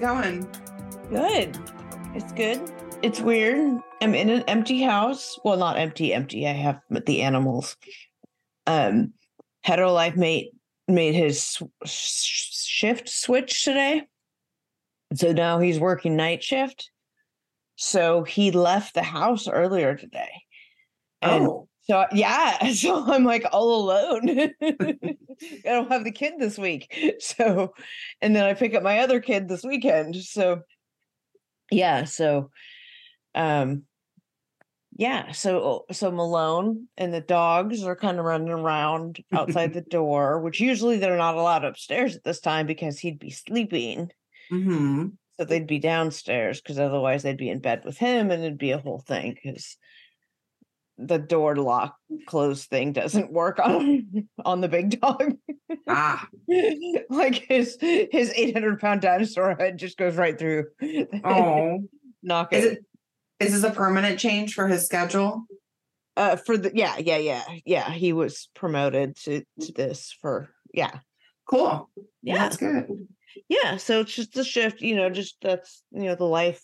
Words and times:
It 0.00 0.06
going? 0.06 0.48
Good. 1.10 1.58
It's 2.14 2.32
good. 2.32 2.72
It's 3.02 3.20
weird. 3.20 3.82
I'm 4.00 4.14
in 4.14 4.30
an 4.30 4.44
empty 4.48 4.80
house. 4.80 5.38
Well, 5.44 5.58
not 5.58 5.76
empty, 5.76 6.14
empty. 6.14 6.48
I 6.48 6.52
have 6.52 6.80
the 6.88 7.20
animals. 7.20 7.76
Um, 8.66 9.12
hetero 9.62 9.92
life 9.92 10.16
mate 10.16 10.52
made 10.88 11.14
his 11.14 11.62
shift 11.84 13.10
switch 13.10 13.62
today. 13.62 14.04
So 15.12 15.32
now 15.32 15.58
he's 15.58 15.78
working 15.78 16.16
night 16.16 16.42
shift. 16.42 16.90
So 17.76 18.22
he 18.24 18.52
left 18.52 18.94
the 18.94 19.02
house 19.02 19.48
earlier 19.48 19.96
today. 19.96 20.30
And 21.20 21.46
oh, 21.46 21.68
so 21.90 22.06
yeah, 22.12 22.68
so 22.72 23.04
I'm 23.12 23.24
like 23.24 23.44
all 23.52 23.82
alone. 23.82 24.52
I 24.62 25.16
don't 25.64 25.90
have 25.90 26.04
the 26.04 26.12
kid 26.12 26.34
this 26.38 26.56
week. 26.56 27.16
So 27.20 27.74
and 28.20 28.34
then 28.34 28.44
I 28.44 28.54
pick 28.54 28.74
up 28.74 28.82
my 28.82 29.00
other 29.00 29.20
kid 29.20 29.48
this 29.48 29.64
weekend. 29.64 30.14
So 30.16 30.62
yeah, 31.70 32.04
so 32.04 32.50
um 33.34 33.82
yeah, 34.96 35.32
so 35.32 35.86
so 35.90 36.10
Malone 36.10 36.88
and 36.96 37.12
the 37.12 37.20
dogs 37.20 37.82
are 37.82 37.96
kind 37.96 38.18
of 38.18 38.24
running 38.24 38.50
around 38.50 39.18
outside 39.32 39.72
the 39.72 39.80
door, 39.80 40.40
which 40.40 40.60
usually 40.60 40.98
they're 40.98 41.16
not 41.16 41.36
allowed 41.36 41.64
upstairs 41.64 42.14
at 42.16 42.24
this 42.24 42.40
time 42.40 42.66
because 42.66 42.98
he'd 42.98 43.18
be 43.18 43.30
sleeping. 43.30 44.10
hmm 44.48 45.08
So 45.38 45.44
they'd 45.44 45.66
be 45.66 45.78
downstairs 45.78 46.60
because 46.60 46.78
otherwise 46.78 47.22
they'd 47.22 47.36
be 47.36 47.50
in 47.50 47.60
bed 47.60 47.82
with 47.84 47.98
him 47.98 48.30
and 48.30 48.42
it'd 48.42 48.58
be 48.58 48.72
a 48.72 48.78
whole 48.78 49.00
thing 49.00 49.36
because 49.42 49.76
the 51.06 51.18
door 51.18 51.56
lock 51.56 51.96
close 52.26 52.66
thing 52.66 52.92
doesn't 52.92 53.32
work 53.32 53.58
on 53.58 54.28
on 54.44 54.60
the 54.60 54.68
big 54.68 55.00
dog. 55.00 55.34
ah, 55.88 56.26
like 57.10 57.34
his 57.34 57.76
his 57.80 58.32
800 58.34 58.80
pound 58.80 59.00
dinosaur 59.00 59.54
head 59.54 59.78
just 59.78 59.96
goes 59.96 60.16
right 60.16 60.38
through. 60.38 60.66
oh. 61.24 61.80
Knock 62.22 62.52
Is 62.52 62.64
it. 62.66 62.72
it 63.40 63.46
is 63.46 63.52
this 63.62 63.64
a 63.64 63.74
permanent 63.74 64.18
change 64.18 64.52
for 64.52 64.68
his 64.68 64.84
schedule? 64.84 65.46
Uh 66.18 66.36
for 66.36 66.58
the 66.58 66.70
yeah, 66.74 66.98
yeah, 66.98 67.16
yeah. 67.16 67.42
Yeah, 67.64 67.90
he 67.90 68.12
was 68.12 68.50
promoted 68.54 69.16
to 69.24 69.42
to 69.62 69.72
this 69.72 70.14
for 70.20 70.50
yeah. 70.74 70.98
Cool. 71.48 71.88
Yeah. 72.22 72.36
that's 72.36 72.58
good. 72.58 73.08
Yeah, 73.48 73.78
so 73.78 74.00
it's 74.00 74.14
just 74.14 74.36
a 74.36 74.44
shift, 74.44 74.82
you 74.82 74.96
know, 74.96 75.08
just 75.08 75.36
that's 75.40 75.82
you 75.92 76.04
know 76.04 76.14
the 76.14 76.24
life 76.24 76.62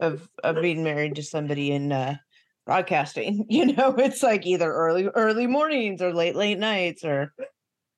of 0.00 0.28
of 0.44 0.62
being 0.62 0.84
married 0.84 1.16
to 1.16 1.22
somebody 1.22 1.72
in 1.72 1.90
uh 1.90 2.16
broadcasting. 2.66 3.46
You 3.50 3.66
know, 3.74 3.94
it's 3.96 4.22
like 4.22 4.46
either 4.46 4.72
early 4.72 5.06
early 5.08 5.46
mornings 5.46 6.02
or 6.02 6.12
late 6.12 6.34
late 6.36 6.58
nights 6.58 7.04
or 7.04 7.32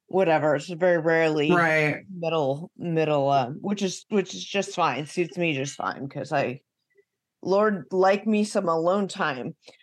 whatever. 0.09 0.57
It's 0.57 0.69
very 0.69 0.99
rarely 0.99 1.51
Right. 1.53 2.05
middle 2.11 2.71
middle 2.77 3.29
um 3.31 3.59
which 3.61 3.83
is 3.83 4.05
which 4.09 4.35
is 4.35 4.45
just 4.45 4.75
fine. 4.75 5.07
Suits 5.07 5.37
me 5.39 5.55
just 5.55 5.77
fine 5.77 6.07
because 6.07 6.33
I 6.33 6.61
Lord 7.43 7.85
like 7.91 8.27
me 8.27 8.45
some 8.45 8.69
alone 8.69 9.09
time. 9.09 9.55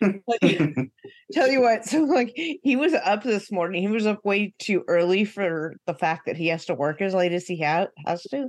Tell 1.32 1.48
you 1.48 1.60
what, 1.60 1.84
so 1.84 2.02
like 2.02 2.32
he 2.34 2.76
was 2.76 2.92
up 2.94 3.22
this 3.22 3.50
morning. 3.50 3.82
He 3.82 3.88
was 3.88 4.06
up 4.06 4.24
way 4.24 4.54
too 4.58 4.84
early 4.86 5.24
for 5.24 5.74
the 5.86 5.94
fact 5.94 6.26
that 6.26 6.36
he 6.36 6.48
has 6.48 6.66
to 6.66 6.74
work 6.74 7.00
as 7.00 7.14
late 7.14 7.32
as 7.32 7.46
he 7.46 7.62
ha- 7.62 7.88
has 8.06 8.22
to. 8.24 8.48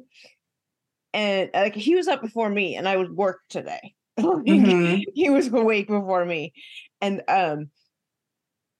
And 1.14 1.50
like 1.54 1.76
he 1.76 1.96
was 1.96 2.08
up 2.08 2.22
before 2.22 2.50
me 2.50 2.76
and 2.76 2.88
I 2.88 2.98
would 2.98 3.16
work 3.16 3.40
today. 3.50 3.94
Mhm. 4.48 5.03
He 5.14 5.30
was 5.30 5.48
awake 5.48 5.88
before 5.88 6.26
me. 6.26 6.53
And 7.02 7.22
um 7.28 7.70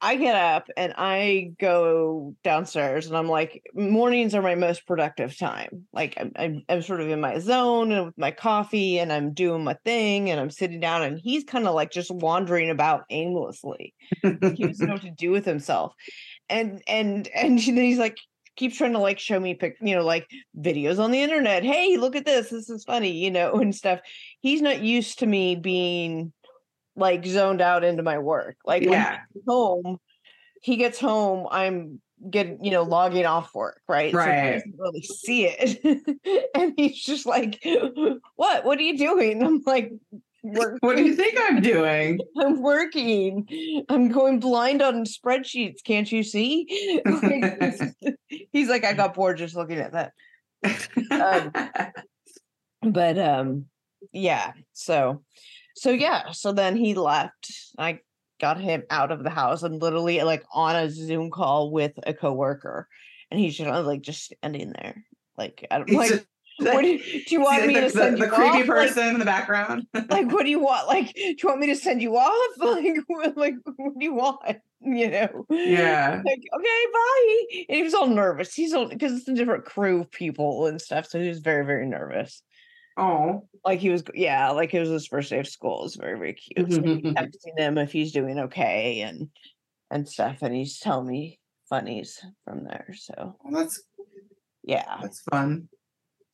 I 0.01 0.18
get 0.18 0.35
up 0.35 0.68
and 0.78 0.94
I 0.97 1.53
go 1.59 2.35
downstairs 2.44 3.07
and 3.07 3.18
I'm 3.18 3.29
like, 3.29 3.63
mornings 3.73 4.35
are 4.35 4.41
my 4.41 4.53
most 4.53 4.85
productive 4.85 5.35
time. 5.38 5.88
Like 5.94 6.16
I'm, 6.19 6.31
I'm, 6.35 6.63
I'm 6.69 6.81
sort 6.81 7.01
of 7.01 7.09
in 7.09 7.22
my 7.22 7.40
zone 7.40 7.91
and 7.91 8.06
with 8.07 8.18
my 8.18 8.29
coffee 8.31 9.00
and 9.00 9.12
I'm 9.12 9.34
doing 9.34 9.63
my 9.63 9.75
thing 9.85 10.29
and 10.29 10.40
I'm 10.40 10.51
sitting 10.51 10.79
down 10.79 11.01
and 11.01 11.18
he's 11.18 11.44
kind 11.44 11.67
of 11.67 11.73
like 11.73 11.91
just 11.91 12.12
wandering 12.12 12.69
about 12.69 13.06
aimlessly. 13.09 13.96
He 14.53 14.67
doesn't 14.67 14.85
know 14.88 14.94
what 14.94 15.02
to 15.03 15.12
do 15.12 15.31
with 15.31 15.46
himself. 15.46 15.94
And 16.50 16.84
and 16.88 17.28
and 17.29 17.59
then 17.66 17.78
he's 17.78 18.00
like 18.00 18.17
keeps 18.55 18.77
trying 18.77 18.93
to 18.93 18.99
like 18.99 19.19
show 19.19 19.39
me 19.39 19.53
pic, 19.53 19.77
you 19.81 19.95
know, 19.95 20.03
like 20.05 20.29
videos 20.57 20.99
on 20.99 21.11
the 21.11 21.21
internet. 21.21 21.63
Hey, 21.63 21.97
look 21.97 22.16
at 22.16 22.25
this. 22.25 22.49
This 22.49 22.69
is 22.69 22.83
funny, 22.83 23.11
you 23.11 23.31
know, 23.31 23.53
and 23.55 23.75
stuff. 23.75 23.99
He's 24.41 24.61
not 24.61 24.81
used 24.81 25.19
to 25.19 25.25
me 25.25 25.55
being 25.55 26.33
like 26.95 27.25
zoned 27.25 27.61
out 27.61 27.83
into 27.83 28.03
my 28.03 28.17
work. 28.19 28.57
Like 28.66 28.81
when 28.83 28.91
yeah. 28.93 29.19
home, 29.47 29.97
he 30.61 30.77
gets 30.77 30.99
home, 30.99 31.47
I'm 31.51 32.01
getting, 32.29 32.63
you 32.63 32.71
know, 32.71 32.83
logging 32.83 33.25
off 33.25 33.53
work, 33.53 33.81
right? 33.88 34.11
So 34.11 34.19
he 34.19 34.25
Right. 34.25 34.53
doesn't 34.53 34.75
really 34.77 35.01
see 35.01 35.45
it. 35.47 36.49
and 36.55 36.73
he's 36.77 37.01
just 37.01 37.25
like, 37.25 37.59
What? 38.35 38.66
What 38.66 38.79
are 38.79 38.83
you 38.83 38.97
doing? 38.97 39.43
I'm 39.43 39.61
like, 39.66 39.91
work. 40.53 40.78
What 40.81 40.97
do 40.97 41.03
you 41.03 41.16
think 41.16 41.38
I'm 41.39 41.61
doing? 41.61 42.19
I'm 42.38 42.61
working. 42.61 43.85
I'm 43.89 44.09
going 44.09 44.39
blind 44.39 44.81
on 44.81 45.06
spreadsheets. 45.06 45.83
Can't 45.83 46.11
you 46.11 46.23
see? 46.23 47.01
He's 48.51 48.69
like, 48.69 48.85
I 48.85 48.94
got 48.94 49.13
bored 49.13 49.38
just 49.38 49.55
looking 49.55 49.79
at 49.79 49.94
that. 49.94 50.13
Um, 51.11 51.51
But 52.91 53.17
um, 53.17 53.66
yeah. 54.11 54.53
So, 54.73 55.23
so 55.75 55.91
yeah. 55.91 56.31
So 56.31 56.51
then 56.51 56.75
he 56.75 56.94
left. 56.94 57.51
I 57.78 58.00
got 58.39 58.59
him 58.59 58.84
out 58.89 59.11
of 59.11 59.23
the 59.23 59.29
house 59.29 59.63
and 59.63 59.81
literally 59.81 60.22
like 60.22 60.44
on 60.53 60.75
a 60.75 60.89
Zoom 60.89 61.31
call 61.31 61.72
with 61.72 61.94
a 62.05 62.13
coworker, 62.13 62.88
and 63.31 63.39
he's 63.39 63.57
just 63.57 63.69
like 63.69 64.01
just 64.01 64.25
standing 64.25 64.73
there. 64.73 65.03
Like, 65.38 65.66
I 65.72 65.79
don't 65.79 65.91
like. 65.91 66.25
What 66.57 66.81
do, 66.81 66.88
you- 66.88 66.99
do 67.25 67.35
you 67.35 67.41
want 67.41 67.61
See, 67.61 67.67
me 67.67 67.73
the, 67.75 67.81
to 67.81 67.89
send 67.89 68.17
the 68.17 68.25
you 68.25 68.31
creepy 68.31 68.49
off? 68.49 68.55
Like- 68.55 68.66
person 68.67 69.07
in 69.09 69.19
the 69.19 69.25
background? 69.25 69.88
like 70.09 70.31
what 70.31 70.43
do 70.43 70.49
you 70.49 70.59
want? 70.59 70.88
Like 70.88 71.13
do 71.13 71.21
you 71.21 71.38
want 71.43 71.59
me 71.59 71.67
to 71.67 71.75
send 71.75 72.01
you 72.01 72.16
off? 72.17 72.55
Like 72.57 72.97
what, 73.07 73.38
like 73.38 73.55
what 73.75 73.97
do 73.99 74.05
you 74.05 74.13
want? 74.13 74.39
You 74.81 75.09
know? 75.09 75.45
Yeah. 75.49 76.21
like 76.25 76.43
okay 76.55 76.85
bye. 76.93 77.66
And 77.69 77.77
he 77.77 77.83
was 77.83 77.93
all 77.93 78.07
nervous. 78.07 78.53
He's 78.53 78.73
all 78.73 78.88
because 78.88 79.13
it's 79.13 79.27
a 79.27 79.33
different 79.33 79.66
crew 79.66 80.01
of 80.01 80.11
people 80.11 80.67
and 80.67 80.81
stuff 80.81 81.07
so 81.07 81.19
he 81.19 81.27
was 81.27 81.39
very 81.39 81.66
very 81.66 81.85
nervous. 81.88 82.41
Oh. 82.97 83.45
like 83.66 83.79
he 83.79 83.89
was 83.89 84.03
yeah 84.13 84.51
like 84.51 84.73
it 84.73 84.79
was 84.79 84.89
his 84.89 85.07
first 85.07 85.29
day 85.29 85.39
of 85.39 85.47
school. 85.47 85.79
It 85.79 85.83
was 85.83 85.95
very 85.95 86.17
very 86.17 86.33
cute. 86.33 86.72
So 86.72 86.79
texting 86.79 87.57
him 87.57 87.77
if 87.77 87.91
he's 87.91 88.11
doing 88.13 88.39
okay 88.39 89.01
and 89.01 89.29
and 89.91 90.07
stuff 90.07 90.37
and 90.41 90.53
he's 90.53 90.79
telling 90.79 91.07
me 91.07 91.39
funnies 91.69 92.23
from 92.45 92.63
there 92.63 92.93
so. 92.97 93.35
Well, 93.43 93.63
that's 93.63 93.83
yeah. 94.63 94.97
that's 95.01 95.22
fun. 95.31 95.67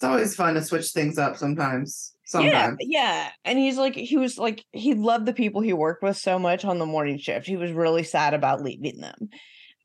It's 0.02 0.08
always 0.08 0.36
fun 0.36 0.56
to 0.56 0.64
switch 0.64 0.88
things 0.88 1.20
up 1.20 1.38
sometimes. 1.38 2.14
Yeah, 2.34 2.40
Sometimes. 2.40 2.78
yeah. 2.80 3.30
And 3.46 3.60
he's 3.60 3.78
like, 3.78 3.94
he 3.94 4.18
was 4.18 4.40
like, 4.40 4.66
he 4.72 4.96
loved 4.96 5.28
the 5.28 5.34
people 5.34 5.62
he 5.62 5.74
worked 5.74 6.02
with 6.02 6.18
so 6.18 6.40
much 6.40 6.66
on 6.66 6.80
the 6.80 6.88
morning 6.88 7.20
shift. 7.20 7.46
He 7.46 7.56
was 7.56 7.72
really 7.72 8.02
sad 8.02 8.34
about 8.34 8.64
leaving 8.64 9.00
them. 9.00 9.30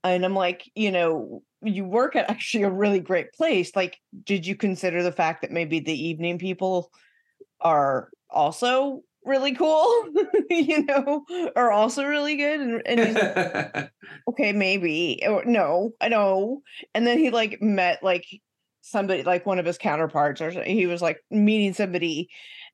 And 0.03 0.25
I'm 0.25 0.35
like, 0.35 0.71
you 0.75 0.91
know, 0.91 1.43
you 1.61 1.85
work 1.85 2.17
at 2.17 2.31
actually 2.31 2.65
a 2.65 2.71
really 2.71 2.99
great 3.01 3.35
place. 3.35 3.77
Like, 3.77 3.99
did 4.25 4.47
you 4.47 4.57
consider 4.57 5.03
the 5.03 5.13
fact 5.13 5.43
that 5.43 5.51
maybe 5.51 5.81
the 5.81 5.93
evening 6.09 6.39
people 6.39 6.91
are 7.61 8.09
also 8.31 9.03
really 9.23 9.53
cool, 9.53 10.07
you 10.49 10.83
know, 10.85 11.27
are 11.57 11.73
also 11.73 12.05
really 12.05 12.37
good? 12.37 12.61
And, 12.61 12.83
and 12.87 13.01
he's 13.01 13.15
like, 13.17 13.91
okay, 14.31 14.53
maybe. 14.53 15.23
Or 15.29 15.45
no, 15.45 15.91
I 16.01 16.09
know. 16.09 16.63
And 16.95 17.07
then 17.07 17.19
he 17.19 17.29
like 17.29 17.61
met 17.61 18.03
like 18.03 18.25
somebody 18.87 19.25
like 19.25 19.45
one 19.45 19.59
of 19.59 19.67
his 19.67 19.79
counterparts 19.79 20.41
or 20.41 20.51
he 20.63 20.87
was 20.87 21.03
like 21.03 21.19
meeting 21.31 21.75
somebody 21.75 22.29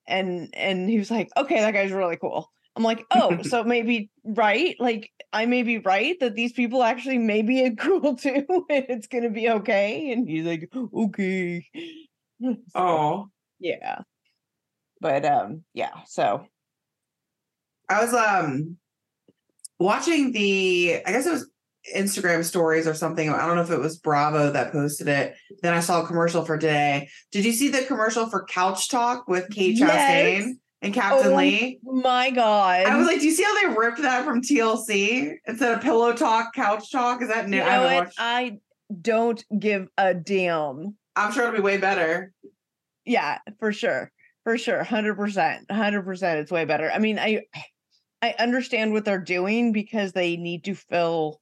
and 0.07 0.51
and 0.53 0.89
he 0.89 0.99
was 0.99 1.11
like, 1.11 1.31
okay, 1.37 1.61
that 1.61 1.73
guy's 1.73 1.93
really 1.93 2.17
cool. 2.17 2.51
I'm 2.77 2.83
like, 2.83 3.05
oh, 3.11 3.43
so 3.43 3.65
maybe 3.65 4.11
right? 4.25 4.77
Like 4.79 5.11
I 5.33 5.47
may 5.47 5.63
be 5.63 5.79
right 5.79 6.19
that 6.21 6.35
these 6.35 6.53
people 6.53 6.83
actually 6.83 7.19
may 7.19 7.43
be 7.43 7.71
cool 7.79 8.17
too, 8.17 8.45
and 8.71 8.87
it's 8.89 9.07
gonna 9.07 9.31
be 9.31 9.49
okay. 9.49 10.13
And 10.13 10.29
he's 10.29 10.45
like, 10.45 10.71
okay. 10.95 11.67
So, 12.45 12.57
oh. 12.75 13.29
yeah. 13.61 14.01
But 15.01 15.25
um, 15.25 15.63
yeah, 15.75 15.93
so 16.07 16.45
I 17.89 18.05
was 18.05 18.13
um 18.13 18.79
watching 19.79 20.33
the 20.33 21.03
I 21.07 21.13
guess 21.13 21.25
it 21.25 21.31
was 21.31 21.49
Instagram 21.95 22.45
stories 22.45 22.87
or 22.87 22.95
something. 22.95 23.29
I 23.31 23.47
don't 23.47 23.57
know 23.57 23.63
if 23.63 23.71
it 23.71 23.81
was 23.81 23.99
Bravo 23.99 24.51
that 24.53 24.73
posted 24.73 25.09
it. 25.09 25.35
Then 25.63 25.75
I 25.75 25.81
saw 25.81 26.03
a 26.03 26.07
commercial 26.07 26.45
for 26.45 26.57
today. 26.59 27.09
Did 27.31 27.45
you 27.45 27.53
see 27.53 27.69
the 27.69 27.83
commercial 27.85 28.27
for 28.29 28.45
Couch 28.45 28.89
Talk 28.89 29.27
with 29.29 29.51
Kate 29.51 29.77
Yes. 29.77 29.91
Chastain 29.91 30.53
and 30.81 30.95
Captain 30.95 31.33
Oh, 31.33 31.37
Lee? 31.37 31.81
my 31.83 32.31
god. 32.31 32.87
I 32.87 32.97
was 32.97 33.07
like, 33.07 33.21
do 33.21 33.27
you 33.27 33.33
see 33.33 33.43
how 33.43 33.61
they 33.61 33.75
ripped 33.77 34.03
that 34.03 34.25
from 34.25 34.43
TLC 34.43 35.35
instead 35.47 35.73
of 35.73 35.81
Pillow 35.81 36.13
Talk, 36.13 36.55
Couch 36.55 36.91
Talk? 36.93 37.21
Is 37.23 37.29
that 37.29 37.49
new? 37.49 37.57
you 37.59 37.63
I 37.63 37.77
know 37.77 37.97
what? 38.01 38.13
I 38.19 38.59
don't 39.01 39.45
give 39.59 39.89
a 39.99 40.15
damn. 40.15 40.97
I'm 41.17 41.33
sure 41.33 41.45
it'll 41.45 41.57
be 41.57 41.61
way 41.63 41.79
better. 41.79 42.33
Yeah, 43.05 43.39
for 43.59 43.73
sure. 43.73 44.11
For 44.45 44.57
sure. 44.57 44.85
100%. 44.85 45.67
100% 45.67 46.37
it's 46.37 46.51
way 46.53 46.65
better. 46.65 46.91
I 46.91 46.99
mean, 46.99 47.19
I 47.19 47.43
I 48.23 48.35
understand 48.39 48.93
what 48.93 49.05
they're 49.05 49.19
doing 49.19 49.73
because 49.73 50.13
they 50.13 50.37
need 50.37 50.65
to 50.65 50.75
fill 50.77 51.41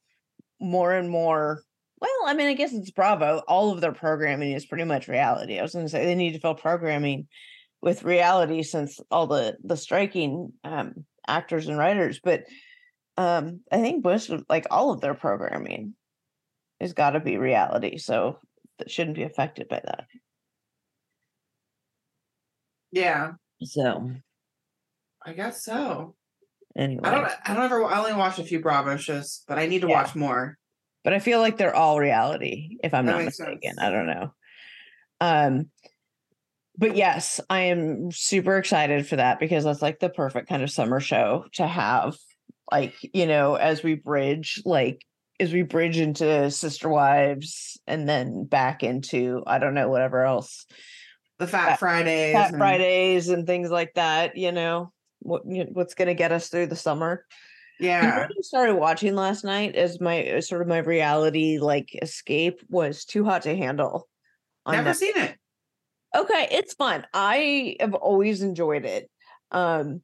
more 0.61 0.93
and 0.93 1.09
more 1.09 1.63
Well, 1.99 2.09
I 2.25 2.33
mean, 2.33 2.47
I 2.47 2.53
guess 2.53 2.73
it's 2.73 2.91
Bravo. 2.91 3.41
All 3.47 3.71
of 3.71 3.81
their 3.81 3.91
programming 3.91 4.53
is 4.53 4.65
pretty 4.65 4.85
much 4.85 5.07
reality. 5.07 5.59
I 5.59 5.61
was 5.61 5.73
going 5.73 5.85
to 5.85 5.89
say 5.89 6.05
they 6.05 6.15
need 6.15 6.33
to 6.33 6.39
fill 6.39 6.55
programming 6.55 7.27
with 7.81 8.03
reality 8.03 8.63
since 8.63 8.99
all 9.09 9.27
the 9.27 9.57
the 9.63 9.77
striking 9.77 10.53
um, 10.63 11.05
actors 11.27 11.67
and 11.67 11.77
writers. 11.77 12.19
But 12.23 12.45
um, 13.17 13.61
I 13.71 13.81
think 13.81 14.03
most 14.03 14.29
of 14.29 14.45
like 14.49 14.67
all 14.71 14.91
of 14.91 15.01
their 15.01 15.13
programming 15.13 15.95
has 16.79 16.93
got 16.93 17.11
to 17.11 17.19
be 17.19 17.37
reality, 17.37 17.97
so 17.97 18.39
that 18.79 18.89
shouldn't 18.89 19.15
be 19.15 19.23
affected 19.23 19.67
by 19.67 19.81
that. 19.83 20.05
Yeah, 22.91 23.33
So 23.63 24.11
I 25.25 25.33
guess 25.33 25.63
so. 25.63 26.15
Anyway, 26.75 27.01
I 27.03 27.11
don't. 27.11 27.31
I 27.45 27.53
don't 27.53 27.63
ever. 27.65 27.85
I 27.85 27.99
only 27.99 28.13
watched 28.13 28.39
a 28.39 28.43
few 28.43 28.59
Bravo 28.61 28.97
shows, 28.97 29.43
but 29.47 29.57
I 29.59 29.67
need 29.67 29.81
to 29.81 29.87
Yeah. 29.87 30.01
watch 30.01 30.15
more. 30.15 30.57
but 31.03 31.13
I 31.13 31.19
feel 31.19 31.39
like 31.39 31.57
they're 31.57 31.75
all 31.75 31.99
reality, 31.99 32.77
if 32.83 32.93
I'm 32.93 33.05
That 33.07 33.13
not 33.17 33.25
mistaken. 33.25 33.59
sense. 33.63 33.79
I 33.79 33.89
don't 33.89 34.05
know. 34.05 34.33
Um, 35.19 35.69
but 36.77 36.95
yes, 36.95 37.39
I 37.49 37.61
am 37.61 38.11
super 38.11 38.57
excited 38.57 39.07
for 39.07 39.15
that 39.15 39.39
because 39.39 39.63
that's 39.63 39.81
like 39.81 39.99
the 39.99 40.09
perfect 40.09 40.47
kind 40.47 40.61
of 40.63 40.69
summer 40.71 40.99
show 40.99 41.45
to 41.53 41.65
have. 41.67 42.15
Like, 42.71 42.93
you 43.13 43.25
know, 43.27 43.55
as 43.55 43.81
we 43.83 43.95
bridge, 43.95 44.61
like 44.63 45.01
as 45.39 45.51
we 45.51 45.63
bridge 45.63 45.97
into 45.97 46.49
Sister 46.51 46.87
Wives 46.87 47.79
and 47.87 48.07
then 48.07 48.45
back 48.45 48.83
into 48.83 49.43
I 49.47 49.57
don't 49.57 49.73
know 49.73 49.89
whatever 49.89 50.23
else, 50.23 50.65
The 51.39 51.47
Fat 51.47 51.65
Fat- 51.71 51.79
Fridays. 51.79 52.33
Fat 52.33 52.49
and- 52.49 52.57
Fridays 52.57 53.29
and 53.29 53.45
things 53.47 53.71
like 53.71 53.93
that. 53.95 54.37
You 54.37 54.51
know, 54.51 54.93
what 55.21 55.43
you 55.47 55.63
know, 55.63 55.69
what's 55.73 55.93
going 55.93 56.07
to 56.07 56.13
get 56.13 56.31
us 56.31 56.49
through 56.49 56.67
the 56.67 56.75
summer. 56.75 57.25
Yeah. 57.79 58.27
I 58.29 58.41
started 58.41 58.75
watching 58.75 59.15
last 59.15 59.43
night 59.43 59.75
as 59.75 59.99
my 59.99 60.39
sort 60.41 60.61
of 60.61 60.67
my 60.67 60.77
reality 60.77 61.57
like 61.59 61.97
escape 62.01 62.61
was 62.69 63.05
Too 63.05 63.23
Hot 63.23 63.41
to 63.43 63.55
Handle. 63.55 64.07
Never 64.67 64.91
Netflix. 64.91 64.95
seen 64.95 65.17
it. 65.17 65.35
Okay, 66.15 66.47
it's 66.51 66.73
fun. 66.75 67.07
I 67.13 67.77
have 67.79 67.95
always 67.95 68.41
enjoyed 68.43 68.85
it. 68.85 69.09
Um 69.49 70.01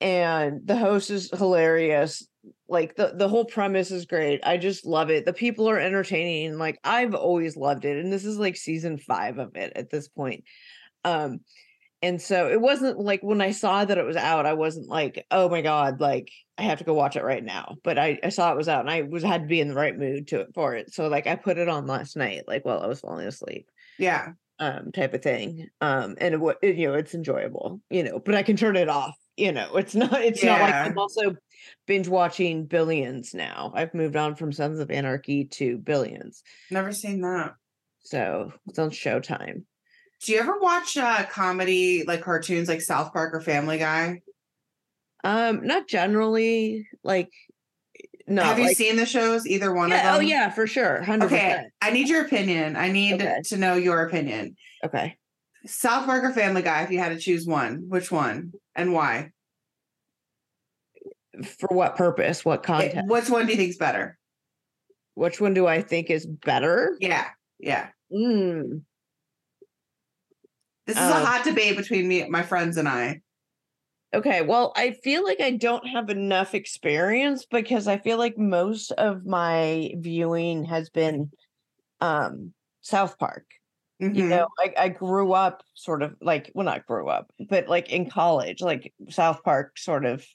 and 0.00 0.60
the 0.66 0.76
host 0.76 1.10
is 1.10 1.30
hilarious. 1.30 2.26
Like 2.68 2.94
the 2.96 3.12
the 3.14 3.28
whole 3.28 3.46
premise 3.46 3.90
is 3.90 4.04
great. 4.04 4.40
I 4.44 4.58
just 4.58 4.84
love 4.84 5.10
it. 5.10 5.24
The 5.24 5.32
people 5.32 5.68
are 5.70 5.78
entertaining. 5.78 6.58
Like 6.58 6.78
I've 6.84 7.14
always 7.14 7.56
loved 7.56 7.86
it 7.86 7.96
and 7.96 8.12
this 8.12 8.24
is 8.26 8.38
like 8.38 8.56
season 8.56 8.98
5 8.98 9.38
of 9.38 9.56
it 9.56 9.72
at 9.76 9.90
this 9.90 10.08
point. 10.08 10.44
Um 11.04 11.40
and 12.02 12.20
so 12.22 12.48
it 12.48 12.60
wasn't 12.60 12.98
like 12.98 13.22
when 13.22 13.40
I 13.40 13.50
saw 13.50 13.84
that 13.84 13.98
it 13.98 14.04
was 14.06 14.16
out, 14.16 14.46
I 14.46 14.54
wasn't 14.54 14.88
like, 14.88 15.26
oh 15.30 15.48
my 15.48 15.62
God, 15.62 16.00
like 16.00 16.30
I 16.56 16.62
have 16.62 16.78
to 16.78 16.84
go 16.84 16.94
watch 16.94 17.16
it 17.16 17.24
right 17.24 17.42
now. 17.44 17.76
But 17.82 17.98
I, 17.98 18.18
I 18.22 18.28
saw 18.28 18.52
it 18.52 18.56
was 18.56 18.68
out 18.68 18.80
and 18.80 18.90
I 18.90 19.02
was 19.02 19.22
had 19.22 19.42
to 19.42 19.46
be 19.48 19.60
in 19.60 19.68
the 19.68 19.74
right 19.74 19.96
mood 19.96 20.28
to 20.28 20.40
it 20.40 20.48
for 20.54 20.74
it. 20.74 20.92
So 20.92 21.08
like 21.08 21.26
I 21.26 21.36
put 21.36 21.58
it 21.58 21.68
on 21.68 21.86
last 21.86 22.16
night, 22.16 22.44
like 22.46 22.64
while 22.64 22.80
I 22.80 22.86
was 22.86 23.00
falling 23.00 23.26
asleep, 23.26 23.68
Yeah. 23.98 24.32
um, 24.60 24.92
type 24.92 25.14
of 25.14 25.22
thing. 25.22 25.68
Um, 25.80 26.16
and 26.20 26.34
it, 26.34 26.56
it, 26.62 26.76
you 26.76 26.88
know, 26.88 26.94
it's 26.94 27.14
enjoyable, 27.14 27.80
you 27.90 28.02
know, 28.04 28.18
but 28.18 28.34
I 28.34 28.42
can 28.42 28.56
turn 28.56 28.76
it 28.76 28.88
off, 28.88 29.16
you 29.36 29.52
know, 29.52 29.76
it's 29.76 29.94
not, 29.96 30.12
it's 30.22 30.42
not 30.44 30.60
like 30.60 30.74
I'm 30.74 30.98
also 30.98 31.36
binge 31.86 32.08
watching 32.08 32.66
billions 32.66 33.34
now. 33.34 33.72
I've 33.74 33.94
moved 33.94 34.16
on 34.16 34.36
from 34.36 34.52
Sons 34.52 34.78
of 34.78 34.90
Anarchy 34.90 35.44
to 35.46 35.78
billions. 35.78 36.42
Never 36.70 36.92
seen 36.92 37.20
that. 37.22 37.54
So 38.00 38.52
it's 38.66 38.78
on 38.78 38.90
Showtime. 38.90 39.64
Do 40.24 40.32
you 40.32 40.40
ever 40.40 40.58
watch 40.58 40.96
uh 40.96 41.24
comedy 41.26 42.04
like 42.06 42.22
cartoons 42.22 42.68
like 42.68 42.80
South 42.80 43.12
Park 43.12 43.34
or 43.34 43.40
Family 43.40 43.78
Guy? 43.78 44.20
Um, 45.24 45.66
not 45.66 45.88
generally 45.88 46.88
like 47.04 47.30
no. 48.26 48.42
Have 48.42 48.58
you 48.58 48.66
like, 48.66 48.76
seen 48.76 48.96
the 48.96 49.06
shows? 49.06 49.46
Either 49.46 49.72
one 49.72 49.90
yeah, 49.90 49.98
of 49.98 50.02
them? 50.04 50.14
oh 50.16 50.20
yeah, 50.20 50.50
for 50.50 50.66
sure. 50.66 51.02
Hundred 51.02 51.26
Okay. 51.26 51.64
I 51.80 51.90
need 51.90 52.08
your 52.08 52.24
opinion. 52.24 52.76
I 52.76 52.90
need 52.90 53.14
Okay. 53.22 53.40
to 53.46 53.56
know 53.56 53.74
your 53.74 54.02
opinion. 54.02 54.56
Okay. 54.84 55.16
South 55.66 56.06
Park 56.06 56.24
or 56.24 56.32
Family 56.32 56.62
Guy, 56.62 56.82
if 56.82 56.90
you 56.90 56.98
had 56.98 57.10
to 57.10 57.18
choose 57.18 57.46
one, 57.46 57.84
which 57.88 58.10
one 58.12 58.52
and 58.74 58.92
why? 58.92 59.30
For 61.58 61.68
what 61.68 61.96
purpose? 61.96 62.44
What 62.44 62.60
It- 62.60 62.64
content? 62.64 63.08
which 63.08 63.30
one 63.30 63.46
do 63.46 63.52
you 63.52 63.58
think 63.58 63.70
is 63.70 63.76
better? 63.78 64.18
Which 65.14 65.40
one 65.40 65.54
do 65.54 65.66
I 65.66 65.82
think 65.82 66.10
is 66.10 66.26
better? 66.26 66.96
Yeah. 67.00 67.26
Yeah. 67.58 67.88
Mm, 68.12 68.82
This 70.88 71.00
is 71.00 71.02
Um, 71.02 71.12
a 71.12 71.14
hot 71.20 71.44
debate 71.44 71.76
between 71.76 72.08
me, 72.08 72.28
my 72.28 72.42
friends, 72.42 72.76
and 72.76 72.88
I. 72.88 73.20
okay. 74.14 74.42
Well, 74.42 74.72
I 74.76 74.92
feel 74.92 75.24
like 75.24 75.40
I 75.40 75.52
don't 75.52 75.86
have 75.86 76.10
enough 76.10 76.54
experience 76.54 77.44
because 77.46 77.86
I 77.88 77.98
feel 77.98 78.18
like 78.18 78.38
most 78.38 78.90
of 78.92 79.26
my 79.26 79.92
viewing 79.98 80.64
has 80.64 80.90
been 80.90 81.30
um 82.00 82.54
South 82.82 83.18
Park. 83.18 83.46
You 84.12 84.22
Mhm. 84.22 84.30
know, 84.30 84.48
I, 84.60 84.74
I 84.78 84.90
grew 84.90 85.32
up 85.34 85.62
sort 85.74 86.02
of 86.02 86.16
like 86.22 86.52
well 86.54 86.66
not 86.66 86.86
grew 86.86 87.08
up, 87.08 87.32
but 87.50 87.68
like 87.68 87.90
in 87.92 88.10
college, 88.10 88.62
like 88.62 88.94
South 89.10 89.42
Park 89.44 89.78
sort 89.78 90.06
of 90.06 90.26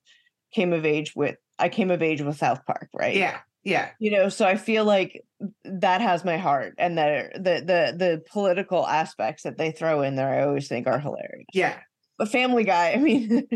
came 0.54 0.74
of 0.74 0.86
age 0.86 1.16
with 1.16 1.38
I 1.60 1.70
came 1.70 1.92
of 1.92 2.02
age 2.04 2.22
with 2.22 2.38
South 2.38 2.66
Park, 2.68 2.90
right? 2.94 3.26
Yeah. 3.26 3.42
Yeah. 3.64 3.90
you 4.00 4.12
know 4.12 4.30
so 4.30 4.46
i 4.46 4.56
feel 4.58 4.86
like 4.86 5.24
that 5.64 6.02
has 6.02 6.24
my 6.26 6.38
heart 6.38 6.76
and 6.78 6.98
the 6.98 7.30
the 7.36 7.42
the 7.42 7.96
the 7.98 8.22
political 8.32 8.86
aspects 8.88 9.44
that 9.44 9.58
they 9.58 9.72
throw 9.72 10.02
in 10.02 10.16
there 10.16 10.30
i 10.30 10.44
always 10.44 10.68
think 10.68 10.88
are 10.88 11.00
hilarious 11.00 11.46
Yeah. 11.54 11.78
but 12.18 12.30
family 12.30 12.64
guy 12.66 12.92
i 12.96 12.98
mean 12.98 13.48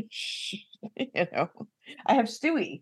you 0.95 1.27
know 1.33 1.49
i 2.05 2.13
have 2.15 2.25
stewie 2.25 2.81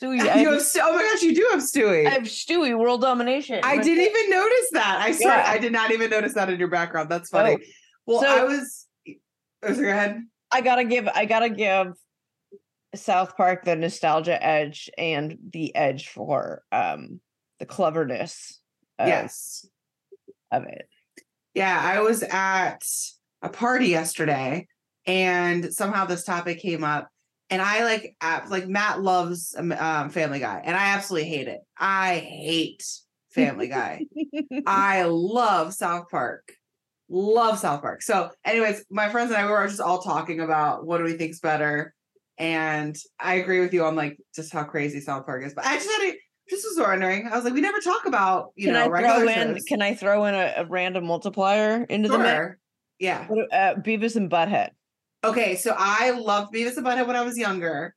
stewie 0.00 0.20
I 0.20 0.40
You 0.40 0.50
have, 0.50 0.62
have, 0.62 0.76
oh 0.82 0.96
my 0.96 1.02
gosh, 1.02 1.22
you 1.22 1.34
do 1.34 1.48
have 1.50 1.60
Stewie. 1.60 2.06
I 2.06 2.10
have 2.10 2.22
stewie 2.22 2.78
world 2.78 3.00
domination 3.00 3.60
I 3.64 3.76
didn't 3.76 4.04
even 4.04 4.30
notice 4.30 4.68
that. 4.72 4.98
I 5.02 5.10
swear, 5.12 5.36
Yeah. 5.38 5.44
I 5.50 5.58
did 5.58 5.72
not 5.72 5.90
even 5.90 6.10
notice 6.10 6.34
that 6.34 6.48
in 6.48 6.60
your 6.60 6.68
background. 6.68 7.08
That's 7.08 7.28
funny. 7.28 7.56
Oh, 7.60 7.66
well, 8.06 8.20
so- 8.20 8.28
I 8.28 8.44
was. 8.44 8.86
Oh, 9.64 9.74
so 9.74 9.80
go 9.82 9.88
ahead. 9.90 10.22
i 10.52 10.60
gotta 10.60 10.84
give 10.84 11.08
i 11.08 11.24
gotta 11.24 11.50
give 11.50 11.88
south 12.94 13.36
park 13.36 13.64
the 13.64 13.76
nostalgia 13.76 14.42
edge 14.44 14.90
and 14.98 15.38
the 15.52 15.74
edge 15.76 16.08
for 16.08 16.62
um 16.72 17.20
the 17.58 17.66
cleverness 17.66 18.60
of, 18.98 19.08
yes. 19.08 19.66
of 20.50 20.64
it 20.64 20.88
Yeah, 21.54 21.80
I 21.82 22.00
was 22.00 22.22
at 22.22 22.84
a 23.42 23.48
party 23.48 23.88
yesterday, 23.88 24.66
and 25.06 25.72
somehow 25.72 26.04
this 26.04 26.24
topic 26.24 26.60
came 26.60 26.84
up, 26.84 27.08
and 27.48 27.60
I 27.60 27.84
like 27.84 28.16
like 28.48 28.68
Matt 28.68 29.00
loves 29.00 29.54
um, 29.58 29.72
um, 29.72 30.10
Family 30.10 30.38
Guy, 30.38 30.62
and 30.64 30.76
I 30.76 30.90
absolutely 30.92 31.28
hate 31.28 31.48
it. 31.48 31.60
I 31.76 32.16
hate 32.16 32.84
Family 33.30 33.68
Guy. 33.68 34.06
I 34.66 35.04
love 35.04 35.74
South 35.74 36.08
Park. 36.10 36.52
Love 37.08 37.58
South 37.58 37.80
Park. 37.80 38.02
So, 38.02 38.30
anyways, 38.44 38.84
my 38.90 39.08
friends 39.08 39.30
and 39.30 39.40
I 39.40 39.44
we 39.44 39.50
were 39.50 39.66
just 39.66 39.80
all 39.80 40.00
talking 40.00 40.40
about 40.40 40.86
what 40.86 40.98
do 40.98 41.04
we 41.04 41.14
think's 41.14 41.40
better. 41.40 41.94
And 42.40 42.96
I 43.20 43.34
agree 43.34 43.60
with 43.60 43.74
you 43.74 43.84
on 43.84 43.94
like 43.96 44.16
just 44.34 44.50
how 44.50 44.64
crazy 44.64 45.00
South 45.00 45.26
Park 45.26 45.44
is. 45.44 45.52
But 45.52 45.66
I 45.66 45.74
just 45.76 45.90
had 45.90 46.08
a, 46.08 46.16
just 46.48 46.64
was 46.64 46.78
wondering. 46.78 47.28
I 47.28 47.36
was 47.36 47.44
like, 47.44 47.52
we 47.52 47.60
never 47.60 47.80
talk 47.80 48.06
about, 48.06 48.52
you 48.56 48.68
can 48.68 48.74
know, 48.74 48.84
I 48.84 48.88
regular 48.88 49.14
throw 49.20 49.28
in 49.28 49.54
shows. 49.54 49.64
can 49.64 49.82
I 49.82 49.94
throw 49.94 50.24
in 50.24 50.34
a, 50.34 50.54
a 50.56 50.64
random 50.64 51.04
multiplier 51.04 51.84
into 51.84 52.08
the 52.08 52.18
mix? 52.18 52.56
Yeah. 52.98 53.26
What, 53.26 53.52
uh, 53.52 53.74
Beavis 53.74 54.16
and 54.16 54.30
Butthead. 54.30 54.70
Okay, 55.22 55.56
so 55.56 55.74
I 55.76 56.12
loved 56.12 56.54
Beavis 56.54 56.78
and 56.78 56.86
Butthead 56.86 57.06
when 57.06 57.14
I 57.16 57.22
was 57.22 57.36
younger. 57.36 57.94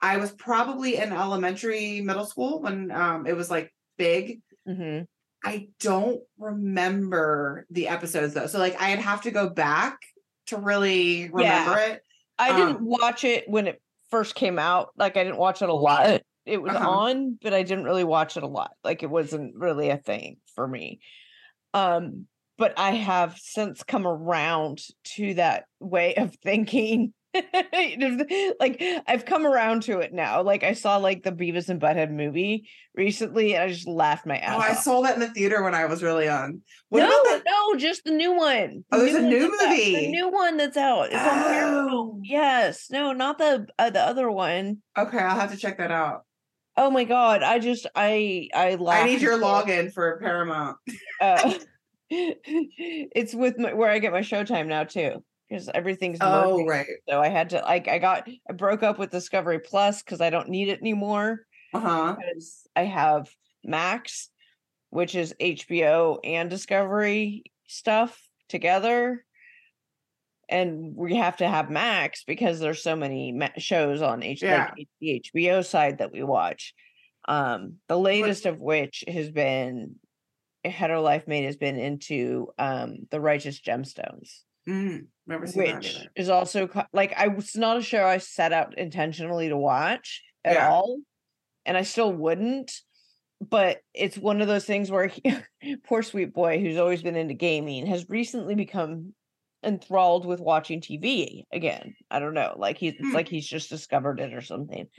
I 0.00 0.16
was 0.16 0.32
probably 0.32 0.96
in 0.96 1.12
elementary, 1.12 2.00
middle 2.00 2.26
school 2.26 2.60
when 2.60 2.90
um 2.90 3.26
it 3.28 3.36
was 3.36 3.48
like 3.48 3.72
big. 3.96 4.40
hmm 4.66 5.02
I 5.44 5.68
don't 5.78 6.20
remember 6.36 7.64
the 7.70 7.86
episodes 7.86 8.34
though. 8.34 8.48
So 8.48 8.58
like 8.58 8.80
I'd 8.80 8.98
have 8.98 9.22
to 9.22 9.30
go 9.30 9.48
back 9.48 9.98
to 10.48 10.56
really 10.56 11.30
remember 11.32 11.78
it. 11.78 12.02
I 12.38 12.56
didn't 12.56 12.76
Um, 12.76 12.84
watch 12.86 13.24
it 13.24 13.48
when 13.48 13.66
it 13.66 13.82
first 14.10 14.34
came 14.34 14.58
out. 14.58 14.90
Like 14.96 15.16
I 15.16 15.24
didn't 15.24 15.38
watch 15.38 15.62
it 15.62 15.68
a 15.68 15.74
lot. 15.74 16.22
It 16.46 16.62
was 16.62 16.74
Uh-huh. 16.74 16.88
on, 16.90 17.38
but 17.42 17.52
I 17.52 17.62
didn't 17.62 17.84
really 17.84 18.04
watch 18.04 18.36
it 18.36 18.42
a 18.42 18.46
lot. 18.48 18.72
Like 18.82 19.02
it 19.02 19.10
wasn't 19.10 19.54
really 19.56 19.90
a 19.90 19.98
thing 19.98 20.38
for 20.54 20.66
me. 20.66 21.00
Um, 21.74 22.26
but 22.56 22.74
I 22.78 22.92
have 22.92 23.36
since 23.38 23.82
come 23.82 24.06
around 24.06 24.80
to 25.16 25.34
that 25.34 25.66
way 25.80 26.14
of 26.14 26.34
thinking. 26.42 27.12
Like 28.60 28.82
I've 29.06 29.24
come 29.26 29.46
around 29.46 29.82
to 29.84 30.00
it 30.00 30.12
now. 30.12 30.42
Like 30.42 30.64
I 30.64 30.72
saw 30.72 30.96
like 30.96 31.22
the 31.22 31.32
Beavis 31.32 31.68
and 31.68 31.80
Butthead 31.80 32.10
movie 32.10 32.68
recently, 32.94 33.54
and 33.54 33.64
I 33.64 33.68
just 33.68 33.86
laughed 33.86 34.26
my 34.26 34.38
ass 34.38 34.56
Oh, 34.56 34.60
I 34.60 34.74
saw 34.74 35.02
that 35.02 35.14
in 35.14 35.20
the 35.20 35.28
theater 35.28 35.62
when 35.62 35.74
I 35.74 35.84
was 35.86 36.02
really 36.02 36.24
young. 36.24 36.62
What 36.88 37.00
no, 37.00 37.42
no, 37.46 37.78
just 37.78 38.04
the 38.04 38.12
new 38.12 38.32
one. 38.32 38.84
Oh, 38.90 38.98
The 38.98 39.04
there's 39.04 39.16
a 39.16 39.22
new 39.22 39.50
movie. 39.60 39.94
The 39.94 40.10
new 40.10 40.28
one 40.30 40.56
that's 40.56 40.76
out. 40.76 41.08
It's 41.12 41.16
on 41.16 41.48
Oh. 41.90 42.20
Yes, 42.22 42.88
no, 42.90 43.12
not 43.12 43.38
the 43.38 43.66
uh, 43.78 43.90
the 43.90 44.00
other 44.00 44.30
one. 44.30 44.78
Okay, 44.96 45.18
I'll 45.18 45.38
have 45.38 45.52
to 45.52 45.58
check 45.58 45.78
that 45.78 45.90
out. 45.90 46.22
Oh 46.76 46.90
my 46.90 47.04
god, 47.04 47.42
I 47.42 47.58
just 47.58 47.86
I 47.94 48.48
I 48.54 48.78
I 48.88 49.04
need 49.04 49.20
your 49.20 49.38
login 49.38 49.92
for 49.92 50.18
Paramount. 50.20 50.76
Uh, 51.20 51.54
it's 52.10 53.34
with 53.34 53.58
my, 53.58 53.74
where 53.74 53.90
I 53.90 53.98
get 53.98 54.12
my 54.12 54.20
Showtime 54.20 54.66
now 54.66 54.84
too, 54.84 55.22
because 55.48 55.68
everything's 55.72 56.18
Oh, 56.20 56.50
merging. 56.52 56.66
right. 56.68 56.86
So 57.08 57.20
I 57.20 57.28
had 57.28 57.50
to 57.50 57.60
like 57.60 57.88
I 57.88 57.98
got 57.98 58.28
I 58.48 58.52
broke 58.52 58.82
up 58.82 58.98
with 58.98 59.10
Discovery 59.10 59.58
Plus 59.60 60.02
because 60.02 60.20
I 60.20 60.30
don't 60.30 60.48
need 60.48 60.68
it 60.68 60.80
anymore 60.80 61.46
Uh-huh. 61.72 62.16
because 62.18 62.66
I 62.76 62.82
have 62.84 63.28
Max. 63.64 64.30
which 64.90 65.14
is 65.14 65.34
HBO 65.38 66.18
and 66.24 66.48
Discovery 66.48 67.44
stuff 67.66 68.18
together. 68.48 69.22
And 70.48 70.96
we 70.96 71.16
have 71.16 71.36
to 71.38 71.46
have 71.48 71.68
Max 71.68 72.24
because 72.24 72.58
there's 72.58 72.82
so 72.82 72.96
many 72.96 73.32
ma- 73.32 73.50
shows 73.58 74.00
on 74.00 74.22
H- 74.22 74.42
Yeah. 74.42 74.72
like 74.78 74.88
the 75.00 75.20
HBO 75.34 75.60
side 75.62 75.98
that 75.98 76.10
we 76.10 76.22
watch. 76.22 76.72
Um, 77.26 77.74
the 77.86 77.98
latest 77.98 78.46
of 78.46 78.58
which 78.58 79.04
has 79.06 79.30
been 79.30 79.96
Hetero 80.64 81.02
Life 81.02 81.28
Mate 81.28 81.44
has 81.44 81.56
been 81.58 81.78
into 81.78 82.48
um 82.58 83.06
the 83.10 83.20
Righteous 83.20 83.60
Gemstones 83.60 84.40
Mm, 84.68 85.06
which 85.26 86.08
is 86.14 86.28
also 86.28 86.68
like 86.92 87.14
I 87.16 87.28
it's 87.28 87.56
not 87.56 87.78
a 87.78 87.82
show 87.82 88.04
I 88.04 88.18
set 88.18 88.52
out 88.52 88.76
intentionally 88.76 89.48
to 89.48 89.56
watch 89.56 90.22
at 90.44 90.54
Yeah. 90.54 90.68
all, 90.70 90.98
and 91.64 91.76
I 91.76 91.82
still 91.82 92.12
wouldn't. 92.12 92.72
But 93.40 93.78
it's 93.94 94.18
one 94.18 94.42
of 94.42 94.48
those 94.48 94.64
things 94.64 94.90
where 94.90 95.06
he, 95.06 95.22
poor 95.86 96.02
sweet 96.02 96.34
boy, 96.34 96.60
who's 96.60 96.76
always 96.76 97.02
been 97.02 97.16
into 97.16 97.34
gaming, 97.34 97.86
has 97.86 98.08
recently 98.08 98.56
become 98.56 99.14
enthralled 99.64 100.26
with 100.26 100.40
watching 100.40 100.80
TV 100.80 101.44
again. 101.52 101.94
I 102.10 102.18
don't 102.18 102.34
know, 102.34 102.54
like 102.56 102.78
he's 102.78 102.94
it's 102.98 103.08
Hmm. 103.08 103.14
like 103.14 103.28
he's 103.28 103.46
just 103.46 103.70
discovered 103.70 104.20
it 104.20 104.34
or 104.34 104.40
something. 104.42 104.88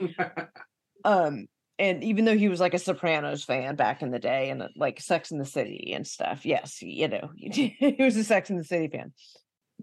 Um, 1.04 1.46
and 1.78 2.04
even 2.04 2.26
though 2.26 2.36
he 2.36 2.50
was 2.50 2.60
like 2.60 2.74
a 2.74 2.78
Sopranos 2.78 3.42
fan 3.42 3.74
back 3.74 4.02
in 4.02 4.10
the 4.10 4.18
day 4.18 4.50
and 4.50 4.62
uh, 4.62 4.68
like 4.76 5.00
Sex 5.00 5.30
in 5.30 5.38
the 5.38 5.46
City 5.46 5.92
and 5.94 6.06
stuff, 6.06 6.44
yes, 6.44 6.82
you 6.82 7.08
know, 7.08 7.30
he 7.36 7.96
was 7.98 8.16
a 8.16 8.24
Sex 8.24 8.50
in 8.50 8.58
the 8.58 8.64
City 8.64 8.88
fan. 8.88 9.12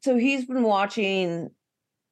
So 0.04 0.18
he's 0.18 0.46
been 0.46 0.64
watching 0.64 1.50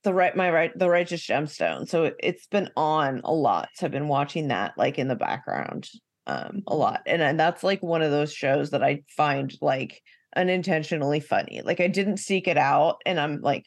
the 0.04 0.14
right 0.14 0.36
my 0.36 0.52
right 0.52 0.78
the 0.78 0.90
Righteous 0.90 1.26
Gemstone. 1.26 1.88
So 1.88 2.06
it, 2.06 2.16
it's 2.22 2.48
been 2.48 2.70
on 2.78 3.22
a 3.24 3.34
lot. 3.34 3.70
So 3.76 3.86
I've 3.86 3.92
been 3.92 4.08
watching 4.08 4.50
that 4.50 4.74
like 4.78 4.98
in 5.00 5.08
the 5.08 5.16
background 5.16 5.90
um 6.28 6.62
a 6.68 6.76
lot. 6.76 7.02
And, 7.06 7.22
and 7.22 7.40
that's 7.40 7.64
like 7.64 7.82
one 7.84 8.02
of 8.02 8.12
those 8.12 8.34
shows 8.34 8.72
that 8.72 8.84
I 8.84 9.04
find 9.18 9.54
like 9.62 10.02
unintentionally 10.36 11.20
funny. 11.20 11.62
Like 11.64 11.80
I 11.80 11.88
didn't 11.88 12.18
seek 12.18 12.48
it 12.48 12.58
out 12.58 12.98
and 13.06 13.20
I'm 13.20 13.42
like 13.42 13.66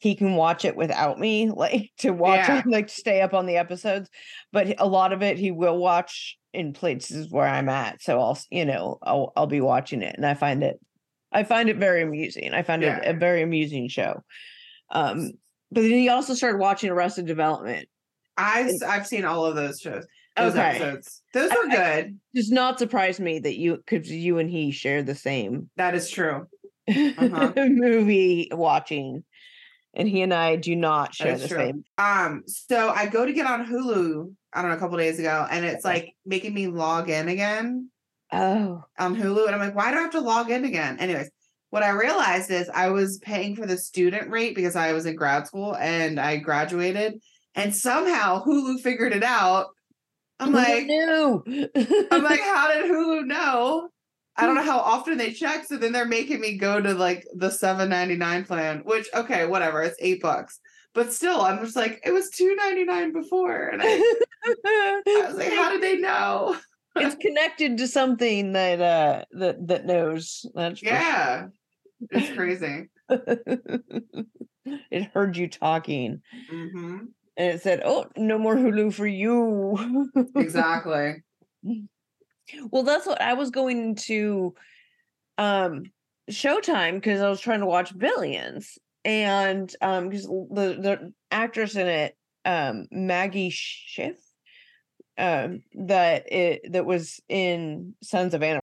he 0.00 0.14
can 0.14 0.34
watch 0.36 0.64
it 0.64 0.76
without 0.76 1.18
me, 1.18 1.50
like 1.54 1.90
to 1.98 2.10
watch 2.10 2.48
Yeah. 2.48 2.58
it, 2.60 2.66
like 2.66 2.88
stay 2.88 3.20
up 3.20 3.34
on 3.34 3.46
the 3.46 3.56
episodes. 3.56 4.08
But 4.52 4.80
a 4.80 4.86
lot 4.86 5.12
of 5.12 5.22
it 5.22 5.38
he 5.38 5.50
will 5.50 5.78
watch 5.78 6.36
in 6.52 6.72
places 6.72 7.30
where 7.30 7.46
I'm 7.46 7.68
at. 7.68 8.02
So 8.02 8.20
I'll, 8.20 8.38
you 8.50 8.64
know, 8.64 8.98
I'll 9.02 9.32
I'll 9.36 9.46
be 9.46 9.60
watching 9.60 10.02
it 10.02 10.14
and 10.16 10.26
I 10.26 10.34
find 10.34 10.62
it 10.62 10.78
I 11.32 11.44
find 11.44 11.68
it 11.68 11.76
very 11.76 12.02
amusing. 12.02 12.54
I 12.54 12.62
find 12.62 12.82
Yeah. 12.82 12.98
it 12.98 13.14
a 13.14 13.18
very 13.18 13.42
amusing 13.42 13.88
show. 13.88 14.22
Um, 14.90 15.32
but 15.70 15.82
then 15.82 15.90
he 15.90 16.08
also 16.08 16.34
started 16.34 16.58
watching 16.58 16.90
Arrested 16.90 17.26
Development. 17.26 17.88
I've 18.36 18.70
I've 18.86 19.06
seen 19.06 19.24
all 19.24 19.44
of 19.44 19.56
those 19.56 19.80
shows. 19.80 20.06
Those 20.36 20.52
Okay. 20.52 20.62
episodes. 20.62 21.22
Those 21.34 21.50
I- 21.50 21.56
were 21.56 21.68
good. 21.70 22.18
Does 22.34 22.50
not 22.50 22.78
surprise 22.78 23.18
me 23.20 23.40
that 23.40 23.58
you 23.58 23.82
could 23.86 24.06
you 24.06 24.38
and 24.38 24.48
he 24.48 24.70
share 24.70 25.02
the 25.02 25.14
same 25.14 25.68
that 25.76 25.94
is 25.94 26.08
true. 26.10 26.46
Uh-huh. 26.88 27.52
movie 27.56 28.48
watching. 28.52 29.24
And 29.94 30.08
he 30.08 30.22
and 30.22 30.32
I 30.32 30.56
do 30.56 30.76
not 30.76 31.14
share 31.14 31.36
the 31.36 31.48
true. 31.48 31.58
same. 31.58 31.84
Um, 31.98 32.44
so 32.46 32.90
I 32.90 33.06
go 33.06 33.26
to 33.26 33.32
get 33.32 33.46
on 33.46 33.66
Hulu, 33.66 34.32
I 34.52 34.62
don't 34.62 34.70
know, 34.70 34.76
a 34.76 34.80
couple 34.80 34.96
days 34.96 35.18
ago, 35.18 35.46
and 35.50 35.64
it's 35.64 35.84
like 35.84 36.12
making 36.24 36.54
me 36.54 36.68
log 36.68 37.10
in 37.10 37.28
again 37.28 37.90
Oh, 38.32 38.84
on 38.98 39.16
Hulu. 39.16 39.46
And 39.46 39.54
I'm 39.54 39.60
like, 39.60 39.74
why 39.74 39.90
do 39.90 39.98
I 39.98 40.02
have 40.02 40.10
to 40.12 40.20
log 40.20 40.50
in 40.50 40.64
again? 40.64 40.98
Anyways, 40.98 41.30
what 41.70 41.82
I 41.82 41.90
realized 41.90 42.50
is 42.50 42.70
I 42.72 42.88
was 42.90 43.18
paying 43.18 43.56
for 43.56 43.66
the 43.66 43.76
student 43.76 44.30
rate 44.30 44.54
because 44.54 44.76
I 44.76 44.92
was 44.92 45.06
in 45.06 45.16
grad 45.16 45.46
school 45.46 45.76
and 45.76 46.18
I 46.18 46.36
graduated, 46.36 47.20
and 47.54 47.74
somehow 47.74 48.44
Hulu 48.44 48.80
figured 48.80 49.12
it 49.12 49.22
out. 49.22 49.66
I'm 50.40 50.52
like, 50.52 50.86
no. 50.86 51.42
I'm 51.46 52.22
like, 52.22 52.40
how 52.40 52.72
did 52.72 52.84
Hulu 52.90 53.26
know? 53.26 53.88
I 54.36 54.46
don't 54.46 54.54
know 54.54 54.62
hmm. 54.62 54.68
how 54.68 54.78
often 54.78 55.18
they 55.18 55.32
check. 55.32 55.64
So 55.64 55.76
then 55.76 55.92
they're 55.92 56.06
making 56.06 56.40
me 56.40 56.56
go 56.56 56.80
to 56.80 56.94
like 56.94 57.26
the 57.34 57.50
seven 57.50 57.88
ninety 57.88 58.16
nine 58.16 58.44
plan, 58.44 58.82
which 58.84 59.08
okay, 59.14 59.46
whatever, 59.46 59.82
it's 59.82 59.96
eight 60.00 60.22
bucks. 60.22 60.60
But 60.94 61.12
still, 61.12 61.42
I'm 61.42 61.62
just 61.62 61.76
like, 61.76 62.00
it 62.04 62.12
was 62.12 62.30
two 62.30 62.54
ninety 62.54 62.84
nine 62.84 63.12
before, 63.12 63.68
and 63.68 63.82
I, 63.82 63.86
I 64.46 65.24
was 65.26 65.36
like, 65.36 65.52
how 65.52 65.70
did 65.70 65.82
they 65.82 65.96
know? 65.96 66.56
It's 67.00 67.14
connected 67.20 67.78
to 67.78 67.88
something 67.88 68.52
that 68.52 68.80
uh 68.80 69.24
that 69.32 69.66
that 69.68 69.86
knows. 69.86 70.46
That's 70.54 70.82
Yeah, 70.82 71.48
it's 72.10 72.34
crazy. 72.34 72.88
it 74.90 75.10
heard 75.14 75.36
you 75.36 75.48
talking 75.48 76.20
hmm 76.48 76.98
and 77.36 77.54
it 77.54 77.62
said, 77.62 77.82
"Oh, 77.84 78.06
no 78.16 78.36
more 78.36 78.56
Hulu 78.56 78.92
for 78.92 79.06
you." 79.06 80.10
Exactly. 80.36 81.22
Well, 82.70 82.82
that's 82.82 83.06
what 83.06 83.20
I 83.20 83.34
was 83.34 83.50
going 83.50 83.94
to 84.06 84.54
um 85.38 85.84
Showtime 86.30 86.94
because 86.94 87.20
I 87.20 87.30
was 87.30 87.40
trying 87.40 87.60
to 87.60 87.66
watch 87.66 87.96
Billions 87.96 88.78
and 89.04 89.72
um 89.80 90.08
because 90.08 90.26
the 90.26 90.76
the 90.80 91.12
actress 91.30 91.76
in 91.76 91.86
it 91.86 92.16
um 92.44 92.86
Maggie 92.90 93.50
Siff 93.50 94.16
um 95.18 95.62
that 95.74 96.32
it 96.32 96.72
that 96.72 96.86
was 96.86 97.20
in 97.28 97.94
Sons 98.02 98.34
of 98.34 98.42
Anarchy. 98.42 98.62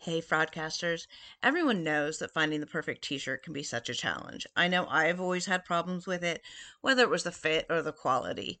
Hey, 0.00 0.20
fraudcasters. 0.22 1.06
Everyone 1.42 1.84
knows 1.84 2.18
that 2.18 2.32
finding 2.32 2.60
the 2.60 2.66
perfect 2.66 3.02
t 3.04 3.18
shirt 3.18 3.42
can 3.42 3.52
be 3.52 3.62
such 3.62 3.88
a 3.88 3.94
challenge. 3.94 4.46
I 4.56 4.66
know 4.68 4.86
I've 4.88 5.20
always 5.20 5.46
had 5.46 5.64
problems 5.64 6.06
with 6.06 6.24
it, 6.24 6.40
whether 6.80 7.02
it 7.02 7.10
was 7.10 7.24
the 7.24 7.32
fit 7.32 7.66
or 7.68 7.82
the 7.82 7.92
quality. 7.92 8.60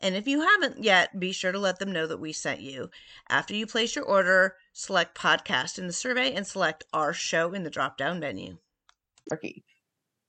And 0.00 0.14
if 0.14 0.26
you 0.26 0.40
haven't 0.40 0.82
yet, 0.82 1.18
be 1.18 1.32
sure 1.32 1.52
to 1.52 1.58
let 1.58 1.78
them 1.78 1.92
know 1.92 2.06
that 2.06 2.20
we 2.20 2.32
sent 2.32 2.60
you. 2.60 2.90
After 3.28 3.54
you 3.54 3.66
place 3.66 3.96
your 3.96 4.04
order, 4.04 4.56
select 4.72 5.16
podcast 5.16 5.78
in 5.78 5.86
the 5.86 5.92
survey 5.92 6.32
and 6.34 6.46
select 6.46 6.84
our 6.92 7.12
show 7.12 7.52
in 7.52 7.62
the 7.62 7.70
drop 7.70 7.96
down 7.96 8.20
menu. 8.20 8.58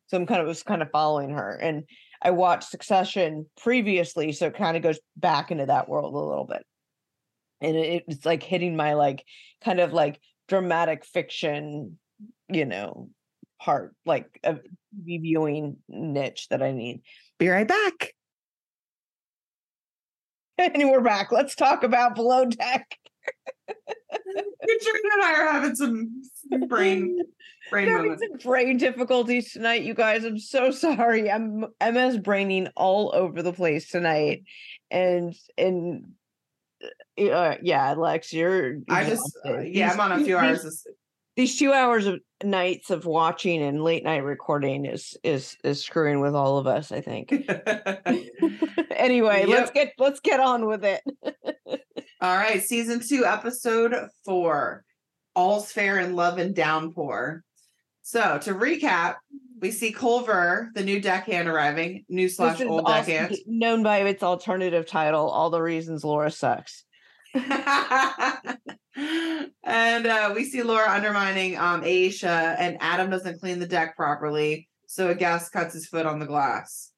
So 0.07 0.17
I'm 0.17 0.25
kind 0.25 0.41
of 0.41 0.48
was 0.48 0.63
kind 0.63 0.81
of 0.81 0.91
following 0.91 1.31
her 1.31 1.57
and 1.62 1.84
I 2.22 2.31
watched 2.31 2.69
Succession 2.69 3.45
previously, 3.62 4.31
so 4.31 4.48
it 4.48 4.57
kind 4.57 4.75
of 4.75 4.81
goes 4.81 5.00
back 5.15 5.51
into 5.51 5.67
that 5.67 5.88
world 5.88 6.13
a 6.13 6.17
little 6.17 6.45
bit. 6.45 6.65
And 7.62 7.75
it, 7.75 8.03
it's 8.07 8.25
like 8.25 8.41
hitting 8.41 8.75
my 8.75 8.93
like 8.93 9.24
kind 9.63 9.79
of 9.79 9.93
like 9.93 10.19
dramatic 10.48 11.05
fiction, 11.05 12.00
you 12.50 12.65
know, 12.65 13.10
part, 13.62 13.95
like 14.05 14.39
a 14.43 14.57
viewing 14.95 15.77
niche 15.88 16.48
that 16.50 16.63
I 16.63 16.72
need. 16.72 17.01
Be 17.38 17.50
right 17.50 17.67
back. 17.67 18.14
And 20.59 20.89
we're 20.89 21.01
back. 21.01 21.31
Let's 21.31 21.55
talk 21.55 21.83
about 21.83 22.15
Below 22.15 22.45
Deck. 22.45 22.97
Katrina 23.67 25.09
and 25.13 25.24
I 25.24 25.33
are 25.33 25.51
having 25.51 25.75
some 25.75 26.21
brain 26.67 27.19
brain 27.69 27.89
having 27.89 28.17
some 28.17 28.38
brain 28.43 28.77
difficulties 28.77 29.51
tonight, 29.51 29.83
you 29.83 29.93
guys. 29.93 30.24
I'm 30.24 30.39
so 30.39 30.71
sorry. 30.71 31.29
I'm 31.29 31.65
MS 31.81 32.19
braining 32.19 32.69
all 32.75 33.12
over 33.13 33.41
the 33.41 33.51
place 33.51 33.89
tonight, 33.89 34.43
and 34.89 35.35
and 35.57 36.12
uh, 37.19 37.55
yeah, 37.62 37.93
Lex, 37.93 38.31
you're. 38.31 38.77
I 38.89 39.03
just 39.03 39.38
uh, 39.45 39.59
yeah, 39.59 39.91
I'm 39.91 40.00
on 40.00 40.13
a 40.13 40.24
few 40.24 40.38
hours. 40.38 40.63
Of, 40.63 40.74
these 41.36 41.58
two 41.58 41.74
hours 41.74 42.08
of 42.08 42.20
nights 42.44 42.89
of 42.89 43.06
watching 43.06 43.62
and 43.62 43.84
late 43.84 44.04
night 44.04 44.24
recording 44.24 44.86
is 44.86 45.18
is 45.24 45.58
is 45.63 45.84
screwing 45.84 46.20
with 46.22 46.36
all 46.36 46.58
of 46.58 46.68
us. 46.68 46.92
I 46.92 47.01
think. 47.01 47.32
anyway, 48.96 49.46
let's 49.46 49.72
get 49.72 49.94
let's 49.98 50.20
get 50.20 50.39
on 50.39 50.65
with 50.65 50.86
it. 50.86 51.01
All 52.22 52.36
right, 52.36 52.63
season 52.63 53.01
two, 53.01 53.25
episode 53.25 53.94
four. 54.24 54.84
All's 55.36 55.72
fair 55.72 56.00
in 56.00 56.15
love 56.15 56.38
and 56.38 56.56
downpour. 56.56 57.44
So 58.01 58.39
to 58.39 58.54
recap, 58.54 59.15
we 59.60 59.72
see 59.72 59.92
Culver, 59.92 60.70
the 60.74 60.84
new 60.84 61.01
deckhand 61.01 61.50
arriving, 61.50 62.06
new 62.08 62.30
slash 62.30 62.62
old 62.62 62.86
deckhand. 62.86 63.36
known 63.46 63.84
by 63.84 64.00
its 64.00 64.24
alternative 64.24 64.88
title, 64.88 65.30
"All 65.30 65.50
the 65.50 65.62
Reasons 65.62 66.06
Laura 66.06 66.32
Sucks." 66.32 66.86
And 68.96 70.08
uh, 70.08 70.32
we 70.36 70.46
see 70.46 70.64
Laura 70.64 70.90
undermining 70.90 71.58
um, 71.58 71.82
Aesha, 71.82 72.56
and 72.58 72.78
Adam 72.80 73.10
doesn't 73.10 73.40
clean 73.40 73.60
the 73.60 73.68
deck 73.68 73.96
properly, 73.96 74.70
so 74.88 75.10
a 75.10 75.16
guest 75.16 75.52
cuts 75.52 75.74
his 75.74 75.88
foot 75.88 76.06
on 76.06 76.20
the 76.20 76.25
glass. 76.25 76.92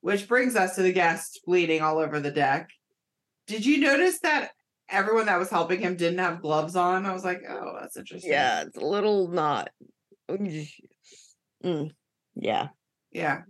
Which 0.00 0.28
brings 0.28 0.56
us 0.56 0.74
to 0.76 0.82
the 0.82 0.92
guest 0.92 1.40
bleeding 1.46 1.80
all 1.80 1.98
over 1.98 2.20
the 2.20 2.30
deck. 2.30 2.68
Did 3.46 3.64
you 3.64 3.80
notice 3.80 4.20
that 4.20 4.50
everyone 4.88 5.26
that 5.26 5.38
was 5.38 5.50
helping 5.50 5.80
him 5.80 5.96
didn't 5.96 6.18
have 6.18 6.42
gloves 6.42 6.76
on? 6.76 7.06
I 7.06 7.12
was 7.12 7.24
like, 7.24 7.42
oh, 7.48 7.76
that's 7.80 7.96
interesting. 7.96 8.32
Yeah, 8.32 8.62
it's 8.62 8.76
a 8.76 8.84
little 8.84 9.28
not. 9.28 9.70
Mm, 10.30 11.90
yeah. 12.34 12.68
Yeah. 13.10 13.42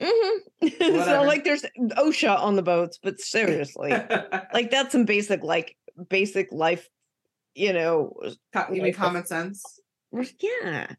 hmm 0.00 0.38
so 0.78 1.22
like, 1.22 1.44
there's 1.44 1.64
OSHA 1.78 2.38
on 2.38 2.56
the 2.56 2.62
boats, 2.62 2.98
but 3.02 3.20
seriously, 3.20 3.90
like 4.52 4.70
that's 4.70 4.92
some 4.92 5.04
basic, 5.04 5.42
like 5.42 5.76
basic 6.08 6.48
life, 6.52 6.88
you 7.58 7.72
know. 7.72 8.12
Co- 8.52 8.66
you 8.68 8.74
mean 8.74 8.82
like 8.82 8.94
the- 8.94 8.98
common 8.98 9.26
sense? 9.26 9.62
Yeah, 10.40 10.92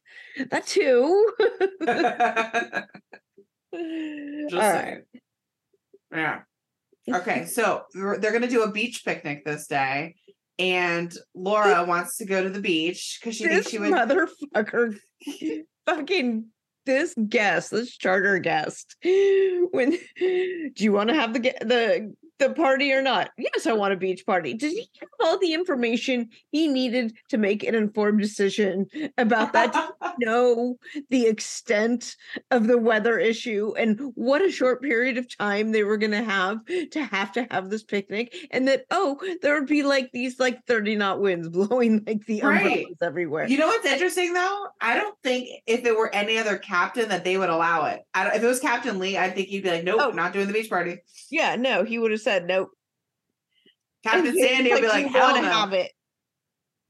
that 0.51 0.67
too. 0.67 1.31
Just 3.73 4.53
All 4.53 4.59
right. 4.59 4.83
saying. 4.83 5.03
Yeah. 6.13 6.39
Okay, 7.11 7.45
so 7.55 7.83
they're 7.93 8.17
they're 8.17 8.31
gonna 8.31 8.47
do 8.47 8.63
a 8.63 8.71
beach 8.71 9.03
picnic 9.05 9.45
this 9.45 9.67
day, 9.67 10.15
and 10.57 11.13
Laura 11.33 11.83
wants 11.85 12.17
to 12.17 12.25
go 12.25 12.43
to 12.43 12.49
the 12.49 12.61
beach 12.61 13.19
because 13.19 13.35
she 13.35 13.45
This 13.45 13.53
thinks 13.67 13.69
she 13.69 13.79
would. 13.79 13.91
motherfucker, 13.93 14.95
fucking 15.85 16.45
this 16.85 17.15
guest, 17.27 17.71
this 17.71 17.95
charter 17.97 18.39
guest. 18.39 18.95
When 19.03 19.91
do 19.91 20.71
you 20.83 20.91
want 20.91 21.09
to 21.09 21.15
have 21.15 21.33
the 21.33 21.39
the 21.61 22.13
the 22.39 22.49
party 22.51 22.91
or 22.93 23.01
not? 23.01 23.31
Yes, 23.37 23.67
I 23.67 23.73
want 23.73 23.93
a 23.93 23.97
beach 23.97 24.25
party. 24.25 24.53
Did 24.53 24.71
he 24.71 24.89
have 24.99 25.09
all 25.21 25.37
the 25.39 25.53
information 25.53 26.29
he 26.51 26.67
needed 26.67 27.13
to 27.29 27.37
make 27.37 27.63
an 27.63 27.75
informed 27.75 28.19
decision 28.21 28.87
about 29.17 29.53
that? 29.53 29.73
Did 29.73 29.83
he 30.19 30.25
know 30.25 30.77
the 31.09 31.27
extent 31.27 32.15
of 32.51 32.67
the 32.67 32.77
weather 32.77 33.19
issue 33.19 33.73
and 33.77 33.99
what 34.15 34.41
a 34.41 34.51
short 34.51 34.81
period 34.81 35.17
of 35.17 35.35
time 35.37 35.71
they 35.71 35.83
were 35.83 35.97
going 35.97 36.11
to 36.11 36.23
have 36.23 36.59
to 36.91 37.03
have 37.03 37.31
to 37.33 37.45
have 37.51 37.69
this 37.69 37.83
picnic, 37.83 38.33
and 38.51 38.67
that 38.67 38.85
oh, 38.91 39.19
there 39.41 39.53
would 39.59 39.67
be 39.69 39.83
like 39.83 40.09
these 40.13 40.39
like 40.39 40.65
thirty 40.65 40.95
knot 40.95 41.19
winds 41.21 41.49
blowing 41.49 42.03
like 42.07 42.25
the 42.25 42.41
Right. 42.41 42.65
umbrellas 42.65 42.97
everywhere. 43.01 43.47
You 43.47 43.57
know 43.57 43.67
what's 43.67 43.85
interesting 43.85 44.33
though? 44.33 44.67
I 44.81 44.95
don't 44.95 45.15
think 45.23 45.49
if 45.67 45.85
it 45.85 45.95
were 45.95 46.13
any 46.15 46.37
other 46.37 46.57
captain 46.57 47.09
that 47.09 47.23
they 47.25 47.37
would 47.37 47.49
allow 47.49 47.85
it. 47.87 48.01
I 48.13 48.23
don't, 48.23 48.35
if 48.35 48.43
it 48.43 48.47
was 48.47 48.59
Captain 48.59 48.97
Lee, 48.99 49.17
I 49.17 49.29
think 49.29 49.49
he'd 49.49 49.63
be 49.63 49.69
like, 49.69 49.83
"Nope, 49.83 49.99
Oh. 50.03 50.11
not 50.11 50.33
doing 50.33 50.47
the 50.47 50.53
beach 50.53 50.69
party." 50.69 50.97
Yeah, 51.29 51.55
no, 51.55 51.83
he 51.83 51.99
would 51.99 52.11
have 52.11 52.21
said 52.29 52.45
nope. 52.45 52.69
Captain 54.05 54.37
Sandy 54.39 54.71
would 54.71 54.81
be 54.81 54.87
like, 54.87 55.05
"You 55.05 55.11
"Hell 55.11 55.35
no!" 55.41 55.49
have 55.49 55.73
it. 55.73 55.91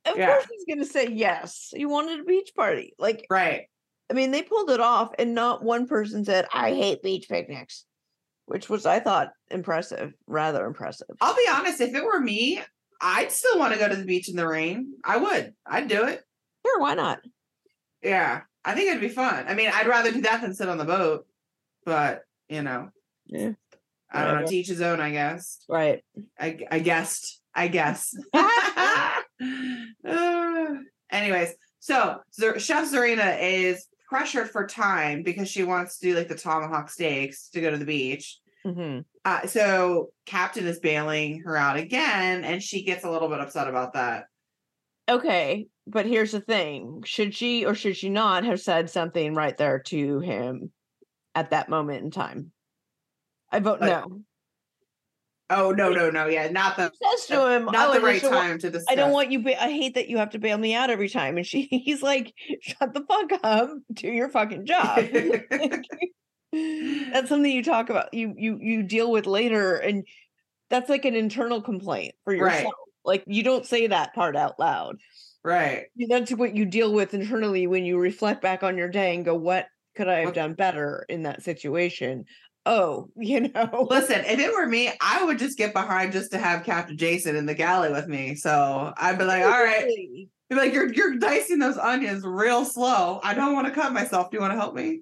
Of 0.05 0.17
Yeah. 0.17 0.27
course, 0.27 0.45
he's 0.51 0.65
gonna 0.75 0.85
say 0.85 1.07
yes. 1.09 1.71
You 1.73 1.87
wanted 1.89 2.19
a 2.19 2.23
beach 2.23 2.51
party. 2.55 2.93
Like, 2.99 3.25
Right? 3.29 3.67
I 4.11 4.13
mean, 4.15 4.31
they 4.31 4.41
pulled 4.41 4.71
it 4.71 4.79
off, 4.79 5.11
and 5.19 5.33
not 5.35 5.63
one 5.63 5.87
person 5.87 6.25
said, 6.25 6.47
"I 6.53 6.71
hate 6.73 7.01
beach 7.03 7.27
picnics," 7.29 7.85
which 8.45 8.67
was, 8.69 8.85
I 8.85 8.99
thought, 8.99 9.31
impressive, 9.51 10.13
rather 10.27 10.65
impressive. 10.65 11.07
I'll 11.21 11.35
be 11.35 11.47
honest. 11.49 11.79
If 11.81 11.93
it 11.95 12.03
were 12.03 12.19
me, 12.19 12.61
I'd 13.01 13.31
still 13.31 13.57
want 13.59 13.73
to 13.73 13.79
go 13.79 13.87
to 13.87 13.95
the 13.95 14.05
beach 14.05 14.27
in 14.29 14.35
the 14.35 14.47
rain. 14.47 14.93
I 15.05 15.17
would. 15.17 15.53
I'd 15.65 15.87
do 15.87 16.05
it. 16.05 16.23
Sure, 16.65 16.79
why 16.79 16.95
not? 16.95 17.19
Yeah, 18.03 18.41
I 18.65 18.73
think 18.73 18.89
it'd 18.89 19.01
be 19.01 19.09
fun. 19.09 19.45
I 19.47 19.53
mean, 19.53 19.69
I'd 19.73 19.87
rather 19.87 20.11
do 20.11 20.21
that 20.21 20.41
than 20.41 20.53
sit 20.53 20.69
on 20.69 20.77
the 20.77 20.85
boat. 20.85 21.25
But 21.85 22.23
you 22.49 22.61
know, 22.63 22.89
Yeah, 23.27 23.53
I 24.11 24.25
don't 24.25 24.41
know. 24.41 24.47
teach 24.47 24.67
his 24.67 24.81
own, 24.81 24.99
I 24.99 25.11
guess. 25.11 25.63
right. 25.69 26.03
I 26.39 26.59
I 26.71 26.79
guessed. 26.79 27.41
I 27.53 27.67
guess. 27.67 28.15
Uh, 28.33 29.15
anyways, 31.11 31.53
so 31.79 32.19
Zer- 32.33 32.59
Chef 32.59 32.85
Tzarina 32.91 33.37
is 33.41 33.87
pressured 34.07 34.49
for 34.49 34.65
time 34.65 35.23
because 35.23 35.47
she 35.49 35.63
wants 35.63 35.99
to 35.99 36.07
do 36.09 36.15
like 36.15 36.27
the 36.27 36.35
tomahawk 36.35 36.89
steaks 36.89 37.49
to 37.49 37.61
go 37.61 37.69
to 37.71 37.77
the 37.77 37.85
beach. 37.85 38.39
Mhm. 38.65 39.05
Uh, 39.23 39.47
so 39.47 40.09
Captain 40.25 40.65
is 40.65 40.79
bailing 40.79 41.41
her 41.41 41.55
out 41.55 41.77
again, 41.77 42.43
and 42.43 42.61
she 42.61 42.83
gets 42.83 43.03
a 43.03 43.11
little 43.11 43.29
bit 43.29 43.39
upset 43.39 43.67
about 43.67 43.93
that. 43.93 44.25
Okay, 45.09 45.67
but 45.87 46.05
here's 46.05 46.31
the 46.31 46.41
thing: 46.41 47.03
should 47.05 47.33
she 47.33 47.65
or 47.65 47.73
should 47.75 47.95
she 47.95 48.09
not 48.09 48.43
have 48.43 48.59
said 48.59 48.89
something 48.89 49.33
right 49.33 49.55
there 49.57 49.79
to 49.79 50.19
him 50.19 50.71
at 51.35 51.51
that 51.51 51.69
moment 51.69 52.03
in 52.03 52.11
time? 52.11 52.51
I 53.51 53.59
vote 53.59 53.81
Like, 53.81 53.89
no. 54.07 54.21
Oh 55.51 55.71
no, 55.71 55.89
no, 55.91 56.11
no, 56.11 56.27
yeah, 56.27 56.47
not 56.49 56.77
the 56.77 56.91
Says 57.01 57.25
to 57.27 57.49
him, 57.49 57.65
not 57.65 57.89
"Oh, 57.89 57.93
the 57.93 58.01
right 58.01 58.21
time 58.21 58.59
to 58.59 58.69
discuss. 58.69 58.85
I 58.87 58.93
don't 58.93 59.11
want 59.11 59.31
you. 59.31 59.41
Ba- 59.41 59.59
I 59.61 59.71
hate 59.71 59.95
that 59.95 60.07
you 60.07 60.17
have 60.19 60.29
to 60.31 60.39
bail 60.39 60.59
me 60.59 60.75
out 60.75 60.91
every 60.91 61.09
time. 61.09 61.37
And 61.37 61.45
she, 61.45 61.63
he's 61.85 62.03
like, 62.03 62.33
shut 62.61 62.93
the 62.93 63.01
fuck 63.01 63.31
up, 63.43 63.71
do 63.93 64.07
your 64.09 64.29
fucking 64.29 64.67
job. 64.67 65.05
That's 66.53 67.29
something 67.29 67.51
you 67.51 67.63
talk 67.63 67.89
about. 67.89 68.13
You 68.13 68.33
you 68.37 68.59
you 68.61 68.83
deal 68.83 69.11
with 69.11 69.25
later, 69.25 69.75
and 69.75 70.05
that's 70.69 70.89
like 70.89 71.05
an 71.05 71.15
internal 71.15 71.61
complaint 71.63 72.13
for 72.25 72.33
Right. 72.35 72.57
yourself. 72.57 72.73
Like 73.03 73.23
you 73.25 73.41
don't 73.43 73.65
say 73.65 73.87
that 73.87 74.13
part 74.13 74.35
out 74.35 74.59
loud. 74.59 74.97
right. 75.43 75.85
That's 76.09 76.31
what 76.31 76.55
you 76.55 76.65
deal 76.65 76.93
with 76.93 77.13
internally 77.15 77.65
when 77.65 77.85
you 77.85 77.97
reflect 77.97 78.41
back 78.41 78.61
on 78.61 78.77
your 78.77 78.89
day 78.89 79.15
and 79.15 79.25
go, 79.25 79.33
"What 79.35 79.65
could 79.95 80.07
I 80.07 80.19
have 80.19 80.33
done 80.33 80.53
better 80.53 81.05
in 81.09 81.23
that 81.23 81.41
situation?" 81.41 82.25
Oh, 82.69 83.09
you 83.17 83.49
know. 83.49 83.87
Listen, 83.89 84.23
if 84.25 84.39
it 84.39 84.53
were 84.53 84.67
me, 84.67 84.91
I 85.01 85.25
would 85.25 85.39
just 85.39 85.57
get 85.57 85.73
behind 85.73 86.13
just 86.13 86.31
to 86.31 86.37
have 86.37 86.63
Captain 86.63 86.97
Jason 86.97 87.35
in 87.35 87.47
the 87.47 87.55
galley 87.55 87.91
with 87.91 88.07
me. 88.07 88.35
So 88.35 88.93
I'd 88.95 89.17
be 89.17 89.25
like, 89.25 89.43
all 89.43 89.49
right. 89.49 89.87
Be 90.49 90.55
like, 90.55 90.73
you're 90.73 90.91
you're 90.93 91.17
dicing 91.17 91.59
those 91.59 91.77
onions 91.77 92.23
real 92.23 92.65
slow. 92.65 93.19
I 93.23 93.33
don't 93.33 93.53
want 93.53 93.67
to 93.67 93.73
cut 93.73 93.91
myself. 93.91 94.29
Do 94.29 94.37
you 94.37 94.41
want 94.41 94.53
to 94.53 94.57
help 94.57 94.75
me? 94.75 95.01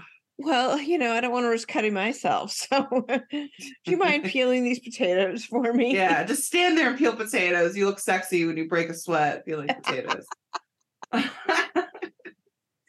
Well, 0.38 0.78
you 0.78 0.98
know, 0.98 1.14
I 1.14 1.22
don't 1.22 1.32
want 1.32 1.44
to 1.44 1.48
risk 1.48 1.66
cutting 1.66 1.94
myself. 1.94 2.52
So, 2.70 3.06
do 3.30 3.48
you 3.86 3.96
mind 3.96 4.24
peeling 4.24 4.64
these 4.64 4.80
potatoes 4.80 5.46
for 5.46 5.72
me? 5.72 5.94
yeah, 5.94 6.24
just 6.24 6.44
stand 6.44 6.76
there 6.76 6.90
and 6.90 6.98
peel 6.98 7.16
potatoes. 7.16 7.74
You 7.74 7.86
look 7.86 7.98
sexy 7.98 8.44
when 8.44 8.58
you 8.58 8.68
break 8.68 8.90
a 8.90 8.94
sweat 8.94 9.46
peeling 9.46 9.68
potatoes. 9.68 10.26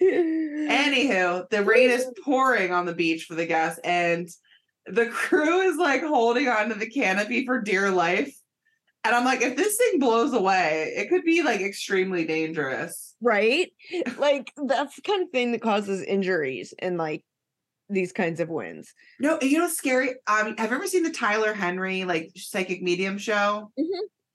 Anywho, 0.02 1.50
the 1.50 1.64
rain 1.64 1.90
is 1.90 2.06
pouring 2.24 2.72
on 2.72 2.86
the 2.86 2.94
beach 2.94 3.26
for 3.26 3.36
the 3.36 3.46
guests, 3.46 3.80
and 3.84 4.28
the 4.86 5.08
crew 5.08 5.62
is 5.62 5.78
like 5.78 6.02
holding 6.04 6.48
onto 6.48 6.76
the 6.76 6.90
canopy 6.90 7.46
for 7.46 7.62
dear 7.62 7.92
life. 7.92 8.34
And 9.04 9.16
I'm 9.16 9.24
like, 9.26 9.42
if 9.42 9.56
this 9.56 9.78
thing 9.78 10.00
blows 10.00 10.34
away, 10.34 10.94
it 10.98 11.10
could 11.10 11.24
be 11.24 11.42
like 11.42 11.62
extremely 11.62 12.26
dangerous. 12.26 13.16
right? 13.22 13.72
Like, 14.18 14.52
that's 14.58 14.96
the 14.98 15.02
kind 15.02 15.24
of 15.24 15.30
thing 15.30 15.52
that 15.54 15.62
causes 15.62 16.02
injuries 16.02 16.74
in 16.80 16.98
like 16.98 17.24
these 17.90 18.12
kinds 18.12 18.42
of 18.42 18.50
winds. 18.50 18.94
No, 19.20 19.40
you 19.42 19.60
know 19.60 19.70
scary? 19.70 20.10
Um, 20.28 20.56
have 20.58 20.72
you 20.72 20.76
ever 20.76 20.88
seen 20.88 21.04
the 21.04 21.12
Tyler 21.12 21.54
Henry 21.54 22.04
like 22.04 22.32
psychic 22.36 22.82
medium 22.82 23.18
show? 23.18 23.72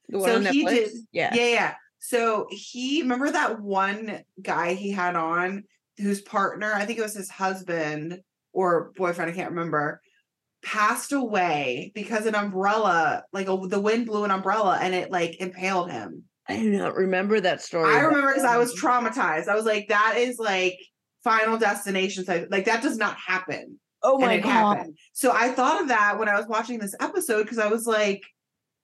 The 0.09 0.19
So 0.19 0.35
on 0.37 0.45
he 0.47 0.65
did- 0.65 0.91
Yeah. 1.11 1.33
Yeah, 1.35 1.47
yeah. 1.47 1.73
So 2.03 2.47
he 2.49 3.01
remember 3.01 3.31
that 3.31 3.61
one 3.61 4.23
guy 4.41 4.73
he 4.73 4.91
had 4.91 5.15
on 5.15 5.63
whose 5.97 6.21
partner, 6.21 6.73
I 6.73 6.83
think 6.83 6.99
it 6.99 7.01
was 7.01 7.15
his 7.15 7.29
husband 7.29 8.19
or 8.51 8.91
boyfriend, 8.97 9.31
I 9.31 9.33
can't 9.33 9.51
remember, 9.51 10.01
passed 10.65 11.13
away 11.13 11.93
because 11.95 12.25
an 12.25 12.35
umbrella, 12.35 13.23
like 13.31 13.47
a, 13.47 13.57
the 13.69 13.79
wind 13.79 14.07
blew 14.07 14.25
an 14.25 14.31
umbrella 14.31 14.79
and 14.81 14.93
it 14.93 15.11
like 15.11 15.39
impaled 15.39 15.91
him. 15.91 16.25
I 16.49 16.57
do 16.57 16.77
not 16.77 16.93
remember 16.93 17.39
that 17.39 17.61
story. 17.61 17.89
I 17.89 18.01
remember 18.01 18.33
because 18.33 18.43
I 18.43 18.57
was 18.57 18.71
um, 18.71 18.77
traumatized. 18.77 19.47
I 19.47 19.55
was 19.55 19.63
like, 19.63 19.87
that 19.87 20.15
is 20.17 20.37
like 20.37 20.77
final 21.23 21.57
destination. 21.57 22.25
So 22.25 22.45
Like 22.51 22.65
that 22.65 22.83
does 22.83 22.97
not 22.97 23.15
happen. 23.15 23.79
Oh 24.01 24.19
my 24.19 24.39
god. 24.39 24.75
happened. 24.75 24.97
So 25.13 25.31
I 25.31 25.53
thought 25.53 25.81
of 25.81 25.87
that 25.87 26.19
when 26.19 26.27
I 26.27 26.35
was 26.35 26.47
watching 26.47 26.79
this 26.79 26.95
episode 26.99 27.43
because 27.43 27.59
I 27.59 27.67
was 27.67 27.87
like, 27.87 28.23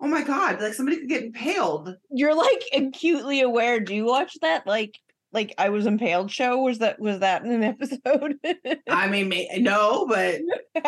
oh 0.02 0.08
my 0.08 0.24
God, 0.24 0.62
like 0.62 0.74
somebody 0.74 0.98
could 1.00 1.10
get 1.10 1.24
impaled. 1.24 1.96
You're 2.12 2.36
like 2.36 2.64
acutely 2.74 3.42
aware. 3.42 3.80
Do 3.80 3.94
you 3.96 4.06
watch 4.06 4.34
that 4.42 4.66
like 4.68 4.96
like 5.32 5.54
I 5.60 5.70
was 5.70 5.86
impaled 5.86 6.32
show? 6.32 6.58
Was 6.64 6.80
that 6.80 7.00
was 7.00 7.20
that 7.20 7.44
in 7.46 7.52
an 7.52 7.64
episode? 7.64 8.36
I 8.90 9.08
mean, 9.10 9.30
may- 9.30 9.48
no, 9.60 10.08
but 10.08 10.40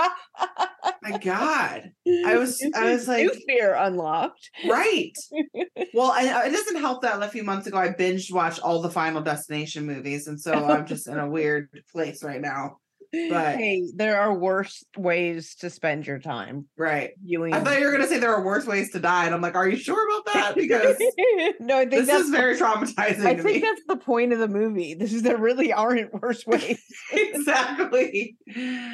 my 1.04 1.18
God, 1.20 1.92
I 2.26 2.38
was, 2.38 2.62
I 2.76 2.92
was 2.92 3.08
like, 3.08 3.24
New 3.26 3.34
fear 3.48 3.76
unlocked. 3.76 4.50
right. 4.68 5.12
Well, 5.94 6.12
I, 6.12 6.28
uh, 6.30 6.42
it 6.48 6.52
doesn't 6.52 6.80
help 6.80 7.02
that 7.02 7.22
a 7.22 7.28
few 7.28 7.44
months 7.44 7.68
ago 7.68 7.78
I 7.78 7.90
binge 7.90 8.32
watched 8.32 8.60
all 8.62 8.82
the 8.82 8.90
Final 8.90 9.22
Destination 9.22 9.86
movies, 9.86 10.28
and 10.28 10.40
so 10.40 10.54
I'm 10.54 10.86
just 10.86 11.06
in 11.08 11.18
a 11.18 11.30
weird 11.30 11.68
place 11.92 12.24
right 12.24 12.40
now. 12.40 12.78
But- 13.14 13.58
hey, 13.58 13.84
there 13.96 14.20
are 14.22 14.34
worse 14.34 14.84
ways 14.98 15.56
to 15.56 15.70
spend 15.70 16.08
your 16.08 16.20
time 16.20 16.68
Right. 16.78 17.12
viewing. 17.22 17.54
I 17.54 17.60
thought 17.60 17.78
you 17.80 17.86
were 17.86 17.92
gonna 17.92 18.08
say 18.08 18.20
there 18.20 18.34
are 18.34 18.44
worse 18.44 18.66
ways 18.66 18.92
to 18.92 19.00
die, 19.00 19.26
and 19.26 19.36
I'm 19.36 19.42
like, 19.42 19.56
are 19.56 19.68
you 19.68 19.76
sure 19.78 20.08
about 20.08 20.34
that? 20.34 20.56
Because 20.56 20.98
no, 21.60 21.76
I 21.78 21.80
think 21.82 21.92
this 21.92 22.08
that's 22.08 22.24
is 22.26 22.30
very 22.30 22.56
traumatizing 22.58 23.26
I 23.26 23.34
think 23.36 23.44
me. 23.44 23.60
that's 23.60 23.82
the 23.88 23.98
point 23.98 24.32
of 24.32 24.40
the 24.40 24.48
movie. 24.48 24.94
This 24.94 25.12
is 25.14 25.24
there 25.24 25.38
really 25.38 25.74
aren't 25.74 26.14
worse 26.22 26.46
ways. 26.46 26.82
exactly. 27.12 28.36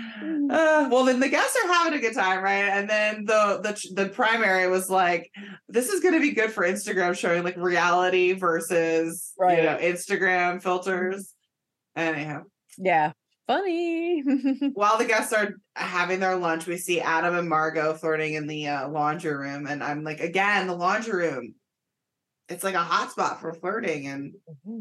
Uh, 0.49 0.88
well, 0.89 1.03
then 1.03 1.19
the 1.19 1.27
guests 1.30 1.58
are 1.62 1.67
having 1.67 1.93
a 1.97 2.01
good 2.01 2.13
time, 2.13 2.41
right? 2.41 2.63
And 2.69 2.89
then 2.89 3.25
the 3.25 3.60
the 3.62 4.03
the 4.03 4.10
primary 4.10 4.67
was 4.69 4.89
like, 4.89 5.30
this 5.67 5.89
is 5.89 5.99
going 6.01 6.13
to 6.13 6.19
be 6.21 6.32
good 6.32 6.51
for 6.51 6.63
Instagram, 6.63 7.17
showing 7.17 7.43
like 7.43 7.58
reality 7.58 8.32
versus 8.34 9.34
Right. 9.38 9.58
you 9.58 9.63
know 9.65 9.77
Instagram 9.77 10.62
filters. 10.63 11.34
Anyhow, 11.95 12.43
yeah, 12.77 13.12
funny. 13.48 14.22
while 14.74 14.98
the 14.98 15.06
guests 15.06 15.34
are 15.34 15.56
having 15.76 16.20
their 16.20 16.36
lunch, 16.36 16.68
we 16.68 16.78
see 16.78 17.00
Adam 17.02 17.36
and 17.36 17.50
Margot 17.50 17.94
flirting 17.96 18.34
in 18.34 18.48
the 18.48 18.68
uh, 18.68 18.90
laundry 18.90 19.36
room, 19.36 19.66
and 19.68 19.84
I'm 19.84 20.04
like, 20.04 20.20
again, 20.20 20.68
the 20.68 20.76
laundry 20.76 21.28
room. 21.30 21.56
It's 22.50 22.64
like 22.64 22.76
a 22.76 22.78
hotspot 22.78 23.42
for 23.42 23.54
flirting 23.54 24.08
and 24.08 24.34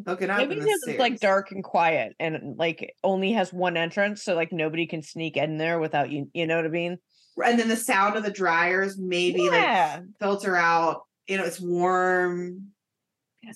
hooking 0.06 0.30
up. 0.30 0.38
Maybe 0.38 0.54
because 0.54 0.82
it's 0.86 1.00
like 1.00 1.18
dark 1.18 1.50
and 1.50 1.64
quiet 1.64 2.14
and 2.20 2.56
like 2.56 2.94
only 3.02 3.32
has 3.32 3.52
one 3.52 3.76
entrance, 3.76 4.22
so 4.22 4.34
like 4.36 4.52
nobody 4.52 4.86
can 4.86 5.02
sneak 5.02 5.36
in 5.36 5.56
there 5.58 5.80
without 5.80 6.10
you. 6.10 6.30
You 6.32 6.46
know 6.46 6.56
what 6.56 6.64
I 6.66 6.68
mean? 6.68 6.98
and 7.44 7.58
then 7.58 7.68
the 7.68 7.76
sound 7.76 8.16
of 8.16 8.22
the 8.22 8.30
dryers 8.30 8.96
maybe 8.98 9.42
Yeah. 9.42 9.96
like 10.00 10.06
filter 10.20 10.56
out. 10.56 11.02
You 11.26 11.38
know, 11.38 11.44
it's 11.44 11.60
warm. 11.60 12.68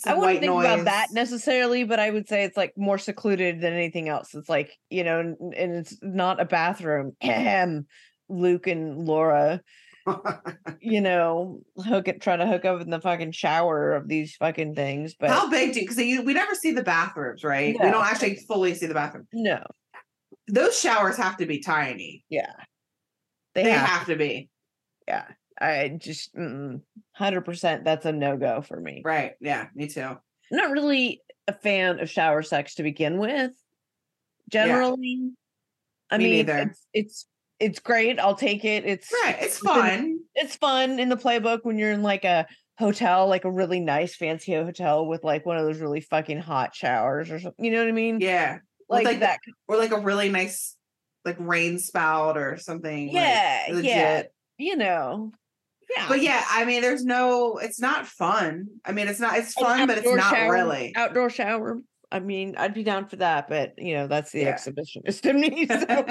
I 0.06 0.14
wouldn't 0.14 0.40
think 0.40 0.52
about 0.52 0.84
that 0.84 1.08
necessarily, 1.12 1.84
but 1.84 2.00
I 2.00 2.10
would 2.10 2.28
say 2.28 2.44
it's 2.44 2.56
like 2.56 2.72
more 2.76 2.98
secluded 2.98 3.60
than 3.60 3.72
anything 3.72 4.08
else. 4.08 4.34
It's 4.34 4.48
like 4.48 4.76
you 4.90 5.04
know, 5.04 5.20
and, 5.20 5.54
it's 5.54 5.96
not 6.02 6.40
a 6.40 6.44
bathroom. 6.44 7.16
Ahem. 7.22 7.86
Luke 8.30 8.66
and 8.66 9.06
Laura, 9.06 9.60
you 10.80 11.00
know, 11.00 11.60
hook 11.84 12.08
it, 12.08 12.22
trying 12.22 12.38
to 12.38 12.46
hook 12.46 12.64
up 12.64 12.80
in 12.80 12.90
the 12.90 13.00
fucking 13.00 13.32
shower 13.32 13.92
of 13.94 14.08
these 14.08 14.36
fucking 14.36 14.74
things. 14.74 15.14
But 15.18 15.30
How 15.30 15.50
big 15.50 15.72
do 15.72 15.80
you, 15.80 15.88
because 15.88 16.24
we 16.24 16.32
never 16.32 16.54
see 16.54 16.72
the 16.72 16.82
bathrooms, 16.82 17.44
right? 17.44 17.74
We 17.74 17.90
don't 17.90 18.06
actually 18.06 18.36
fully 18.36 18.74
see 18.74 18.86
the 18.86 18.94
bathroom. 18.94 19.26
no, 19.32 19.62
Those 20.48 20.78
showers 20.78 21.16
have 21.16 21.36
to 21.38 21.46
be 21.46 21.58
tiny. 21.60 22.24
yeah, 22.30 22.52
They, 23.54 23.64
they, 23.64 23.70
have, 23.70 23.88
have. 23.88 24.06
to 24.06 24.16
be 24.16 24.48
Yeah, 25.06 25.26
I 25.60 25.88
just 25.88 26.30
hundred 27.12 27.42
percent. 27.42 27.84
That's 27.84 28.06
a 28.06 28.12
no 28.12 28.36
go 28.36 28.62
for 28.62 28.80
me. 28.80 29.02
right. 29.04 29.32
Yeah, 29.40 29.66
me 29.74 29.88
too. 29.88 30.02
I'm 30.02 30.18
not 30.50 30.70
really 30.70 31.22
a 31.46 31.52
fan 31.52 32.00
of 32.00 32.08
shower 32.08 32.42
sex 32.42 32.76
to 32.76 32.82
begin 32.82 33.18
with. 33.18 33.52
Generally, 34.48 35.30
I 36.10 36.18
Me 36.18 36.42
mean, 36.42 36.48
it's 36.48 36.86
it's 36.92 37.26
it's 37.60 37.78
great. 37.78 38.18
I'll 38.18 38.34
take 38.34 38.64
it. 38.64 38.84
It's 38.84 39.12
Right, 39.22 39.36
it's 39.40 39.58
fun. 39.58 40.20
It's 40.34 40.56
fun 40.56 40.98
in 40.98 41.08
the 41.08 41.16
playbook 41.16 41.60
when 41.62 41.78
you're 41.78 41.92
in 41.92 42.02
like 42.02 42.24
a 42.24 42.46
hotel, 42.78 43.28
like 43.28 43.44
a 43.44 43.50
really 43.50 43.80
nice 43.80 44.16
fancy 44.16 44.54
hotel 44.54 45.06
with 45.06 45.22
like 45.22 45.44
one 45.44 45.58
of 45.58 45.64
those 45.64 45.80
really 45.80 46.00
fucking 46.00 46.38
hot 46.38 46.74
showers 46.74 47.30
or 47.30 47.38
something. 47.38 47.64
You 47.64 47.70
know 47.72 47.80
what 47.80 47.88
I 47.88 47.92
mean? 47.92 48.20
Yeah, 48.20 48.58
like, 48.88 49.04
like 49.04 49.20
that. 49.20 49.38
or 49.68 49.76
like 49.76 49.92
a 49.92 50.00
really 50.00 50.30
nice 50.30 50.74
like 51.24 51.36
rain 51.38 51.78
spout 51.78 52.38
or 52.38 52.56
something. 52.56 53.12
like, 53.12 53.14
Yeah, 53.14 53.72
yeah. 53.72 54.22
You 54.56 54.76
know. 54.76 55.32
Yeah. 55.96 56.06
But 56.08 56.22
yeah, 56.22 56.44
I 56.50 56.64
mean, 56.64 56.82
there's 56.82 57.04
no. 57.04 57.58
It's 57.58 57.80
not 57.80 58.06
fun. 58.06 58.66
I 58.84 58.92
mean, 58.92 59.08
it's 59.08 59.20
not. 59.20 59.36
It's 59.36 59.52
fun, 59.54 59.86
but 59.86 59.98
it's 59.98 60.06
not 60.08 60.32
shower- 60.34 60.52
really. 60.52 60.92
outdoor 60.96 61.30
shower. 61.30 61.78
I 62.12 62.18
mean, 62.20 62.54
I'd 62.56 62.74
be 62.74 62.82
down 62.82 63.06
for 63.08 63.16
that, 63.16 63.48
but 63.48 63.74
you 63.78 63.94
know, 63.94 64.06
that's 64.06 64.32
the 64.32 64.40
Yeah. 64.40 64.54
exhibitionist 64.54 65.24
in 65.26 65.40
me. 65.40 65.66
So 65.66 66.04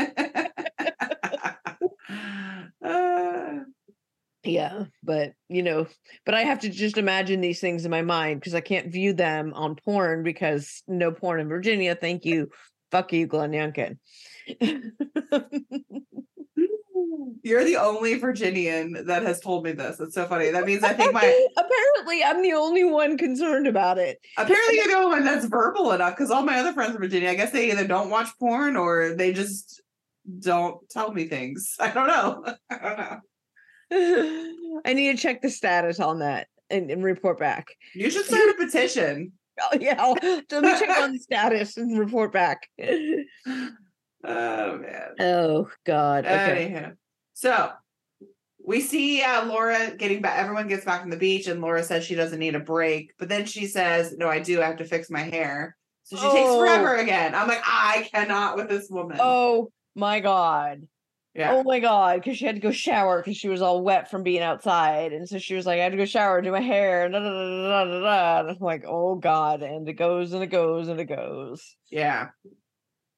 Uh, 2.83 3.59
yeah, 4.43 4.85
but 5.03 5.33
you 5.49 5.61
know, 5.63 5.87
but 6.25 6.33
I 6.35 6.43
have 6.43 6.59
to 6.59 6.69
just 6.69 6.97
imagine 6.97 7.41
these 7.41 7.59
things 7.59 7.83
in 7.85 7.91
my 7.91 8.01
mind 8.01 8.39
because 8.39 8.55
I 8.55 8.61
can't 8.61 8.91
view 8.91 9.13
them 9.13 9.53
on 9.53 9.75
porn 9.75 10.23
because 10.23 10.83
no 10.87 11.11
porn 11.11 11.39
in 11.41 11.47
Virginia. 11.49 11.95
Thank 11.95 12.25
you. 12.25 12.49
Fuck 12.91 13.13
you, 13.13 13.27
Glenn 13.27 13.51
Youngkin. 13.51 13.97
You're 17.43 17.63
the 17.63 17.77
only 17.77 18.17
Virginian 18.17 19.05
that 19.05 19.23
has 19.23 19.39
told 19.39 19.63
me 19.63 19.71
this. 19.71 19.99
It's 19.99 20.15
so 20.15 20.25
funny. 20.25 20.49
That 20.51 20.65
means 20.65 20.83
I 20.83 20.93
think 20.93 21.13
my 21.13 21.47
apparently 21.57 22.23
I'm 22.23 22.41
the 22.41 22.53
only 22.53 22.83
one 22.83 23.17
concerned 23.17 23.67
about 23.67 23.97
it. 23.97 24.19
apparently 24.37 24.77
you're 24.77 24.87
the 24.87 24.95
only 24.95 25.17
one 25.17 25.25
that's 25.25 25.45
verbal 25.45 25.91
enough 25.91 26.15
because 26.15 26.31
all 26.31 26.43
my 26.43 26.59
other 26.59 26.73
friends 26.73 26.95
in 26.95 27.01
Virginia, 27.01 27.29
I 27.29 27.35
guess 27.35 27.51
they 27.51 27.71
either 27.71 27.87
don't 27.87 28.09
watch 28.09 28.29
porn 28.39 28.75
or 28.75 29.15
they 29.15 29.33
just 29.33 29.81
don't 30.39 30.77
tell 30.89 31.11
me 31.11 31.27
things. 31.27 31.75
I 31.79 31.91
don't 31.91 32.07
know. 32.07 32.45
I 32.69 32.77
don't 32.77 32.97
know. 32.97 34.81
I 34.85 34.93
need 34.93 35.15
to 35.15 35.21
check 35.21 35.41
the 35.41 35.49
status 35.49 35.99
on 35.99 36.19
that 36.19 36.47
and, 36.69 36.91
and 36.91 37.03
report 37.03 37.39
back. 37.39 37.67
You 37.93 38.09
should 38.09 38.25
start 38.25 38.49
a 38.49 38.53
petition. 38.53 39.33
Oh 39.61 39.77
yeah, 39.79 39.95
I'll, 39.99 40.13
let 40.21 40.63
me 40.63 40.79
check 40.79 40.97
on 41.01 41.13
the 41.13 41.19
status 41.19 41.75
and 41.75 41.99
report 41.99 42.31
back. 42.31 42.69
Oh 44.23 44.77
man. 44.77 45.15
Oh 45.19 45.69
God. 45.85 46.25
Okay. 46.25 46.65
Anyhow, 46.65 46.91
so 47.39 47.71
we 48.65 48.81
see 48.81 49.21
uh, 49.21 49.45
Laura 49.45 49.95
getting 49.95 50.21
back. 50.21 50.37
Everyone 50.37 50.67
gets 50.67 50.83
back 50.83 51.01
from 51.01 51.09
the 51.09 51.17
beach, 51.17 51.47
and 51.47 51.61
Laura 51.61 51.81
says 51.83 52.03
she 52.03 52.15
doesn't 52.15 52.37
need 52.39 52.55
a 52.55 52.59
break. 52.59 53.13
But 53.17 53.29
then 53.29 53.45
she 53.45 53.65
says, 53.65 54.13
"No, 54.17 54.27
I 54.27 54.39
do. 54.39 54.61
I 54.61 54.65
have 54.65 54.77
to 54.77 54.85
fix 54.85 55.09
my 55.09 55.21
hair." 55.21 55.77
So 56.03 56.17
she 56.17 56.23
takes 56.23 56.49
Oh. 56.49 56.59
forever 56.59 56.95
again. 56.97 57.33
I'm 57.35 57.47
like, 57.47 57.61
I 57.63 58.09
cannot 58.11 58.57
with 58.57 58.67
this 58.67 58.89
woman. 58.89 59.17
Oh 59.21 59.71
my 59.95 60.19
God. 60.19 60.81
yeah. 61.35 61.53
Oh 61.53 61.63
my 61.63 61.79
God. 61.79 62.17
Because 62.19 62.35
she 62.37 62.45
had 62.45 62.55
to 62.55 62.61
go 62.61 62.71
shower 62.71 63.19
because 63.21 63.37
she 63.37 63.47
was 63.47 63.61
all 63.61 63.83
wet 63.83 64.09
from 64.11 64.23
being 64.23 64.41
outside. 64.41 65.13
And 65.13 65.29
so 65.29 65.37
she 65.37 65.53
was 65.55 65.65
like, 65.67 65.79
I 65.79 65.83
had 65.83 65.91
to 65.93 65.97
go 65.97 66.05
shower, 66.05 66.41
do 66.41 66.51
my 66.51 66.61
hair. 66.61 67.07
Da, 67.09 67.19
da, 67.19 67.29
da, 67.29 67.83
da, 67.85 67.85
da, 67.85 68.41
da. 68.43 68.49
I'm 68.49 68.57
like, 68.59 68.83
oh 68.87 69.15
God. 69.15 69.61
And 69.61 69.87
it 69.87 69.93
goes 69.93 70.33
and 70.33 70.41
it 70.43 70.47
goes 70.47 70.87
and 70.89 70.99
it 70.99 71.05
goes. 71.05 71.75
yeah. 71.91 72.29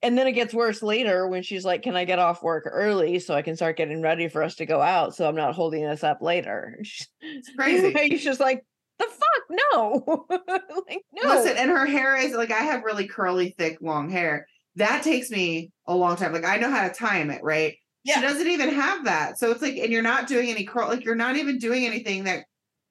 And 0.04 0.18
then 0.18 0.26
it 0.28 0.32
gets 0.32 0.54
worse 0.54 0.82
later 0.82 1.28
when 1.28 1.44
she's 1.44 1.64
like, 1.64 1.84
Can 1.84 1.96
I 1.96 2.06
get 2.06 2.20
off 2.20 2.44
work 2.44 2.64
early 2.66 3.20
so 3.20 3.36
I 3.36 3.42
can 3.42 3.56
start 3.56 3.78
getting 3.78 4.02
ready 4.02 4.28
for 4.28 4.42
us 4.42 4.56
to 4.56 4.66
go 4.66 4.82
out 4.82 5.16
so 5.16 5.28
I'm 5.28 5.36
not 5.36 5.56
holding 5.56 5.86
us 5.86 6.04
up 6.04 6.22
later? 6.22 6.80
It's 7.22 7.50
crazy. 7.56 7.94
He's 8.10 8.24
just 8.24 8.40
like, 8.40 8.66
The 9.00 9.06
fuck? 9.06 9.60
No. 9.74 10.26
like, 10.30 11.04
no. 11.14 11.30
Listen, 11.30 11.58
and 11.58 11.70
her 11.70 11.86
hair 11.86 12.18
is 12.18 12.34
like 12.34 12.52
I 12.52 12.62
have 12.62 12.84
really 12.84 13.08
curly, 13.08 13.54
thick, 13.58 13.78
long 13.82 14.10
hair. 14.10 14.48
That 14.76 15.04
takes 15.04 15.30
me 15.30 15.72
a 15.86 15.96
long 15.96 16.16
time. 16.16 16.34
Like 16.34 16.46
I 16.46 16.58
know 16.58 16.72
how 16.72 16.88
to 16.88 16.94
time 16.94 17.30
it, 17.30 17.44
right? 17.44 17.76
Yeah. 18.04 18.16
She 18.16 18.22
doesn't 18.22 18.48
even 18.48 18.70
have 18.70 19.06
that. 19.06 19.38
So 19.38 19.52
it's 19.52 19.62
like, 19.62 19.78
and 19.78 19.92
you're 19.92 20.02
not 20.02 20.28
doing 20.28 20.50
any 20.50 20.66
curl, 20.66 20.88
like 20.88 21.06
you're 21.06 21.16
not 21.16 21.36
even 21.36 21.60
doing 21.60 21.86
anything 21.86 22.24
that 22.24 22.46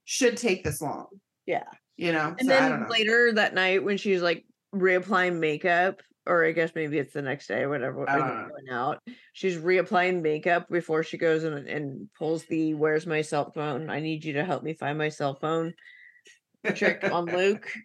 should 0.04 0.36
take 0.36 0.62
this 0.62 0.80
long. 0.80 1.06
Yeah. 1.46 1.64
You 1.96 2.12
know? 2.12 2.34
And 2.38 2.48
so 2.48 2.54
then 2.54 2.88
later 2.88 3.32
that 3.32 3.54
night 3.54 3.82
when 3.82 3.96
she's 3.96 4.22
like 4.22 4.44
reapplying 4.74 5.38
makeup, 5.38 6.00
or 6.30 6.44
I 6.46 6.52
guess 6.52 6.74
maybe 6.74 6.98
it's 6.98 7.12
the 7.14 7.22
next 7.22 7.48
day 7.48 7.62
or 7.62 7.68
whatever, 7.68 8.08
I 8.08 8.16
or 8.16 8.18
don't 8.18 8.28
they're 8.28 8.36
know. 8.42 8.50
going 8.50 8.68
out. 8.70 9.02
She's 9.32 9.56
reapplying 9.56 10.22
makeup 10.22 10.68
before 10.70 11.02
she 11.02 11.18
goes 11.18 11.44
and, 11.44 11.68
and 11.68 12.08
pulls 12.14 12.44
the 12.46 12.74
"Where's 12.74 13.06
my 13.06 13.22
cell 13.22 13.52
phone? 13.52 13.90
I 13.90 14.00
need 14.00 14.24
you 14.24 14.34
to 14.34 14.44
help 14.44 14.62
me 14.62 14.74
find 14.74 14.98
my 14.98 15.08
cell 15.10 15.34
phone" 15.34 15.74
trick 16.74 17.04
on 17.10 17.26
Luke. 17.26 17.72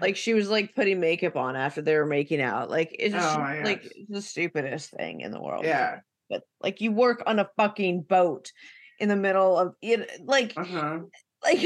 Like 0.00 0.16
she 0.16 0.34
was 0.34 0.48
like 0.48 0.74
putting 0.74 0.98
makeup 0.98 1.36
on 1.36 1.56
after 1.56 1.82
they 1.82 1.94
were 1.94 2.06
making 2.06 2.40
out. 2.40 2.70
Like 2.70 2.96
it's 2.98 3.12
just 3.14 3.36
Oh 3.36 3.62
like 3.62 3.92
the 4.08 4.22
stupidest 4.22 4.90
thing 4.90 5.20
in 5.20 5.30
the 5.30 5.40
world. 5.40 5.64
yeah. 5.66 6.00
But 6.30 6.44
like 6.60 6.80
you 6.80 6.90
work 6.90 7.22
on 7.26 7.38
a 7.38 7.50
fucking 7.58 8.02
boat 8.04 8.50
in 8.98 9.10
the 9.10 9.16
middle 9.16 9.58
of 9.58 9.74
it 9.82 10.22
like 10.24 10.56
Uh-huh. 10.56 11.00
like 11.44 11.60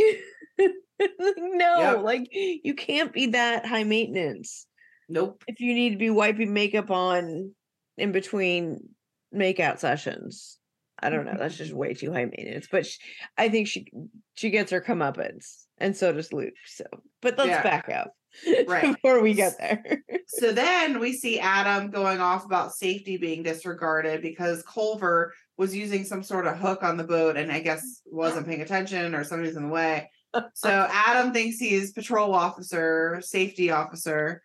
no, 0.59 1.75
Yep. 1.79 2.03
like 2.03 2.29
you 2.33 2.75
can't 2.75 3.13
be 3.13 3.27
that 3.27 3.67
high 3.67 3.85
maintenance 3.85 4.67
Nope. 5.09 5.45
if 5.47 5.61
you 5.61 5.75
need 5.75 5.91
to 5.91 5.97
be 5.99 6.11
wiping 6.11 6.53
makeup 6.53 6.91
on 6.91 7.55
in 7.97 8.13
between 8.13 8.81
makeout 9.35 9.79
sessions. 9.79 10.59
I 10.99 11.11
don't 11.11 11.27
know. 11.27 11.37
That's 11.39 11.57
just 11.59 11.75
way 11.75 11.93
too 11.93 12.11
high 12.13 12.25
maintenance. 12.25 12.69
But 12.71 12.87
sh 12.87 12.97
I 13.37 13.49
think 13.51 13.69
she 13.69 13.87
she 14.35 14.49
gets 14.51 14.71
her 14.73 14.81
comeuppance, 14.81 15.65
and 15.79 15.95
so 15.95 16.11
does 16.13 16.33
Luke. 16.33 16.55
So, 16.65 16.85
but 17.21 17.37
let's 17.37 17.51
Yeah. 17.51 17.63
back 17.63 17.89
up 17.91 18.13
Right. 18.67 18.95
before 18.95 19.21
we 19.21 19.35
get 19.35 19.59
there. 19.59 20.03
So 20.27 20.53
then 20.53 20.99
we 20.99 21.13
see 21.13 21.39
Adam 21.39 21.91
going 21.91 22.21
off 22.21 22.45
about 22.47 22.75
safety 22.75 23.17
being 23.19 23.43
disregarded 23.43 24.23
because 24.23 24.63
Culver 24.63 25.33
was 25.59 25.77
using 25.77 26.05
some 26.05 26.23
sort 26.23 26.47
of 26.47 26.57
hook 26.59 26.83
on 26.83 26.97
the 26.97 27.05
boat 27.05 27.37
and 27.37 27.53
I 27.53 27.61
guess 27.61 28.01
wasn't 28.07 28.47
paying 28.47 28.63
attention 28.63 29.15
or 29.15 29.23
somebody's 29.23 29.57
in 29.57 29.65
the 29.65 29.69
way. 29.69 30.11
So 30.55 30.69
Adam 30.91 31.33
thinks 31.33 31.59
he's 31.59 31.93
patrol 31.93 32.35
officer, 32.35 33.21
safety 33.23 33.71
officer, 33.71 34.43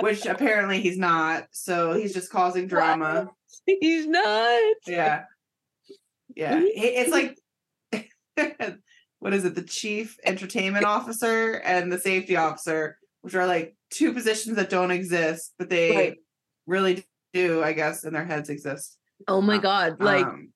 which 0.00 0.26
apparently 0.26 0.80
he's 0.80 0.98
not. 0.98 1.46
So 1.50 1.92
he's 1.94 2.12
just 2.12 2.30
causing 2.30 2.66
drama. 2.66 3.28
He's 3.66 4.06
not. 4.06 4.74
Yeah. 4.86 5.24
Yeah. 6.34 6.60
It's 6.62 7.10
like 7.10 7.36
what 9.18 9.34
is 9.34 9.44
it? 9.44 9.54
The 9.54 9.62
chief 9.62 10.16
entertainment 10.24 10.84
officer 10.84 11.54
and 11.64 11.90
the 11.90 11.98
safety 11.98 12.36
officer, 12.36 12.98
which 13.22 13.34
are 13.34 13.46
like 13.46 13.74
two 13.90 14.12
positions 14.12 14.56
that 14.56 14.70
don't 14.70 14.90
exist, 14.90 15.54
but 15.58 15.68
they 15.68 15.96
Right. 15.96 16.16
really 16.66 17.04
do, 17.32 17.62
I 17.62 17.72
guess, 17.72 18.04
in 18.04 18.12
their 18.12 18.24
heads 18.24 18.50
exist. 18.50 18.98
Oh 19.26 19.40
my 19.40 19.58
god! 19.58 20.00
Like, 20.00 20.26
Um, 20.26 20.52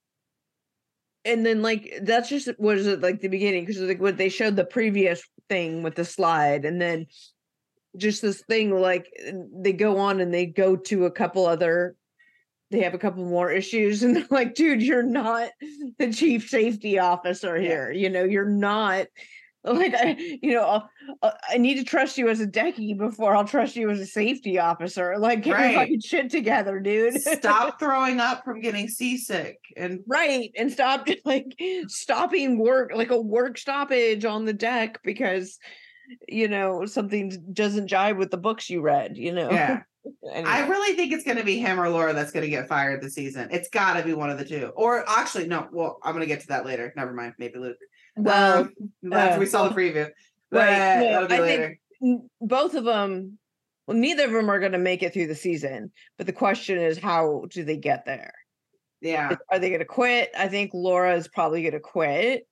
and 1.24 1.44
then 1.44 1.62
like 1.62 1.92
that's 2.02 2.28
just 2.28 2.48
what 2.58 2.78
is 2.78 2.86
it 2.86 3.00
like 3.00 3.20
the 3.20 3.28
beginning 3.28 3.64
because 3.64 3.80
like 3.80 4.00
what 4.00 4.18
they 4.18 4.28
showed 4.28 4.56
the 4.56 4.64
previous 4.64 5.22
thing 5.48 5.82
with 5.82 5.94
the 5.94 6.04
slide, 6.04 6.64
and 6.64 6.80
then 6.80 7.06
just 7.96 8.22
this 8.22 8.42
thing 8.42 8.70
like 8.70 9.06
they 9.54 9.72
go 9.72 9.98
on 9.98 10.20
and 10.20 10.32
they 10.32 10.46
go 10.46 10.76
to 10.76 11.06
a 11.06 11.10
couple 11.10 11.46
other. 11.46 11.96
They 12.70 12.80
have 12.82 12.94
a 12.94 12.98
couple 12.98 13.24
more 13.24 13.50
issues, 13.50 14.02
and 14.04 14.14
they're 14.16 14.26
like, 14.30 14.54
"Dude, 14.54 14.82
you're 14.82 15.02
not 15.02 15.50
the 15.98 16.12
chief 16.12 16.48
safety 16.48 16.98
officer 16.98 17.56
Yeah. 17.56 17.68
here. 17.68 17.92
You 17.92 18.10
know, 18.10 18.24
you're 18.24 18.48
not." 18.48 19.06
Like 19.62 19.92
I, 19.94 20.16
you 20.40 20.54
know, 20.54 20.62
I'll- 20.64 20.90
uh, 21.22 21.32
I 21.50 21.58
need 21.58 21.74
to 21.74 21.84
trust 21.84 22.16
you 22.16 22.30
as 22.30 22.40
a 22.40 22.46
decky 22.46 22.96
before 22.96 23.36
I'll 23.36 23.44
trust 23.44 23.76
you 23.76 23.90
as 23.90 24.00
a 24.00 24.06
safety 24.06 24.58
officer. 24.58 25.18
Like, 25.18 25.42
get 25.42 25.52
Right. 25.52 25.72
your 25.72 25.80
fucking 25.80 26.00
shit 26.00 26.30
together, 26.30 26.80
dude. 26.80 27.20
stop 27.20 27.78
throwing 27.78 28.20
up 28.20 28.42
from 28.42 28.62
getting 28.62 28.88
seasick 28.88 29.58
and 29.76 30.00
right 30.06 30.50
and 30.56 30.72
stop 30.72 31.06
like 31.26 31.54
stopping 31.88 32.56
work 32.58 32.92
like 32.94 33.10
a 33.10 33.20
work 33.20 33.58
stoppage 33.58 34.24
on 34.24 34.46
the 34.46 34.54
deck 34.54 34.98
because 35.04 35.58
you 36.28 36.48
know 36.48 36.86
something 36.86 37.30
doesn't 37.52 37.90
jive 37.90 38.16
with 38.16 38.30
the 38.30 38.36
books 38.36 38.68
you 38.70 38.80
read 38.80 39.16
you 39.16 39.32
know? 39.32 39.50
Yeah. 39.50 39.82
Anyway. 40.32 40.50
i 40.50 40.66
really 40.66 40.96
think 40.96 41.12
it's 41.12 41.24
going 41.24 41.36
to 41.36 41.44
be 41.44 41.58
him 41.58 41.78
or 41.78 41.90
laura 41.90 42.14
that's 42.14 42.32
going 42.32 42.42
to 42.44 42.48
get 42.48 42.66
fired 42.66 43.02
this 43.02 43.14
season. 43.14 43.48
It's 43.52 43.68
got 43.68 43.98
to 43.98 44.02
be 44.02 44.14
one 44.14 44.30
of 44.30 44.38
the 44.38 44.46
two. 44.46 44.72
Or 44.74 45.04
actually 45.06 45.46
no 45.46 45.68
well 45.72 45.98
i'm 46.02 46.14
going 46.14 46.22
to 46.22 46.26
get 46.26 46.40
to 46.40 46.46
that 46.48 46.64
later. 46.64 46.90
Never 46.96 47.12
mind. 47.12 47.34
Maybe 47.38 47.58
luke 47.58 47.76
well 48.16 48.60
um, 48.60 48.72
after 49.12 49.36
uh, 49.36 49.38
we 49.38 49.44
saw 49.44 49.68
the 49.68 49.74
preview. 49.74 50.08
But 50.50 50.68
right, 50.68 50.98
no, 51.00 51.04
that'll 51.04 51.24
I 51.24 51.28
think- 51.28 51.40
later. 51.42 51.78
n- 52.02 52.30
both 52.40 52.74
of 52.74 52.84
them 52.84 53.36
well 53.86 53.96
neither 53.98 54.24
of 54.24 54.32
them 54.32 54.48
are 54.50 54.58
going 54.58 54.72
to 54.72 54.78
make 54.78 55.02
it 55.02 55.12
through 55.12 55.26
the 55.26 55.34
season 55.34 55.92
but 56.16 56.26
the 56.26 56.32
question 56.32 56.78
is 56.78 56.96
how 56.96 57.44
do 57.50 57.62
they 57.62 57.76
get 57.76 58.06
there? 58.06 58.32
Yeah. 59.02 59.36
Are 59.50 59.58
they 59.58 59.68
going 59.68 59.80
to 59.80 59.84
quit? 59.84 60.30
I 60.36 60.48
think 60.48 60.70
laura 60.72 61.14
is 61.14 61.28
probably 61.28 61.60
going 61.60 61.72
to 61.74 61.80
quit 61.80 62.46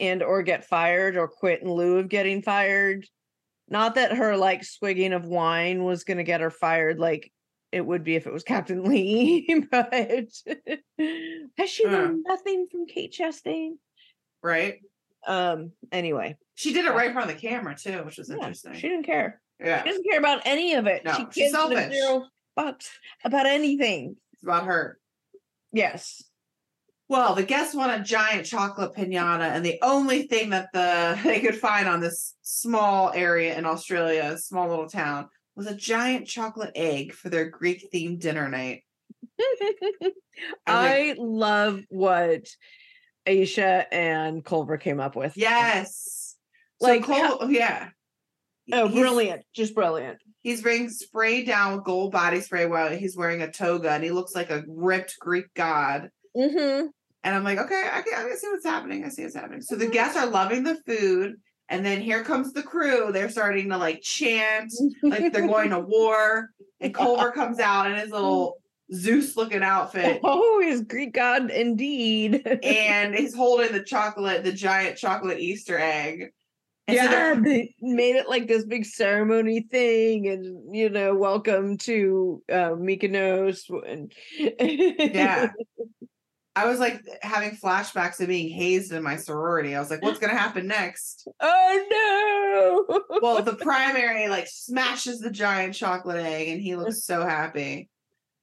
and 0.00 0.22
or 0.22 0.42
get 0.42 0.64
fired 0.64 1.16
or 1.16 1.28
quit 1.28 1.62
in 1.62 1.70
lieu 1.70 1.98
of 1.98 2.08
getting 2.08 2.42
fired. 2.42 3.06
Not 3.68 3.94
that 3.96 4.16
her 4.16 4.36
like 4.36 4.64
swigging 4.64 5.12
of 5.12 5.24
wine 5.26 5.84
was 5.84 6.02
going 6.04 6.16
to 6.18 6.24
get 6.24 6.40
her 6.40 6.50
fired 6.50 6.98
like 6.98 7.30
it 7.70 7.86
would 7.86 8.02
be 8.02 8.16
if 8.16 8.26
it 8.26 8.32
was 8.32 8.42
captain 8.54 8.82
lee 8.84 9.64
but 9.70 9.92
has 9.94 11.70
she 11.70 11.84
Uh. 11.86 11.90
learned 11.90 12.24
nothing 12.26 12.66
from 12.70 12.86
kate 12.86 13.12
chastain? 13.16 13.72
Right. 14.42 14.80
Um 15.26 15.72
anyway. 15.92 16.36
She 16.54 16.72
did 16.72 16.84
it 16.86 16.90
right 16.92 17.08
in 17.08 17.12
front 17.12 17.30
of 17.30 17.36
the 17.36 17.46
camera 17.46 17.76
too 17.76 18.02
which 18.04 18.18
was 18.18 18.28
yeah, 18.28 18.36
interesting. 18.36 18.74
she 18.74 18.88
didn't 18.88 19.06
care. 19.06 19.40
Yeah. 19.60 19.82
she 19.82 19.90
doesn't 19.90 20.04
care 20.10 20.18
about 20.18 20.42
any 20.46 20.74
of 20.74 20.86
it. 20.86 21.04
No, 21.04 21.12
she 21.12 21.24
gives 21.42 21.52
zero 21.52 22.26
fucks 22.58 22.88
about 23.24 23.46
anything. 23.46 24.16
It's 24.32 24.42
about 24.42 24.64
her. 24.64 24.98
Yes 25.72 26.24
Well, 27.10 27.34
the 27.34 27.42
guests 27.42 27.74
want 27.74 28.00
a 28.00 28.04
giant 28.04 28.46
chocolate 28.46 28.94
pinata, 28.94 29.40
and 29.50 29.66
the 29.66 29.80
only 29.82 30.28
thing 30.28 30.50
that 30.50 30.68
the 30.72 31.18
they 31.24 31.40
could 31.40 31.56
find 31.56 31.88
on 31.88 31.98
this 31.98 32.36
small 32.42 33.10
area 33.12 33.58
in 33.58 33.66
Australia, 33.66 34.30
a 34.34 34.38
small 34.38 34.68
little 34.68 34.88
town, 34.88 35.28
was 35.56 35.66
a 35.66 35.74
giant 35.74 36.28
chocolate 36.28 36.70
egg 36.76 37.12
for 37.12 37.28
their 37.28 37.50
Greek 37.50 37.88
themed 37.92 38.20
dinner 38.20 38.48
night. 38.48 38.84
I 40.68 41.16
love 41.18 41.82
what 41.88 42.44
Aesha 43.26 43.86
and 43.90 44.44
Culver 44.44 44.78
came 44.78 45.00
up 45.00 45.16
with. 45.16 45.36
Yes, 45.36 46.36
Like, 46.80 47.04
so 47.04 47.12
how- 47.12 47.38
Cole, 47.38 47.50
yeah. 47.50 47.88
Oh, 48.72 48.86
He's- 48.86 49.00
brilliant. 49.00 49.42
Just 49.52 49.74
brilliant. 49.74 50.18
He's 50.42 50.62
being 50.62 50.88
sprayed 50.88 51.48
down 51.48 51.74
with 51.74 51.84
gold 51.84 52.12
body 52.12 52.40
spray 52.40 52.66
while 52.66 52.88
he's 52.88 53.16
wearing 53.16 53.42
a 53.42 53.50
toga, 53.50 53.90
and 53.90 54.04
he 54.04 54.12
looks 54.12 54.32
like 54.32 54.50
a 54.50 54.62
ripped 54.68 55.16
Greek 55.18 55.52
god. 55.54 56.10
Mm-hmm. 56.36 56.86
And 57.22 57.34
I'm 57.34 57.44
like, 57.44 57.58
okay, 57.58 57.84
I 57.92 58.02
can, 58.02 58.14
I 58.16 58.28
can 58.28 58.38
see 58.38 58.48
what's 58.48 58.64
happening. 58.64 59.04
I 59.04 59.08
see 59.08 59.22
what's 59.22 59.34
happening. 59.34 59.60
So 59.60 59.76
the 59.76 59.86
Mhm. 59.86 59.92
guests 59.92 60.16
are 60.16 60.26
loving 60.26 60.62
the 60.64 60.76
food. 60.86 61.34
And 61.68 61.84
then 61.86 62.00
here 62.00 62.24
comes 62.24 62.52
the 62.52 62.62
crew. 62.62 63.12
They're 63.12 63.28
starting 63.28 63.68
to 63.68 63.76
like 63.76 64.00
chant, 64.02 64.72
like 65.02 65.32
they're 65.32 65.46
going 65.46 65.70
to 65.70 65.80
war. 65.80 66.50
And 66.82 66.94
Culver 66.94 67.30
comes 67.30 67.58
out 67.58 67.90
in 67.90 67.98
his 67.98 68.10
little 68.10 68.56
Zeus 68.90 69.36
looking 69.36 69.62
outfit. 69.62 70.18
Oh, 70.24 70.62
he's 70.64 70.80
Greek 70.80 71.12
god 71.12 71.50
indeed. 71.50 72.42
And 72.62 73.14
he's 73.14 73.34
holding 73.34 73.72
the 73.72 73.84
chocolate, 73.84 74.44
the 74.44 74.52
giant 74.52 74.96
chocolate 74.96 75.40
Easter 75.40 75.78
egg. 75.78 76.32
And 76.88 76.96
yeah, 76.96 77.06
they're- 77.08 77.40
they 77.42 77.74
made 77.82 78.16
it 78.16 78.30
like 78.30 78.48
this 78.48 78.64
big 78.64 78.86
ceremony 78.86 79.60
thing, 79.70 80.26
and 80.26 80.74
you 80.74 80.88
know, 80.88 81.14
welcome 81.14 81.76
to 81.78 82.42
uh, 82.50 82.70
Mykonos. 82.70 83.60
And 83.86 84.10
yeah. 84.38 85.50
I 86.56 86.66
was 86.66 86.80
like 86.80 87.00
having 87.22 87.56
flashbacks 87.56 88.20
of 88.20 88.28
being 88.28 88.48
hazed 88.48 88.92
in 88.92 89.02
my 89.02 89.16
sorority. 89.16 89.76
I 89.76 89.80
was 89.80 89.90
like, 89.90 90.02
what's 90.02 90.18
going 90.18 90.32
to 90.32 90.38
happen 90.38 90.66
next? 90.66 91.26
oh 91.40 91.86
no! 91.90 93.00
Well, 93.22 93.42
the 93.42 93.54
primary 93.54 94.28
like 94.28 94.48
smashes 94.48 95.20
the 95.20 95.30
giant 95.30 95.74
chocolate 95.74 96.24
egg 96.24 96.48
and 96.48 96.60
he 96.60 96.74
looks 96.74 97.04
so 97.04 97.22
happy. 97.22 97.90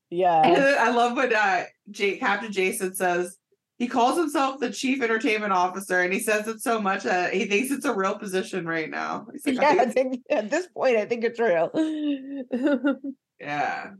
Yeah, 0.09 0.77
I 0.79 0.91
love 0.91 1.15
what 1.15 1.33
uh, 1.33 1.63
J- 1.89 2.17
Captain 2.17 2.51
Jason 2.51 2.93
says. 2.95 3.37
He 3.77 3.87
calls 3.87 4.17
himself 4.17 4.59
the 4.59 4.71
chief 4.71 5.03
entertainment 5.03 5.53
officer, 5.53 6.01
and 6.01 6.11
he 6.11 6.19
says 6.19 6.47
it 6.47 6.61
so 6.61 6.81
much 6.81 7.03
that 7.03 7.33
he 7.33 7.45
thinks 7.45 7.69
it's 7.71 7.85
a 7.85 7.93
real 7.93 8.17
position 8.17 8.65
right 8.65 8.89
now. 8.89 9.27
Like, 9.45 9.55
yeah. 9.55 9.75
I 9.81 9.85
think 9.85 10.21
at 10.29 10.49
this 10.49 10.67
point, 10.67 10.97
I 10.97 11.05
think 11.05 11.23
it's 11.23 11.39
real. 11.39 11.69
yeah. 13.39 13.91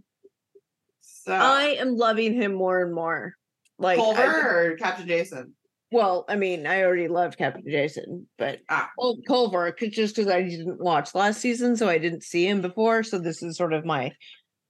So 1.02 1.34
I 1.34 1.76
am 1.80 1.96
loving 1.96 2.34
him 2.34 2.56
more 2.56 2.82
and 2.82 2.94
more. 2.94 3.37
Like 3.80 4.00
I- 4.00 4.02
Culver 4.02 4.72
or 4.72 4.76
Captain 4.78 5.08
Jason? 5.08 5.54
well, 5.92 6.26
I 6.28 6.36
mean, 6.36 6.68
I 6.68 6.84
already 6.84 7.08
loved 7.08 7.38
Captain 7.38 7.64
Jason, 7.66 8.28
but 8.38 8.60
Ah. 8.70 8.90
well, 8.98 9.18
Culver, 9.28 9.72
just 9.72 10.16
because 10.16 10.30
I 10.32 10.42
didn't 10.42 10.80
watch 10.82 11.16
last 11.16 11.40
season, 11.40 11.76
so 11.78 11.88
I 11.88 11.98
didn't 11.98 12.24
see 12.24 12.46
him 12.48 12.62
before. 12.62 13.04
So 13.04 13.20
this 13.20 13.42
is 13.42 13.56
sort 13.56 13.72
of 13.74 13.86
my, 13.86 14.12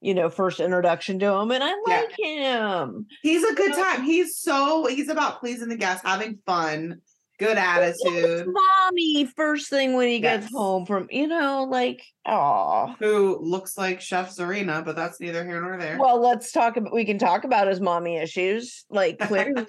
you 0.01 0.13
know, 0.13 0.29
first 0.29 0.59
introduction 0.59 1.17
to 1.19 1.25
him, 1.33 1.51
and 1.51 1.63
I 1.63 1.69
Yeah. 1.69 2.01
like 2.01 2.19
him. 2.19 3.07
He's 3.23 3.43
a 3.43 3.55
good 3.55 3.73
time. 3.73 4.03
He's 4.03 4.37
so 4.37 4.85
he's 4.85 5.09
about 5.09 5.39
pleasing 5.39 5.69
the 5.69 5.77
guests, 5.77 6.05
having 6.05 6.37
fun, 6.45 7.01
good 7.39 7.57
attitude. 7.57 8.47
mommy 8.81 9.25
first 9.35 9.69
thing 9.69 9.93
when 9.95 10.07
he 10.07 10.19
gets 10.19 10.45
Yes. 10.45 10.51
home 10.53 10.85
from, 10.85 11.07
you 11.11 11.27
know, 11.27 11.67
like, 11.69 12.03
oh. 12.25 12.95
Who 12.99 13.39
looks 13.41 13.77
like 13.77 14.01
Chef 14.01 14.29
Tzarina, 14.31 14.83
but 14.83 14.95
that's 14.95 15.19
neither 15.19 15.43
here 15.45 15.61
nor 15.61 15.77
there. 15.77 15.97
Well, 15.99 16.19
let's 16.21 16.51
talk 16.51 16.77
about. 16.77 16.93
We 16.93 17.05
can 17.05 17.17
talk 17.19 17.43
about 17.43 17.67
his 17.67 17.79
mommy 17.79 18.17
issues, 18.17 18.85
like 18.89 19.19
clearly. 19.19 19.65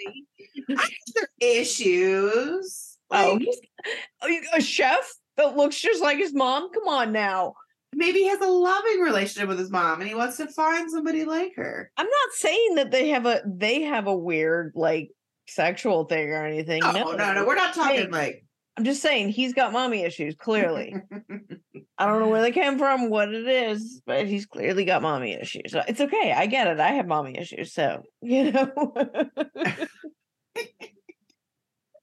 Issues. 1.40 2.98
oh, 3.10 3.38
Like, 3.40 3.48
he's 4.26 4.46
a 4.54 4.60
chef 4.60 5.10
that 5.36 5.56
looks 5.56 5.78
just 5.80 6.02
like 6.02 6.18
his 6.18 6.34
mom. 6.34 6.70
Come 6.72 6.88
on 6.88 7.12
now. 7.12 7.54
maybe 7.94 8.20
he 8.20 8.28
has 8.28 8.40
a 8.40 8.46
loving 8.46 9.00
relationship 9.00 9.48
with 9.48 9.58
his 9.58 9.70
mom, 9.70 10.00
and 10.00 10.08
he 10.08 10.14
wants 10.14 10.36
to 10.38 10.46
find 10.48 10.90
somebody 10.90 11.24
like 11.24 11.52
her. 11.56 11.90
I'm 11.96 12.06
not 12.06 12.32
saying 12.34 12.74
that 12.76 12.90
they 12.90 13.08
have 13.10 13.26
a 13.26 13.40
they 13.46 13.82
have 13.82 14.06
a 14.06 14.16
weird 14.16 14.72
like 14.74 15.10
sexual 15.48 16.04
thing 16.04 16.30
or 16.30 16.44
anything. 16.46 16.80
No, 16.80 17.12
no, 17.12 17.32
no. 17.34 17.46
We're 17.46 17.54
not 17.54 17.74
talking 17.74 17.96
Hey. 17.96 18.06
like. 18.08 18.44
I'm 18.76 18.84
just 18.84 19.02
saying 19.02 19.30
he's 19.30 19.54
got 19.54 19.72
mommy 19.72 20.02
issues. 20.04 20.36
Clearly, 20.36 20.94
I 21.98 22.06
don't 22.06 22.20
know 22.20 22.28
where 22.28 22.42
they 22.42 22.52
came 22.52 22.78
from, 22.78 23.10
what 23.10 23.28
it 23.34 23.48
is, 23.48 24.00
but 24.06 24.26
he's 24.28 24.46
clearly 24.46 24.84
got 24.84 25.02
mommy 25.02 25.32
issues. 25.32 25.74
It's 25.88 26.00
okay. 26.00 26.32
I 26.32 26.46
get 26.46 26.68
it. 26.68 26.78
I 26.78 26.92
have 26.92 27.08
mommy 27.08 27.36
issues, 27.36 27.72
so 27.72 28.02
you 28.22 28.52
know. 28.52 28.92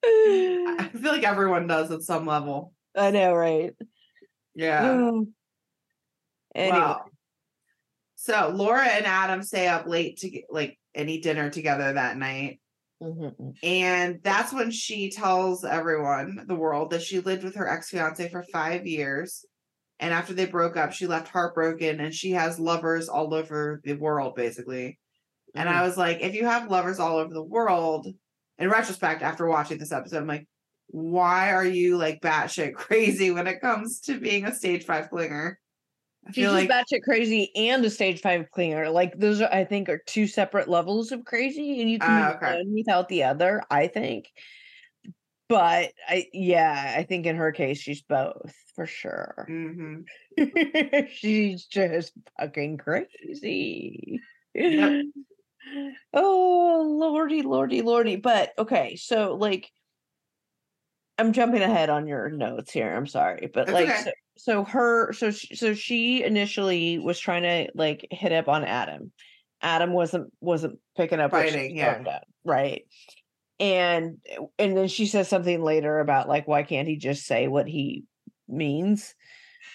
I 0.04 0.90
feel 0.94 1.12
like 1.14 1.24
everyone 1.24 1.68
does 1.68 1.92
at 1.92 2.02
some 2.02 2.26
level. 2.26 2.74
I 2.96 3.12
know, 3.12 3.34
right? 3.34 3.74
Yeah. 4.54 4.86
Oh. 4.86 5.28
Anyway, 6.56 6.78
Wow. 6.78 7.02
So 8.16 8.54
Laura 8.56 8.86
and 8.86 9.06
Adam 9.06 9.44
stay 9.44 9.68
up 9.68 9.88
late 9.88 10.20
to 10.20 10.30
get 10.30 10.46
like 10.50 10.80
eat 10.96 11.22
dinner 11.22 11.50
together 11.50 11.92
that 11.92 12.18
night. 12.18 12.62
Mhm. 13.02 13.56
And 13.64 14.20
that's 14.24 14.54
when 14.54 14.72
she 14.72 15.10
tells 15.12 15.64
everyone, 15.66 16.46
the 16.48 16.56
world, 16.56 16.92
that 16.92 17.02
she 17.02 17.20
lived 17.20 17.44
with 17.44 17.56
her 17.56 17.68
ex 17.68 17.90
fiance 17.90 18.30
for 18.30 18.44
five 18.44 18.86
years. 18.88 19.46
And 20.00 20.14
after 20.14 20.34
they 20.34 20.46
broke 20.46 20.78
up, 20.78 20.94
she 20.94 21.08
left 21.08 21.30
heartbroken 21.30 22.00
and 22.02 22.14
she 22.14 22.32
has 22.32 22.60
lovers 22.60 23.08
all 23.08 23.34
over 23.34 23.82
the 23.84 23.94
world, 23.94 24.36
basically. 24.36 25.00
And 25.56 25.70
Mm-hmm. 25.70 25.78
I 25.80 25.84
was 25.84 25.98
like, 25.98 26.20
if 26.22 26.36
you 26.36 26.46
have 26.46 26.70
lovers 26.70 27.00
all 27.00 27.18
over 27.18 27.34
the 27.34 27.44
world, 27.44 28.08
in 28.58 28.70
retrospect, 28.70 29.22
after 29.22 29.48
watching 29.48 29.78
this 29.78 29.92
episode, 29.92 30.18
I'm 30.18 30.28
like, 30.28 30.48
why 30.88 31.52
are 31.52 31.66
you 31.66 31.98
like 31.98 32.22
batshit 32.22 32.74
crazy 32.76 33.32
when 33.32 33.48
it 33.48 33.62
comes 33.62 34.02
to 34.02 34.20
being 34.20 34.46
a 34.46 34.56
stage 34.56 34.86
five 34.86 35.10
clinger? 35.10 35.56
I 36.26 36.32
She's 36.32 36.46
feel 36.46 36.54
just 36.54 36.70
like 36.70 36.86
batshit 36.88 37.04
crazy 37.04 37.52
and 37.56 37.86
a 37.86 37.90
stage 37.90 38.22
five 38.22 38.50
cleaner. 38.52 38.90
Like 38.90 39.20
those 39.20 39.42
are, 39.42 39.50
I 39.52 39.64
think, 39.64 39.90
are 39.90 40.02
two 40.08 40.28
separate 40.28 40.68
levels 40.68 41.12
of 41.12 41.24
crazy, 41.26 41.82
and 41.82 41.90
you 41.90 42.00
can 42.00 42.16
do 42.16 42.36
okay. 42.36 42.56
one 42.58 42.74
without 42.74 43.10
the 43.10 43.24
other. 43.24 43.62
I 43.70 43.88
think, 43.88 44.32
but 45.48 45.92
I, 46.08 46.28
yeah, 46.34 46.96
I 46.98 47.04
think 47.04 47.26
in 47.26 47.36
her 47.36 47.52
case, 47.52 47.80
she's 47.80 48.02
both 48.02 48.56
for 48.76 48.88
sure. 48.88 49.48
Mhm. 49.50 50.06
she's 51.12 51.66
just 51.66 52.14
fucking 52.40 52.78
crazy. 52.78 54.20
Yep. 54.54 55.06
Oh 56.14 56.86
lordy, 57.00 57.42
lordy, 57.42 57.82
lordy. 57.82 58.16
But 58.18 58.54
okay, 58.58 58.96
so 58.96 59.34
like, 59.34 59.72
I'm 61.18 61.34
jumping 61.34 61.62
ahead 61.62 61.90
on 61.90 62.08
your 62.08 62.30
notes 62.30 62.72
here. 62.72 62.94
I'm 62.94 63.08
sorry, 63.08 63.50
but 63.54 63.68
That's 63.68 63.74
like, 63.74 63.90
okay. 63.90 64.02
so, 64.04 64.12
so 64.38 64.64
her, 64.66 65.14
so 65.14 65.32
she, 65.32 65.56
so 65.56 65.74
she 65.74 66.24
initially 66.24 67.00
was 67.00 67.20
trying 67.20 67.44
to 67.44 67.72
like 67.74 68.06
hit 68.12 68.32
up 68.32 68.48
on 68.50 68.64
Adam. 68.66 69.12
Adam 69.62 69.94
wasn't 69.94 70.32
wasn't 70.42 70.80
picking 70.98 71.20
up 71.20 71.32
what 71.32 71.48
she 71.48 71.56
Biting, 71.56 71.72
was 71.72 71.78
yeah. 71.78 71.94
throwing 71.94 72.20
right? 72.44 72.84
And 73.60 74.18
and 74.60 74.76
then 74.78 74.90
she 74.90 75.06
says 75.06 75.30
something 75.30 75.62
later 75.62 76.00
about 76.00 76.28
like 76.28 76.48
why 76.48 76.64
can't 76.64 76.88
he 76.88 76.98
just 76.98 77.26
say 77.26 77.48
what 77.48 77.68
he 77.68 78.04
means? 78.48 79.16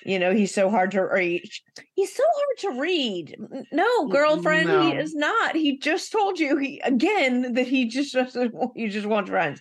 You 0.04 0.18
know, 0.18 0.32
he's 0.32 0.54
so 0.54 0.70
hard 0.70 0.90
to 0.92 1.02
reach 1.02 1.62
He's 1.94 2.14
so 2.14 2.22
hard 2.24 2.74
to 2.76 2.80
read. 2.80 3.36
No, 3.72 4.06
girlfriend, 4.08 4.70
he 4.70 4.92
is 4.98 5.14
not. 5.14 5.54
He 5.54 5.78
just 5.78 6.10
told 6.12 6.38
you 6.38 6.56
he 6.56 6.80
again 6.80 7.54
that 7.54 7.66
he 7.66 7.86
just 7.86 8.14
doesn't. 8.14 8.54
want- 8.54 8.72
He 8.74 8.88
just 8.88 9.06
wants 9.06 9.28
friends. 9.30 9.60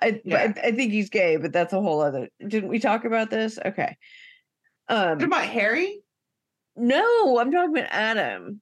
I, 0.00 0.20
Yeah. 0.24 0.52
I, 0.56 0.68
I 0.68 0.72
think 0.72 0.92
he's 0.92 1.10
gay, 1.10 1.36
but 1.36 1.52
that's 1.52 1.72
a 1.72 1.80
whole 1.80 2.00
other. 2.00 2.28
Didn't 2.46 2.68
we 2.68 2.78
talk 2.78 3.04
about 3.04 3.30
this? 3.30 3.58
Okay. 3.64 3.96
Um, 4.88 5.18
What 5.18 5.24
about 5.24 5.44
Harry? 5.46 6.00
no, 6.76 7.38
I'm 7.38 7.50
talking 7.52 7.76
about 7.76 7.88
Adam. 7.90 8.60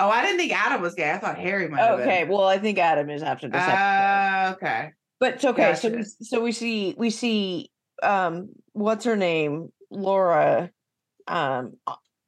Oh, 0.00 0.08
I 0.10 0.22
didn't 0.22 0.38
think 0.38 0.52
Adam 0.52 0.82
was 0.82 0.94
gay. 0.94 1.10
I 1.10 1.18
thought 1.18 1.38
Harry 1.38 1.68
might 1.68 1.78
have 1.80 2.00
Okay, 2.00 2.24
well, 2.24 2.44
I 2.44 2.58
think 2.58 2.78
Adam 2.78 3.08
is 3.10 3.22
after 3.22 3.48
this. 3.48 3.62
Ah, 3.64 4.52
okay. 4.54 4.90
But 5.20 5.34
it's 5.34 5.44
okay. 5.44 5.74
So 5.74 5.88
we, 5.90 6.02
so 6.02 6.40
we 6.42 6.52
see 6.52 6.94
we 6.98 7.10
see 7.10 7.70
um 8.02 8.50
what's 8.72 9.04
her 9.04 9.16
name? 9.16 9.68
Laura 9.94 10.70
um 11.26 11.74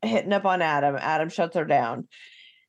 hitting 0.02 0.32
up 0.32 0.44
on 0.44 0.62
Adam. 0.62 0.96
Adam 1.00 1.28
shuts 1.28 1.56
her 1.56 1.64
down. 1.64 2.08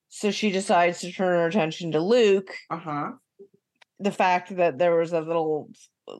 So 0.09 0.31
she 0.31 0.51
decides 0.51 1.01
to 1.01 1.11
turn 1.11 1.37
her 1.39 1.47
attention 1.47 1.91
to 1.91 1.99
Luke. 1.99 2.53
Uh 2.69 2.77
huh. 2.77 3.11
The 3.99 4.11
fact 4.11 4.55
that 4.57 4.77
there 4.77 4.95
was 4.95 5.11
a 5.13 5.21
little 5.21 5.69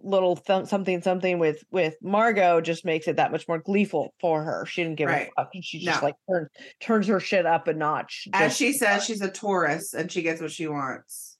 little 0.03 0.35
th- 0.35 0.65
something 0.67 1.01
something 1.01 1.39
with 1.39 1.63
with 1.71 1.95
Margot 2.01 2.59
just 2.59 2.83
makes 2.83 3.07
it 3.07 3.15
that 3.15 3.31
much 3.31 3.47
more 3.47 3.59
gleeful 3.59 4.13
for 4.19 4.43
her. 4.43 4.65
She 4.65 4.83
didn't 4.83 4.97
give 4.97 5.07
Right. 5.07 5.29
a 5.37 5.43
fuck. 5.45 5.51
She 5.61 5.79
just 5.79 6.01
No. 6.01 6.07
like 6.07 6.15
turns 6.29 6.49
turns 6.81 7.07
her 7.07 7.19
shit 7.21 7.45
up 7.45 7.67
a 7.69 7.73
notch. 7.73 8.27
As 8.33 8.55
she 8.57 8.73
says, 8.73 9.05
she's 9.05 9.21
a 9.21 9.31
Taurus 9.31 9.93
and 9.93 10.11
she 10.11 10.21
gets 10.23 10.41
what 10.41 10.51
she 10.51 10.67
wants. 10.67 11.37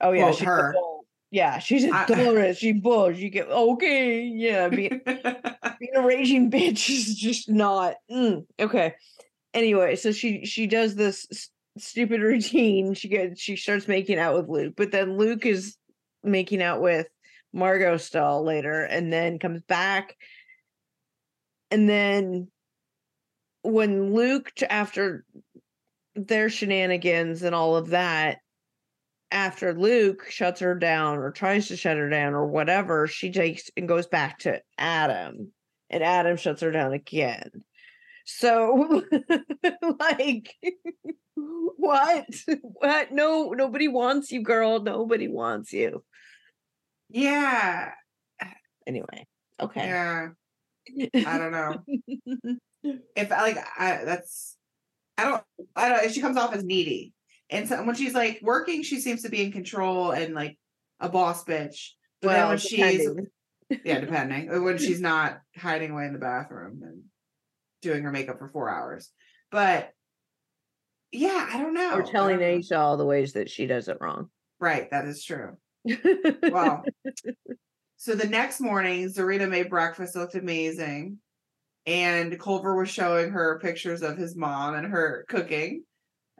oh 0.00 0.12
yeah, 0.12 0.24
well, 0.24 0.32
she's 0.34 0.42
a 0.42 0.46
her. 0.46 0.74
Yeah, 1.30 1.58
she's 1.58 1.84
a 1.84 1.90
Taurus. 2.06 2.58
She 2.58 2.72
bull. 2.72 3.12
She 3.12 3.28
get 3.28 3.48
okay. 3.48 4.22
Yeah, 4.22 4.68
being 4.68 5.00
being 5.04 5.94
a 5.94 6.02
raging 6.02 6.50
bitch 6.50 6.88
is 6.90 7.14
just 7.16 7.48
not 7.50 7.96
mm, 8.10 8.46
okay. 8.58 8.94
Anyway, 9.52 9.96
so 9.96 10.10
she 10.12 10.46
she 10.46 10.66
does 10.66 10.94
this 10.94 11.26
s- 11.30 11.50
stupid 11.76 12.22
routine. 12.22 12.94
She 12.94 13.08
gets 13.08 13.40
she 13.40 13.56
starts 13.56 13.86
making 13.88 14.18
out 14.18 14.36
with 14.36 14.48
Luke, 14.48 14.74
but 14.76 14.90
then 14.90 15.18
Luke 15.18 15.44
is 15.44 15.76
making 16.24 16.62
out 16.62 16.80
with 16.80 17.06
Margot 17.52 17.98
still 17.98 18.42
later, 18.42 18.82
and 18.84 19.12
then 19.12 19.38
comes 19.38 19.62
back, 19.62 20.16
and 21.70 21.88
then 21.88 22.48
when 23.62 24.14
Luke 24.14 24.50
after 24.70 25.26
their 26.14 26.48
shenanigans 26.48 27.42
and 27.42 27.54
all 27.54 27.76
of 27.76 27.90
that. 27.90 28.38
After 29.30 29.74
Luke 29.74 30.30
shuts 30.30 30.60
her 30.60 30.74
down 30.74 31.18
or 31.18 31.30
tries 31.30 31.68
to 31.68 31.76
shut 31.76 31.96
her 31.98 32.08
down 32.08 32.34
or 32.34 32.46
whatever, 32.46 33.06
she 33.06 33.30
takes 33.30 33.70
and 33.76 33.86
goes 33.86 34.06
back 34.06 34.38
to 34.40 34.62
Adam 34.78 35.52
and 35.90 36.02
Adam 36.02 36.36
shuts 36.36 36.62
her 36.62 36.70
down 36.70 36.92
again. 36.92 37.50
So, 38.24 39.02
like, 40.00 40.54
what? 41.34 42.26
What? 42.62 43.12
No, 43.12 43.50
nobody 43.50 43.88
wants 43.88 44.32
you, 44.32 44.42
girl. 44.42 44.80
Nobody 44.82 45.28
wants 45.28 45.72
you. 45.72 46.04
yeah. 47.08 47.92
Anyway, 48.86 49.26
okay. 49.60 49.86
Yeah. 49.86 50.28
I 51.14 51.38
don't 51.38 51.52
know. 51.52 51.84
if 53.16 53.30
like 53.30 53.58
I 53.78 54.04
that's 54.04 54.56
I 55.18 55.24
don't 55.24 55.42
I 55.76 55.88
don't 55.88 56.10
she 56.10 56.22
comes 56.22 56.38
off 56.38 56.54
as 56.54 56.64
needy. 56.64 57.12
And 57.50 57.68
so 57.68 57.82
when 57.84 57.94
she's 57.94 58.14
like 58.14 58.40
working, 58.42 58.82
she 58.82 59.00
seems 59.00 59.22
to 59.22 59.28
be 59.30 59.42
in 59.42 59.52
control 59.52 60.10
and 60.10 60.34
like 60.34 60.58
a 61.00 61.08
boss 61.08 61.44
bitch. 61.44 61.90
But 62.20 62.28
then 62.28 62.38
Well, 62.40 62.48
when 62.50 62.58
she's 62.58 63.08
yeah, 63.84 64.00
depending. 64.00 64.62
When 64.62 64.78
she's 64.78 65.00
not 65.00 65.40
hiding 65.56 65.90
away 65.90 66.06
in 66.06 66.12
the 66.12 66.18
bathroom 66.18 66.80
and 66.82 67.02
doing 67.82 68.02
her 68.02 68.10
makeup 68.12 68.38
for 68.38 68.48
four 68.48 68.68
hours. 68.68 69.10
But 69.50 69.90
yeah, 71.12 71.48
I 71.52 71.58
don't 71.58 71.74
know. 71.74 71.94
or 71.94 72.02
telling. 72.02 72.38
Aesha 72.38 72.78
all 72.78 72.96
the 72.96 73.06
ways 73.06 73.32
that 73.32 73.48
she 73.50 73.66
does 73.66 73.88
it 73.88 73.98
wrong. 74.00 74.28
Right, 74.60 74.90
that 74.90 75.06
is 75.06 75.24
true. 75.24 75.56
Wow. 76.42 76.82
so 77.96 78.14
the 78.14 78.28
next 78.28 78.60
morning, 78.60 79.06
Tzarina 79.08 79.48
made 79.48 79.70
breakfast, 79.70 80.16
looked 80.16 80.34
amazing. 80.34 81.18
And 81.86 82.38
Culver 82.38 82.76
was 82.76 82.90
showing 82.90 83.30
her 83.30 83.58
pictures 83.60 84.02
of 84.02 84.18
his 84.18 84.36
mom 84.36 84.74
and 84.74 84.86
her 84.88 85.24
cooking. 85.28 85.84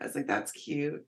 I 0.00 0.06
was 0.06 0.14
like, 0.14 0.26
that's 0.26 0.52
cute. 0.52 1.04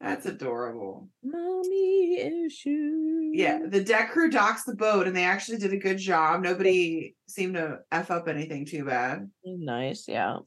That's 0.00 0.26
adorable. 0.26 1.08
Mommy 1.22 2.18
issues. 2.20 3.30
Yeah, 3.32 3.60
the 3.66 3.82
deck 3.82 4.10
crew 4.10 4.30
docks 4.30 4.64
the 4.64 4.76
boat 4.76 5.06
and 5.06 5.16
they 5.16 5.24
actually 5.24 5.58
did 5.58 5.72
a 5.72 5.78
good 5.78 5.98
job. 5.98 6.42
Nobody 6.42 7.14
seemed 7.28 7.54
to 7.54 7.78
F 7.90 8.10
up 8.10 8.28
anything 8.28 8.66
too 8.66 8.84
bad. 8.84 9.30
Nice. 9.44 10.06
Yeah. 10.06 10.38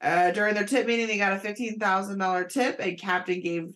Uh, 0.00 0.30
during 0.32 0.54
their 0.54 0.66
tip 0.66 0.86
meeting, 0.86 1.06
they 1.06 1.18
got 1.18 1.32
a 1.32 1.36
$15,000 1.36 2.48
tip 2.48 2.80
and 2.80 2.98
Captain 2.98 3.40
gave 3.40 3.68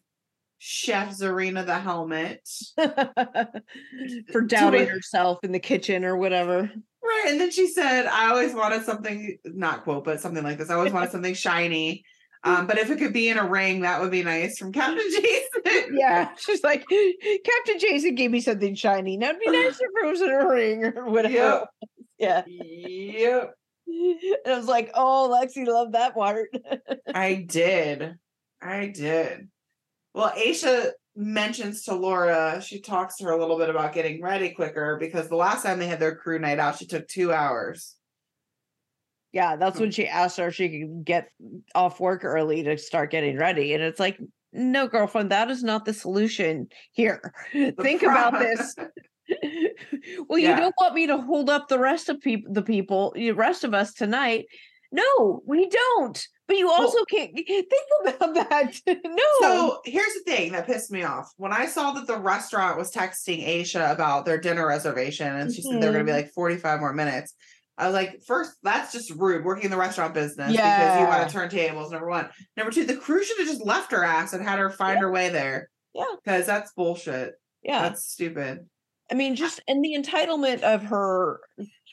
Chef 0.59 1.11
Tzarina 1.11 1.67
the 1.67 1.79
helmet. 1.79 2.49
For 4.33 4.41
doubting 4.43 4.87
herself 4.87 5.39
in 5.43 5.53
the 5.53 5.59
kitchen 5.59 6.05
or 6.05 6.17
whatever. 6.17 6.71
Right. 7.03 7.25
And 7.29 7.41
then 7.41 7.51
she 7.51 7.67
said, 7.67 8.07
I 8.07 8.31
always 8.31 8.55
wanted 8.55 8.85
something, 8.85 9.39
not 9.45 9.83
quote, 9.83 10.05
but 10.05 10.21
something 10.21 10.45
like 10.45 10.59
this. 10.59 10.71
I 10.71 10.75
always 10.75 10.93
wanted 10.93 11.11
something 11.13 11.35
shiny. 11.35 12.05
Um, 12.45 12.67
but 12.67 12.79
if 12.79 12.91
it 12.91 12.99
could 12.99 13.13
be 13.13 13.29
in 13.29 13.39
a 13.39 13.47
ring, 13.47 13.83
that 13.83 14.01
would 14.01 14.11
be 14.11 14.25
nice 14.25 14.59
from 14.59 14.73
Captain 14.73 15.05
Jason. 15.11 15.97
Yeah. 15.97 16.31
She's 16.37 16.63
like, 16.65 16.81
Captain 16.81 17.79
Jason 17.79 18.15
gave 18.15 18.31
me 18.31 18.41
something 18.41 18.75
shiny. 18.75 19.17
Now 19.17 19.31
it'd 19.31 19.41
be 19.41 19.51
nice 19.51 19.81
if 19.81 19.91
it 20.03 20.07
was 20.07 20.21
in 20.21 20.31
a 20.31 20.49
ring 20.49 20.85
or 20.85 21.05
whatever. 21.11 21.35
Yep. 21.35 21.69
Yeah. 22.19 22.43
Yep. 22.47 23.55
And 23.87 24.39
I 24.47 24.57
was 24.57 24.67
like, 24.67 24.91
oh, 24.95 25.31
Lexi 25.33 25.67
loved 25.67 25.93
that 25.93 26.15
part. 26.15 26.49
I 27.15 27.35
did. 27.47 28.17
I 28.61 28.87
did. 28.87 29.49
Well, 30.15 30.33
Aesha 30.37 30.91
mentions 31.15 31.83
to 31.85 31.95
Laura, 31.95 32.61
she 32.65 32.81
talks 32.81 33.17
to 33.17 33.25
her 33.25 33.33
a 33.33 33.39
little 33.39 33.59
bit 33.59 33.69
about 33.69 33.93
getting 33.93 34.23
ready 34.23 34.51
quicker 34.51 34.97
because 34.99 35.29
the 35.29 35.37
last 35.37 35.63
time 35.63 35.79
they 35.79 35.87
had 35.87 36.01
their 36.01 36.17
crew 36.17 36.39
night 36.39 36.59
out, 36.59 36.79
she 36.79 36.87
took 36.87 37.07
two 37.07 37.33
hours. 37.33 37.97
Yeah, 39.33 39.57
that's 39.57 39.77
hmm. 39.77 39.85
when 39.85 39.91
she 39.91 40.07
asked 40.07 40.39
her 40.39 40.49
if 40.49 40.55
she 40.55 40.69
could 40.69 41.05
get 41.05 41.29
off 41.75 42.01
work 42.01 42.25
early 42.25 42.63
to 42.63 42.77
start 42.77 43.11
getting 43.11 43.39
ready. 43.39 43.75
And 43.75 43.83
it's 43.83 44.01
like, 44.01 44.19
no, 44.53 44.87
girlfriend, 44.87 45.31
that 45.31 45.51
is 45.51 45.63
not 45.63 45.85
the 45.85 45.95
solution 45.95 46.69
here. 46.93 47.33
Think 47.53 48.03
about 48.03 48.39
this. 48.39 48.77
well, 50.29 50.39
you 50.39 50.49
don't 50.49 50.75
want 50.79 50.95
me 50.95 51.07
to 51.07 51.19
hold 51.19 51.51
up 51.51 51.69
the 51.69 51.79
rest 51.79 52.09
of 52.09 52.21
people, 52.21 52.53
the 52.53 52.63
people, 52.63 53.13
the 53.15 53.33
rest 53.33 53.65
of 53.65 53.75
us 53.75 53.93
tonight. 53.93 54.47
No, 54.91 55.43
we 55.47 55.71
don't. 55.71 56.27
But 56.47 56.59
you 56.59 56.71
also 56.71 57.03
can't 57.07 57.31
think 57.35 57.69
about 58.07 58.35
that. 58.35 58.75
no. 58.87 59.25
So 59.41 59.81
here's 59.87 60.13
the 60.13 60.23
thing 60.27 60.53
that 60.53 60.67
pissed 60.67 60.91
me 60.91 61.03
off. 61.03 61.33
When 61.39 61.53
I 61.53 61.65
saw 61.65 61.93
that 61.93 62.07
the 62.07 62.19
restaurant 62.19 62.77
was 62.77 62.93
texting 62.93 63.47
Aesha 63.47 63.91
about 63.91 64.27
their 64.27 64.39
dinner 64.39 64.67
reservation 64.67 65.35
and 65.35 65.55
she 65.55 65.63
said 65.63 65.81
they're 65.81 65.93
going 65.93 66.05
to 66.05 66.13
be 66.13 66.17
mm-hmm. 66.17 66.27
like 66.27 66.33
45 66.33 66.81
more 66.81 66.93
minutes, 66.93 67.35
I 67.79 67.87
was 67.87 67.95
like, 67.95 68.21
first, 68.27 68.53
that's 68.63 68.93
just 68.93 69.11
rude 69.13 69.45
working 69.45 69.65
in 69.65 69.71
the 69.71 69.77
restaurant 69.77 70.15
business 70.15 70.53
because 70.53 71.01
you 71.01 71.07
want 71.07 71.27
to 71.27 71.33
turn 71.33 71.49
tables, 71.49 71.91
number 71.91 72.09
one. 72.09 72.29
Number 72.57 72.71
two, 72.71 72.85
the 72.85 72.97
crew 72.97 73.25
should 73.25 73.39
have 73.39 73.47
just 73.47 73.65
left 73.65 73.93
her 73.93 74.05
ass 74.05 74.35
and 74.35 74.47
had 74.47 74.59
her 74.59 74.71
find 74.71 75.01
her 75.01 75.11
way 75.11 75.31
there. 75.31 75.71
Yeah. 75.95 76.05
Because 76.23 76.47
that's 76.47 76.73
bullshit. 76.73 77.35
yeah. 77.63 77.83
That's 77.83 78.05
stupid. 78.05 78.69
I 79.11 79.15
mean, 79.15 79.37
just 79.37 79.61
and 79.69 79.85
the 79.85 79.97
entitlement 79.99 80.63
of 80.63 80.85
her, 80.85 81.41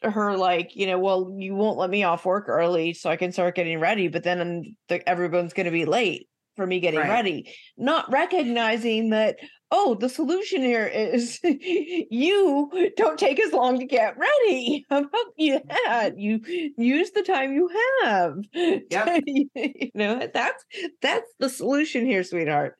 her 0.03 0.37
like, 0.37 0.75
you 0.75 0.87
know, 0.87 0.99
well, 0.99 1.33
you 1.37 1.55
won't 1.55 1.77
let 1.77 1.89
me 1.89 2.03
off 2.03 2.25
work 2.25 2.45
early 2.47 2.93
so 2.93 3.09
I 3.09 3.17
can 3.17 3.31
start 3.31 3.55
getting 3.55 3.79
ready, 3.79 4.07
but 4.07 4.23
then 4.23 4.75
the, 4.87 5.07
everyone's 5.07 5.53
going 5.53 5.65
to 5.65 5.71
be 5.71 5.85
late 5.85 6.29
for 6.59 6.67
me 6.67 6.81
getting 6.81 6.99
Right. 6.99 7.09
ready, 7.09 7.55
not 7.77 8.11
recognizing 8.11 9.11
that, 9.11 9.37
oh, 9.71 9.95
the 9.95 10.09
solution 10.09 10.61
here 10.61 10.85
is 10.85 11.39
you 11.43 12.91
don't 12.97 13.17
take 13.17 13.39
as 13.39 13.53
long 13.53 13.79
to 13.79 13.85
get 13.85 14.17
ready. 14.17 14.85
How 14.89 14.97
about 14.97 15.25
you 15.37 15.61
that? 15.69 16.19
You 16.19 16.41
use 16.77 17.11
the 17.11 17.23
time 17.23 17.53
you 17.53 17.69
have. 18.03 18.35
Yep. 18.91 19.23
you 19.25 19.91
know, 19.95 20.27
that's 20.33 20.65
that's 21.01 21.31
the 21.39 21.47
solution 21.49 22.05
here, 22.05 22.25
sweetheart. 22.25 22.75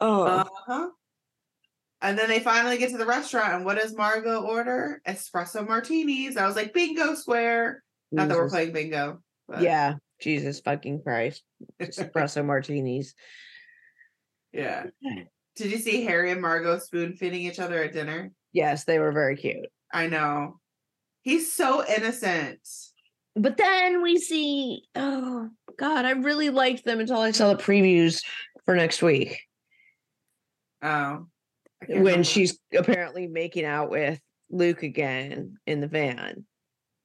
Oh, 0.00 0.22
Uh-huh. 0.22 0.90
And 2.00 2.16
then 2.16 2.28
they 2.28 2.38
finally 2.38 2.78
get 2.78 2.90
to 2.92 2.96
the 2.98 3.04
restaurant, 3.06 3.54
and 3.54 3.64
what 3.64 3.76
does 3.76 3.96
Margot 3.96 4.42
order? 4.42 5.02
Espresso 5.04 5.66
martinis. 5.66 6.36
I 6.36 6.46
was 6.46 6.54
like, 6.54 6.72
bingo 6.72 7.16
square. 7.16 7.82
Not 8.12 8.28
that 8.28 8.36
we're 8.36 8.48
playing 8.48 8.72
bingo. 8.72 9.20
But 9.48 9.62
Yeah, 9.62 9.94
Jesus 10.20 10.60
fucking 10.60 11.02
Christ. 11.02 11.42
Espresso 11.80 12.44
martinis. 12.44 13.14
yeah. 14.52 14.84
Did 15.56 15.72
you 15.72 15.78
see 15.78 16.04
Harry 16.04 16.30
and 16.30 16.40
Margot 16.40 16.78
spoon 16.78 17.14
feeding 17.14 17.42
each 17.42 17.58
other 17.58 17.82
at 17.82 17.92
dinner? 17.92 18.30
Yes, 18.52 18.84
they 18.84 18.98
were 18.98 19.12
very 19.12 19.36
cute. 19.36 19.66
I 19.92 20.06
know. 20.06 20.60
He's 21.22 21.52
so 21.52 21.84
innocent. 21.84 22.60
But 23.34 23.56
then 23.56 24.02
we 24.02 24.18
see, 24.18 24.82
oh 24.94 25.48
God, 25.78 26.04
I 26.04 26.10
really 26.12 26.50
liked 26.50 26.84
them 26.84 27.00
until 27.00 27.18
I 27.20 27.32
saw 27.32 27.52
the 27.52 27.62
previews 27.62 28.22
for 28.64 28.74
next 28.74 29.02
week 29.02 29.38
Oh. 30.82 31.26
When 31.86 31.98
remember. 31.98 32.24
she's 32.24 32.58
apparently 32.76 33.26
making 33.26 33.64
out 33.64 33.90
with 33.90 34.20
Luke 34.50 34.82
again 34.82 35.56
in 35.66 35.80
the 35.80 35.86
van. 35.88 36.44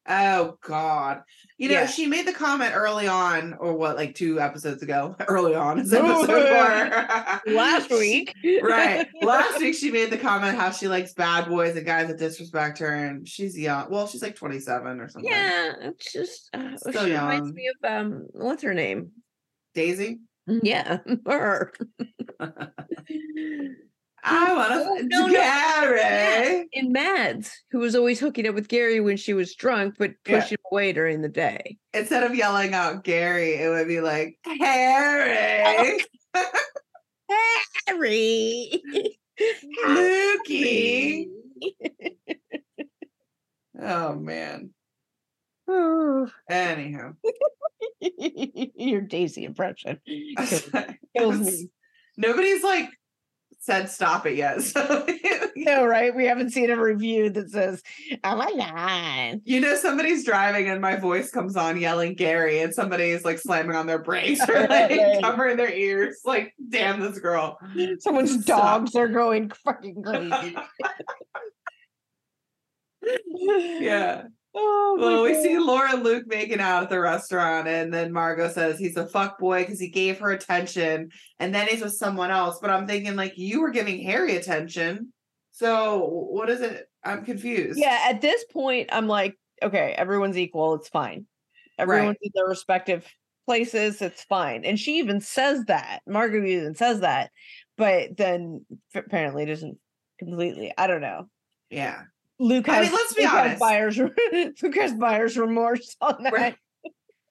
Oh 0.08 0.58
God. 0.62 1.22
You 1.58 1.70
know, 1.70 1.76
Yeah. 1.76 1.86
she 1.88 2.08
made 2.08 2.28
the 2.28 2.34
comment 2.34 2.74
early 2.76 3.08
on, 3.08 3.54
or 3.54 3.74
what, 3.78 3.95
like 3.95 4.16
two 4.16 4.39
episodes 4.39 4.84
ago. 4.84 5.16
Early 5.28 5.56
on 5.56 5.80
is 5.80 5.93
Oh, 5.93 6.24
episode 6.24 7.41
four. 7.45 7.54
Last 7.54 7.89
week. 7.89 8.34
right. 8.64 9.08
Last 9.22 9.60
week 9.60 9.76
she 9.76 9.91
made 9.91 10.10
the 10.10 10.18
comment 10.18 10.58
how 10.58 10.72
she 10.72 10.88
likes 10.89 11.14
bad 11.14 11.47
boys 11.47 11.78
and 11.78 11.86
guys 11.86 12.08
that 12.10 12.18
disrespect 12.20 12.80
her, 12.80 12.93
and 12.93 13.26
she's 13.28 13.58
young. 13.58 13.89
Well, 13.89 14.08
she's 14.08 14.22
like 14.22 14.36
27 14.36 14.99
or 14.99 15.08
something. 15.08 15.32
Yeah, 15.32 15.74
it's 15.80 16.12
just 16.12 16.49
uh, 16.54 16.76
Still 16.76 17.06
she 17.06 17.12
reminds 17.12 17.47
young. 17.47 17.54
me 17.56 17.70
of 17.84 17.91
um 17.91 18.28
what's 18.34 18.64
her 18.64 18.74
name? 18.74 19.12
Daisy. 19.74 20.20
Yeah, 20.47 20.97
her. 21.26 21.72
I 24.26 24.54
want 24.54 25.00
to 25.00 25.08
no, 25.08 25.28
no. 25.28 25.34
Gary. 25.34 26.68
in 26.72 26.92
Mads, 26.92 27.52
who 27.72 27.80
was 27.80 27.96
always 27.96 28.20
hooking 28.20 28.48
up 28.48 28.56
with 28.56 28.68
Gary 28.70 29.00
when 29.02 29.18
she 29.18 29.34
was 29.34 29.54
drunk, 29.56 29.96
but 30.00 30.12
Yeah. 30.28 30.48
away 30.72 30.94
during 30.94 31.22
the 31.22 31.30
day. 31.30 31.78
Instead 31.94 32.24
of 32.24 32.34
yelling 32.36 32.74
out 32.74 33.04
Gary, 33.04 33.56
it 33.56 33.70
would 33.70 33.88
be 33.88 34.00
like 34.02 34.38
Harry, 34.46 36.00
Harry. 37.88 38.82
Lukey. 39.86 41.28
Oh 43.82 44.16
man. 44.16 44.70
Oh, 45.68 46.30
Anyhow. 46.50 47.14
your 48.76 49.02
Daisy 49.02 49.46
impression 49.46 50.00
kills, 50.38 50.70
kills 51.18 51.40
me. 51.40 51.70
Nobody's 52.18 52.64
like 52.64 52.90
said 53.64 53.89
stop 53.89 54.26
it 54.26 54.36
yet. 54.36 54.61
So 54.74 55.07
No, 55.55 55.86
right? 55.86 56.14
We 56.14 56.26
haven't 56.26 56.49
seen 56.49 56.70
a 56.70 56.76
review 56.82 57.30
that 57.30 57.49
says, 57.49 57.82
"Oh 58.24 58.36
my 58.36 58.51
god." 58.57 59.41
you 59.45 59.61
know 59.61 59.76
somebody's 59.76 60.26
driving 60.26 60.68
and 60.70 60.82
my 60.82 60.95
voice 60.97 61.32
comes 61.32 61.55
on 61.55 61.80
yelling 61.80 62.16
Gary 62.16 62.59
and 62.59 62.74
somebody's 62.74 63.24
like 63.24 63.39
slamming 63.39 63.76
on 63.76 63.88
their 63.88 63.99
brakes 63.99 64.41
or 64.49 64.68
like 64.68 65.22
covering 65.22 65.57
their 65.57 65.72
ears. 65.72 66.20
Like, 66.26 66.53
damn 66.70 66.99
this 66.99 67.20
girl. 67.20 67.57
Someone's 67.99 68.41
Stop. 68.43 68.82
dogs 68.82 68.95
are 68.95 69.07
going 69.07 69.51
fucking 69.64 70.03
crazy. 70.03 70.55
Yeah. 73.28 74.24
Oh 74.56 74.97
Well, 74.99 75.24
we 75.24 75.34
see 75.41 75.58
Laura 75.58 75.93
and 75.93 76.04
Luke 76.04 76.26
making 76.28 76.60
out 76.60 76.84
at 76.84 76.89
the 76.89 76.99
restaurant, 76.99 77.68
and 77.68 77.91
then 77.93 78.12
Margot 78.12 78.49
says 78.49 78.78
he's 78.78 78.97
a 78.97 79.08
fuck 79.08 79.39
boy 79.39 79.64
because 79.64 79.80
he 79.80 79.89
gave 79.89 80.20
her 80.20 80.32
attention, 80.32 81.10
and 81.39 81.54
then 81.54 81.68
he's 81.68 81.82
with 81.82 81.93
someone 81.93 82.30
else. 82.30 82.60
But 82.62 82.70
I'm 82.70 82.86
thinking 82.86 83.16
like 83.16 83.34
you 83.38 83.62
were 83.62 83.72
giving 83.72 84.04
Harry 84.04 84.36
attention, 84.36 85.12
so 85.51 86.06
what 86.30 86.49
is 86.49 86.62
it? 86.62 86.88
I'm 87.04 87.26
confused. 87.26 87.80
Yeah, 87.80 88.06
at 88.10 88.22
this 88.22 88.45
point, 88.45 88.89
I'm 88.91 89.08
like, 89.08 89.36
okay, 89.62 89.93
everyone's 89.97 90.38
equal. 90.38 90.76
It's 90.76 90.89
fine. 90.89 91.26
Everyone's 91.80 92.18
in 92.22 92.32
their 92.36 92.45
respective 92.45 93.12
places. 93.47 94.01
It's 94.01 94.24
fine. 94.24 94.64
And 94.64 94.80
she 94.80 94.99
even 94.99 95.20
says 95.20 95.66
that. 95.66 96.01
Margot 96.08 96.43
even 96.45 96.76
says 96.76 96.99
that, 96.99 97.32
but 97.78 98.16
then 98.16 98.66
apparently 98.93 99.45
doesn't 99.45 99.78
completely. 100.20 100.72
I 100.78 100.88
don't 100.88 101.01
know. 101.01 101.28
yeah. 101.70 102.04
Luke 102.44 102.68
I 102.70 102.76
has. 102.76 102.86
mean, 102.88 102.94
let's 102.94 103.14
be 103.14 103.22
Luke 103.24 103.32
has 103.32 103.46
honest. 103.46 103.60
buyer's. 103.60 103.98
Luke 104.62 104.76
has 104.76 104.94
buyer's 104.94 105.38
remorse 105.38 105.96
on 106.02 106.24
that. 106.24 106.34
Right. 106.34 106.56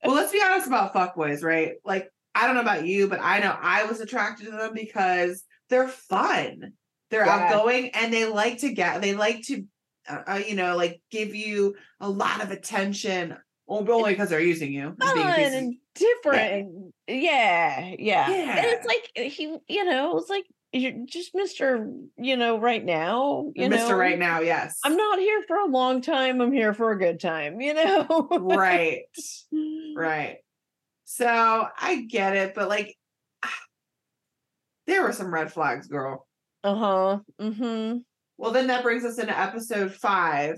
Well, 0.05 0.15
let's 0.17 0.33
be 0.33 0.43
honest 0.45 0.67
about 0.67 0.95
fuckboys, 0.95 1.43
right? 1.45 1.75
Like, 1.85 2.09
I 2.35 2.47
don't 2.47 2.55
know 2.57 2.63
about 2.63 2.87
you, 2.87 3.09
but 3.09 3.21
I 3.21 3.39
know 3.41 3.55
I 3.61 3.85
was 3.85 4.01
attracted 4.01 4.47
to 4.47 4.51
them 4.53 4.73
because 4.75 5.45
they're 5.69 5.87
fun. 5.89 6.73
They're 7.11 7.27
Yeah. 7.27 7.51
outgoing 7.51 7.91
and 7.95 8.13
they 8.13 8.25
like 8.25 8.59
to 8.59 8.73
get, 8.73 9.01
they 9.03 9.15
like 9.15 9.43
to, 9.49 9.65
uh, 10.09 10.23
uh, 10.27 10.41
you 10.49 10.57
know, 10.57 10.77
like 10.77 11.01
give 11.11 11.35
you 11.35 11.77
a 12.01 12.09
lot 12.09 12.43
of 12.43 12.51
attention 12.51 13.37
only 13.69 14.13
because 14.13 14.31
they're 14.31 14.41
using 14.41 14.73
you. 14.73 14.89
and 14.89 15.15
being 15.15 15.27
Fun 15.29 15.41
and 15.41 15.75
different. 15.95 16.95
Yeah, 17.07 17.95
yeah. 17.99 18.31
And 18.31 18.67
it's 18.67 18.87
like 18.87 19.31
he, 19.33 19.57
you 19.69 19.85
know, 19.85 20.11
it 20.11 20.15
was 20.15 20.29
like 20.31 20.47
you're 20.73 21.05
just 21.05 21.35
Mr. 21.35 22.07
You 22.17 22.37
know, 22.37 22.59
right 22.59 22.85
now. 22.85 23.53
You 23.55 23.69
Mr. 23.69 23.89
know, 23.89 23.97
Right 23.97 24.19
Now, 24.19 24.41
yes. 24.41 24.79
I'm 24.85 24.97
not 24.97 25.19
here 25.19 25.43
for 25.47 25.57
a 25.57 25.67
long 25.67 26.01
time. 26.01 26.41
I'm 26.41 26.53
here 26.53 26.73
for 26.73 26.93
a 26.93 26.99
good 26.99 27.21
time, 27.21 27.61
you 27.61 27.75
know? 27.75 28.29
right. 28.31 29.03
Right. 29.95 30.39
So 31.05 31.27
I 31.27 32.07
get 32.09 32.35
it, 32.35 32.55
but 32.55 32.71
like, 32.71 32.97
there 34.87 35.03
were 35.03 35.13
some 35.13 35.33
red 35.33 35.53
flags, 35.53 35.87
girl. 35.87 36.27
Uh-huh. 36.65 37.19
Mm-hmm. 37.39 37.99
Well, 38.39 38.51
then 38.53 38.69
that 38.69 38.83
brings 38.83 39.05
us 39.05 39.19
into 39.19 39.39
episode 39.39 39.93
five 39.93 40.57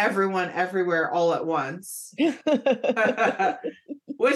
Everyone, 0.00 0.50
Everywhere, 0.50 1.10
All 1.10 1.34
at 1.34 1.44
Once. 1.44 2.14
Which 2.18 2.40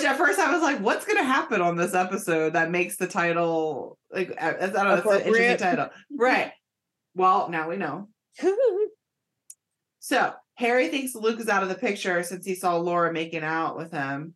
at 0.04 0.16
first 0.16 0.38
I 0.38 0.52
was 0.52 0.62
like, 0.62 0.78
what's 0.80 1.06
going 1.06 1.18
to 1.18 1.24
happen 1.24 1.60
on 1.60 1.76
this 1.76 1.94
episode 1.94 2.52
that 2.52 2.70
makes 2.70 2.96
the 2.96 3.06
title 3.06 3.98
like, 4.12 4.40
I 4.40 4.52
don't 4.52 4.72
know, 4.74 4.94
it's 4.94 5.06
an 5.06 5.20
interesting 5.22 5.56
title. 5.56 5.88
Right. 6.16 6.52
Well, 7.14 7.48
now 7.48 7.68
we 7.68 7.76
know. 7.76 8.08
So 10.04 10.34
Harry 10.56 10.88
thinks 10.88 11.14
Luke 11.14 11.40
is 11.40 11.48
out 11.48 11.62
of 11.62 11.70
the 11.70 11.74
picture 11.74 12.22
since 12.24 12.44
he 12.44 12.54
saw 12.54 12.76
Laura 12.76 13.10
making 13.10 13.42
out 13.42 13.74
with 13.78 13.90
him. 13.90 14.34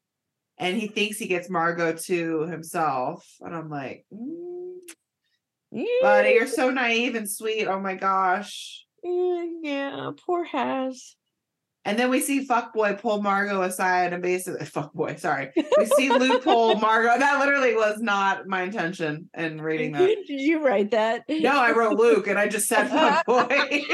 And 0.57 0.79
he 0.79 0.87
thinks 0.87 1.19
he 1.19 1.27
gets 1.27 1.51
Margot 1.51 1.93
to 1.93 2.47
himself. 2.47 3.29
And 3.43 3.55
I'm 3.55 3.69
like, 3.69 4.07
mm, 4.11 4.79
buddy, 6.01 6.31
you're 6.31 6.47
so 6.47 6.71
naive 6.71 7.17
and 7.17 7.31
sweet. 7.31 7.67
Oh 7.67 7.79
my 7.81 7.97
gosh. 7.97 8.87
yeah, 9.05 9.45
yeah, 9.61 10.11
poor 10.25 10.43
Has. 10.43 11.17
And 11.89 11.99
then 11.99 12.11
we 12.11 12.21
see 12.21 12.47
Fuckboy 12.47 13.01
pull 13.01 13.23
Margot 13.23 13.63
aside 13.63 14.13
and 14.13 14.23
basically 14.23 14.67
Fuckboy, 14.67 15.19
sorry. 15.19 15.53
We 15.57 15.87
see 15.87 16.11
Luke 16.11 16.45
pull 16.45 16.75
Margot. 16.81 17.19
That 17.19 17.41
literally 17.41 17.75
was 17.75 17.99
not 17.99 18.47
my 18.47 18.61
intention 18.61 19.31
in 19.35 19.59
reading 19.59 19.93
that. 19.93 20.01
Did 20.27 20.41
you 20.43 20.63
write 20.63 20.91
that? 20.91 21.25
No, 21.31 21.59
I 21.59 21.73
wrote 21.73 21.97
Luke 21.99 22.27
and 22.27 22.39
I 22.39 22.47
just 22.47 22.69
said 22.69 22.91
Fuckboy. 22.91 23.85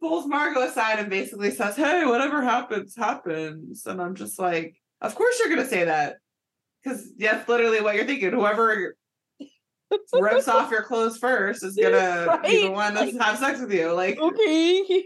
Pulls 0.00 0.26
Margot 0.26 0.62
aside 0.62 0.98
and 0.98 1.08
basically 1.08 1.52
says, 1.52 1.76
Hey, 1.76 2.04
whatever 2.04 2.42
happens, 2.42 2.96
happens. 2.96 3.86
And 3.86 4.02
I'm 4.02 4.16
just 4.16 4.40
like, 4.40 4.74
Of 5.00 5.14
course 5.14 5.38
you're 5.38 5.48
gonna 5.48 5.68
say 5.68 5.84
that. 5.84 6.16
Because 6.82 7.14
that's 7.16 7.48
literally 7.48 7.80
what 7.80 7.94
you're 7.94 8.04
thinking. 8.04 8.32
Whoever 8.32 8.96
rips 10.14 10.48
off 10.48 10.70
your 10.70 10.82
clothes 10.82 11.18
first 11.18 11.62
is 11.64 11.76
gonna 11.76 12.40
be 12.44 12.64
the 12.64 12.70
one 12.70 12.94
to 12.94 13.00
like- 13.00 13.20
have 13.20 13.38
sex 13.38 13.60
with 13.60 13.72
you. 13.72 13.92
Like 13.92 14.18
okay. 14.18 15.02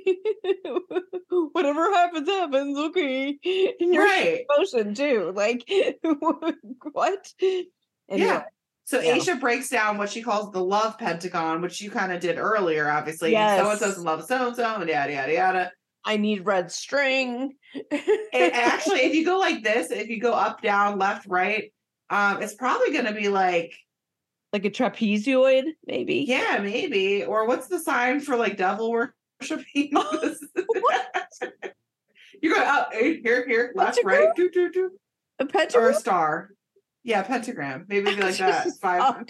Whatever 1.53 1.93
happens, 1.93 2.29
happens. 2.29 2.79
Okay. 2.79 3.39
And 3.81 3.95
you're 3.95 4.05
right. 4.05 4.45
motion 4.57 4.95
too. 4.95 5.33
Like 5.35 5.65
what? 6.93 7.33
Yeah. 8.09 8.45
So 8.85 9.01
Yeah. 9.01 9.17
Aesha 9.19 9.39
breaks 9.39 9.69
down 9.69 9.99
what 9.99 10.09
she 10.11 10.23
calls 10.23 10.51
the 10.53 10.63
love 10.65 10.99
pentagon, 10.99 11.61
which 11.61 11.81
you 11.81 11.91
kind 11.91 12.13
of 12.13 12.21
did 12.21 12.39
earlier, 12.39 12.91
obviously. 12.91 13.33
So 13.33 13.39
and 13.39 13.79
so's 13.79 13.99
in 13.99 14.05
love 14.05 14.25
so 14.25 14.49
and 14.49 14.57
so, 14.57 14.65
and 14.81 14.89
yada 14.89 15.13
yada 15.13 15.33
yada. 15.33 15.73
I 16.05 16.17
need 16.17 16.47
red 16.47 16.73
string. 16.73 17.53
And 17.93 18.53
actually, 18.55 19.01
if 19.01 19.15
you 19.15 19.27
go 19.27 19.39
like 19.39 19.63
this, 19.63 19.91
if 19.91 20.09
you 20.09 20.21
go 20.21 20.33
up, 20.33 20.63
down, 20.63 20.99
left, 20.99 21.27
right, 21.27 21.71
um, 22.09 22.41
it's 22.41 22.55
probably 22.55 22.93
gonna 22.93 23.13
be 23.13 23.29
like, 23.29 23.75
like 24.53 24.65
a 24.65 24.71
trapezoid, 24.71 25.65
maybe. 25.87 26.25
yeah, 26.27 26.59
maybe. 26.63 27.25
Or 27.25 27.47
what's 27.47 27.69
the 27.69 27.79
sign 27.79 28.21
for 28.21 28.37
like 28.37 28.57
devil 28.57 28.91
worshiping? 28.91 29.13
You're 32.41 32.55
going 32.55 32.69
up, 32.69 32.91
eh, 32.95 33.17
here, 33.23 33.47
here, 33.47 33.73
left, 33.75 33.99
it 33.99 34.05
right, 34.05 34.29
do, 34.37 34.49
do, 34.51 34.71
do. 34.71 34.91
A 35.41 35.47
pentagram 35.47 35.85
or 35.85 35.91
a 35.91 35.95
star. 35.95 36.51
Yeah, 37.03 37.23
pentagram. 37.23 37.87
Maybe 37.89 38.15
be 38.15 38.23
like 38.23 38.37
that. 38.37 38.69
Five. 38.81 39.25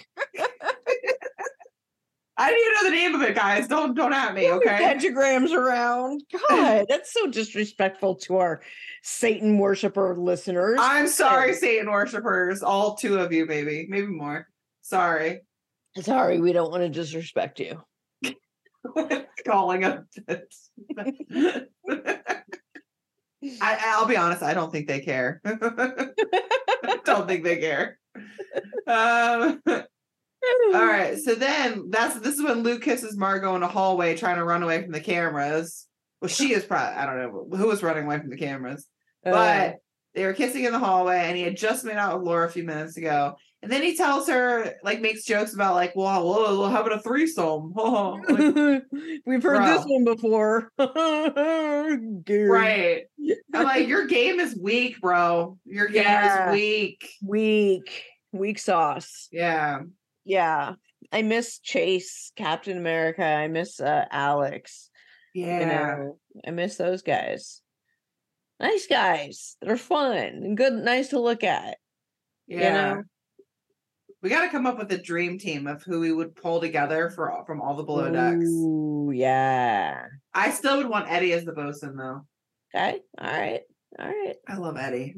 I 2.37 2.51
didn't 2.51 2.61
even 2.61 2.73
know 2.73 2.83
the 2.83 2.95
name 2.95 3.15
of 3.15 3.21
it, 3.21 3.35
guys. 3.35 3.67
Don't 3.67 3.95
don't 3.95 4.13
at 4.13 4.33
me, 4.33 4.49
okay? 4.49 4.77
Pentagrams 4.81 5.51
around. 5.51 6.23
God, 6.49 6.85
that's 6.87 7.11
so 7.11 7.27
disrespectful 7.27 8.15
to 8.15 8.37
our 8.37 8.61
Satan 9.03 9.57
worshiper 9.57 10.15
listeners. 10.17 10.79
I'm 10.81 11.07
sorry, 11.07 11.53
Satan 11.53 11.91
worshippers. 11.91 12.63
All 12.63 12.95
two 12.95 13.19
of 13.19 13.33
you, 13.33 13.45
maybe, 13.45 13.87
maybe 13.89 14.07
more. 14.07 14.47
Sorry. 14.89 15.41
Sorry, 16.01 16.39
we 16.39 16.51
don't 16.51 16.71
want 16.71 16.81
to 16.81 16.89
disrespect 16.89 17.59
you. 17.59 17.83
Calling 19.45 19.83
up. 19.83 20.05
I, 20.27 21.65
I'll 23.61 24.07
be 24.07 24.17
honest. 24.17 24.41
I 24.41 24.55
don't 24.55 24.71
think 24.71 24.87
they 24.87 25.01
care. 25.01 25.41
don't 27.05 27.27
think 27.27 27.43
they 27.43 27.57
care. 27.57 27.99
Um, 28.87 29.61
all 29.67 29.83
right. 30.73 31.19
So 31.19 31.35
then 31.35 31.91
that's 31.91 32.19
this 32.19 32.35
is 32.35 32.43
when 32.43 32.63
Luke 32.63 32.81
kisses 32.81 33.15
Margot 33.15 33.55
in 33.55 33.61
a 33.61 33.67
hallway, 33.67 34.17
trying 34.17 34.37
to 34.37 34.43
run 34.43 34.63
away 34.63 34.81
from 34.81 34.91
the 34.91 35.01
cameras. 35.01 35.85
Well, 36.19 36.29
she 36.29 36.51
is 36.51 36.65
probably 36.65 36.97
I 36.97 37.05
don't 37.05 37.19
know 37.19 37.57
who 37.57 37.67
was 37.67 37.83
running 37.83 38.05
away 38.05 38.17
from 38.17 38.31
the 38.31 38.37
cameras, 38.37 38.87
Uh, 39.23 39.31
but 39.31 39.75
they 40.15 40.25
were 40.25 40.33
kissing 40.33 40.63
in 40.63 40.71
the 40.71 40.79
hallway, 40.79 41.19
and 41.19 41.37
he 41.37 41.43
had 41.43 41.57
just 41.57 41.85
made 41.85 41.97
out 41.97 42.17
with 42.17 42.27
Laura 42.27 42.47
a 42.47 42.51
few 42.51 42.63
minutes 42.63 42.97
ago. 42.97 43.35
And 43.61 43.69
then 43.69 43.81
he 43.83 43.93
tells 43.97 44.29
her, 44.29 44.75
like, 44.83 45.01
makes 45.01 45.25
jokes 45.25 45.53
about, 45.53 45.75
like, 45.75 45.93
well, 45.93 46.29
well, 46.29 46.57
we'll 46.59 46.69
have 46.69 46.85
it 46.87 46.93
a 46.93 46.99
threesome. 46.99 47.73
Like, 47.73 48.23
We've 49.25 49.43
heard 49.43 49.63
this 49.67 49.85
one 49.85 50.05
before. 50.05 50.71
Right. 52.29 53.03
I'm 53.53 53.63
like, 53.63 53.87
your 53.87 54.05
game 54.07 54.39
is 54.39 54.57
weak, 54.61 55.01
bro. 55.01 55.57
Your 55.65 55.87
game 55.87 56.03
Yeah. 56.03 56.49
is 56.51 56.53
weak. 56.53 57.09
Weak. 57.23 58.03
Weak 58.31 58.59
sauce. 58.59 59.27
Yeah. 59.31 59.81
Yeah. 60.25 60.75
I 61.11 61.21
miss 61.23 61.59
Chase, 61.59 62.31
Captain 62.35 62.77
America. 62.77 63.23
I 63.25 63.47
miss 63.47 63.79
uh, 63.79 64.05
Alex. 64.11 64.89
Yeah. 65.33 65.59
You 65.59 65.65
know, 65.65 66.19
I 66.47 66.51
miss 66.51 66.75
those 66.77 67.01
guys. 67.01 67.61
Nice 68.59 68.87
guys. 68.87 69.57
They're 69.61 69.77
fun 69.77 70.15
and 70.17 70.55
good, 70.57 70.73
nice 70.73 71.09
to 71.09 71.19
look 71.19 71.43
at. 71.43 71.77
yeah. 72.47 72.93
know? 72.93 73.03
We 74.21 74.29
got 74.29 74.41
to 74.43 74.49
come 74.49 74.65
up 74.65 74.77
with 74.77 74.91
a 74.91 74.97
dream 74.97 75.37
team 75.39 75.65
of 75.65 75.81
who 75.83 75.99
we 76.01 76.11
would 76.11 76.35
pull 76.35 76.59
together 76.59 77.09
for 77.09 77.31
all- 77.31 77.45
from 77.45 77.61
all 77.61 77.75
the 77.75 77.83
below 77.83 78.11
decks. 78.11 78.45
Ooh, 78.45 79.11
yeah. 79.13 80.05
I 80.33 80.51
still 80.51 80.77
would 80.77 80.89
want 80.89 81.09
Eddie 81.09 81.31
as 81.33 81.45
the 81.45 81.53
bosun, 81.53 81.95
though. 81.95 82.25
Okay. 82.75 82.99
All 83.19 83.31
right. 83.31 83.61
All 83.97 84.07
right. 84.07 84.35
I 84.47 84.57
love 84.57 84.77
Eddie. 84.77 85.15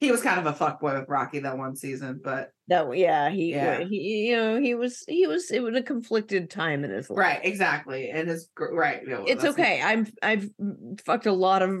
He 0.00 0.10
was 0.10 0.22
kind 0.22 0.40
of 0.40 0.46
a 0.46 0.56
fuckboy 0.58 0.98
with 1.00 1.08
Rocky 1.10 1.40
that 1.40 1.58
one 1.58 1.76
season, 1.76 2.22
but 2.24 2.52
That 2.68 2.90
yeah, 2.96 3.28
he 3.28 3.50
Yeah. 3.50 3.80
he 3.84 4.28
you 4.28 4.36
know, 4.36 4.58
he 4.58 4.74
was 4.74 5.04
he 5.06 5.26
was 5.26 5.50
it 5.50 5.62
was 5.62 5.76
a 5.76 5.82
conflicted 5.82 6.48
time 6.48 6.84
in 6.84 6.90
his 6.90 7.10
life. 7.10 7.18
right, 7.18 7.40
exactly. 7.44 8.08
And 8.08 8.26
his 8.30 8.48
right, 8.58 9.02
you 9.02 9.10
know, 9.10 9.24
It's 9.26 9.44
okay. 9.44 9.82
I'm 9.82 10.06
I've 10.22 10.48
fucked 11.04 11.26
a 11.26 11.32
lot 11.32 11.60
of 11.60 11.78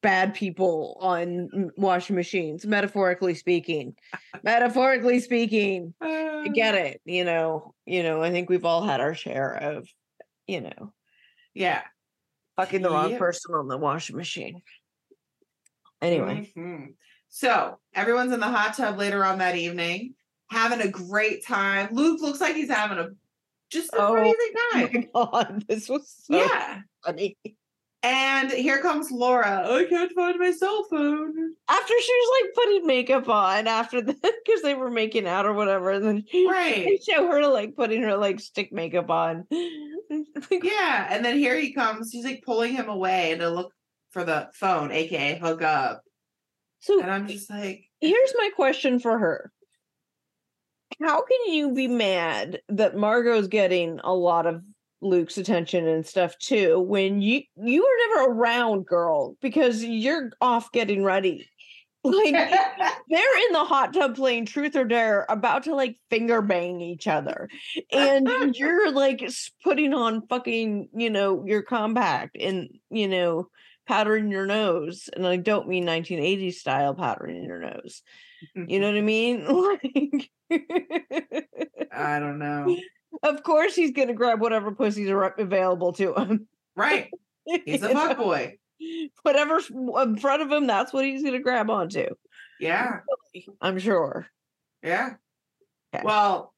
bad 0.00 0.32
people 0.34 0.96
on 1.00 1.72
washing 1.76 2.14
machines, 2.14 2.64
metaphorically 2.66 3.34
speaking. 3.34 3.96
metaphorically 4.44 5.18
speaking. 5.18 5.92
I 6.00 6.48
get 6.54 6.76
it, 6.76 7.00
you 7.04 7.24
know. 7.24 7.74
You 7.84 8.04
know, 8.04 8.22
I 8.22 8.30
think 8.30 8.48
we've 8.48 8.64
all 8.64 8.82
had 8.82 9.00
our 9.00 9.12
share 9.14 9.54
of, 9.54 9.88
you 10.46 10.60
know, 10.60 10.92
Yeah. 11.52 11.82
fucking 12.56 12.82
the 12.82 12.90
wrong 12.90 13.10
Yep. 13.10 13.18
person 13.18 13.54
on 13.56 13.66
the 13.66 13.76
washing 13.76 14.14
machine. 14.16 14.62
Anyway, 16.00 16.52
Mhm. 16.56 16.94
So 17.30 17.78
everyone's 17.94 18.32
in 18.32 18.40
the 18.40 18.48
hot 18.48 18.76
tub 18.76 18.98
later 18.98 19.24
on 19.24 19.38
that 19.38 19.56
evening, 19.56 20.14
having 20.50 20.80
a 20.80 20.88
great 20.90 21.46
time. 21.46 21.88
Luke 21.94 22.20
looks 22.20 22.40
like 22.40 22.56
he's 22.56 22.68
having 22.70 22.98
a 22.98 23.08
just 23.70 23.92
an 23.94 24.00
Oh, 24.02 24.16
amazing 24.16 24.52
time. 24.72 25.08
god, 25.14 25.64
this 25.68 25.88
was 25.88 26.12
so 26.24 26.36
yeah. 26.36 26.80
funny. 27.04 27.36
And 28.02 28.50
here 28.50 28.80
comes 28.80 29.10
Laura. 29.12 29.62
I 29.70 29.84
can't 29.84 30.10
find 30.12 30.38
my 30.38 30.50
cell 30.52 30.84
phone. 30.90 31.52
After 31.68 31.94
she 32.00 32.12
was 32.12 32.42
like 32.42 32.54
putting 32.54 32.86
makeup 32.86 33.28
on 33.28 33.66
after 33.68 34.00
the 34.00 34.14
because 34.44 34.62
they 34.62 34.74
were 34.74 34.90
making 34.90 35.28
out 35.28 35.46
or 35.46 35.52
whatever, 35.52 35.90
and 35.90 36.04
then 36.04 36.24
they 36.32 36.46
Right. 36.46 36.98
show 37.02 37.26
her 37.28 37.46
like 37.46 37.76
putting 37.76 38.02
her 38.02 38.16
like 38.16 38.40
stick 38.40 38.72
makeup 38.72 39.10
on. 39.10 39.46
Yeah. 39.50 41.06
And 41.10 41.24
then 41.24 41.36
here 41.38 41.56
he 41.56 41.72
comes. 41.72 42.10
He's 42.10 42.24
like 42.24 42.42
pulling 42.44 42.72
him 42.72 42.88
away 42.88 43.36
to 43.38 43.50
look 43.50 43.72
for 44.10 44.24
the 44.24 44.48
phone, 44.54 44.90
aka 44.90 45.38
hook 45.38 45.62
up. 45.62 46.02
So 46.80 47.00
And 47.00 47.10
I'm 47.10 47.28
just 47.28 47.50
like, 47.50 47.84
here's 48.00 48.34
my 48.36 48.50
question 48.56 48.98
for 48.98 49.18
her. 49.18 49.52
How 51.00 51.22
can 51.22 51.54
you 51.54 51.72
be 51.72 51.88
mad 51.88 52.60
that 52.68 52.96
Margot's 52.96 53.48
getting 53.48 54.00
a 54.02 54.12
lot 54.12 54.46
of 54.46 54.62
Luke's 55.02 55.38
attention 55.38 55.86
and 55.86 56.06
stuff 56.06 56.36
too 56.38 56.80
when 56.80 57.22
you 57.22 57.42
you 57.56 57.82
were 57.82 58.16
never 58.16 58.32
around, 58.32 58.86
girl, 58.86 59.36
because 59.40 59.82
you're 59.84 60.30
off 60.40 60.72
getting 60.72 61.04
ready. 61.04 61.48
Like 62.02 62.32
they're 63.10 63.46
in 63.46 63.52
the 63.52 63.62
hot 63.66 63.92
tub 63.92 64.16
playing 64.16 64.46
truth 64.46 64.74
or 64.74 64.86
dare 64.86 65.26
about 65.28 65.64
to 65.64 65.74
like 65.74 65.98
finger 66.08 66.40
bang 66.40 66.80
each 66.80 67.06
other 67.06 67.50
and 67.92 68.56
you're 68.56 68.90
like 68.90 69.28
putting 69.62 69.92
on 69.92 70.26
fucking 70.26 70.88
you 70.94 71.10
know 71.10 71.44
your 71.44 71.60
compact 71.60 72.38
and 72.40 72.70
you 72.88 73.06
know 73.06 73.50
powdering 73.86 74.30
your 74.30 74.46
nose 74.46 75.08
and 75.14 75.26
i 75.26 75.36
don't 75.36 75.68
mean 75.68 75.84
1980s 75.86 76.54
style 76.54 76.94
powdering 76.94 77.42
your 77.44 77.58
nose 77.58 78.02
you 78.54 78.78
know 78.80 78.86
what 78.88 78.96
i 78.96 79.00
mean 79.00 79.44
like 79.48 80.30
I 81.92 82.18
don't 82.20 82.38
know. 82.38 82.76
of 83.22 83.42
course 83.42 83.74
he's 83.74 83.90
gonna 83.92 84.14
grab 84.14 84.40
whatever 84.40 84.72
pussies 84.72 85.08
are 85.10 85.24
available 85.38 85.92
to 85.94 86.14
him 86.14 86.46
Right. 86.76 87.10
He's 87.66 87.82
a 87.82 87.88
fuck 87.90 88.16
boy. 88.16 88.56
whatever's 89.22 89.68
in 89.70 90.16
front 90.18 90.42
of 90.42 90.50
him 90.52 90.66
that's 90.66 90.92
what 90.92 91.04
he's 91.04 91.22
gonna 91.22 91.40
grab 91.40 91.68
onto 91.68 92.06
Yeah. 92.60 93.00
i'm 93.60 93.78
sure 93.78 94.26
Yeah. 94.82 95.14
Okay. 95.94 96.04
Well, 96.04 96.54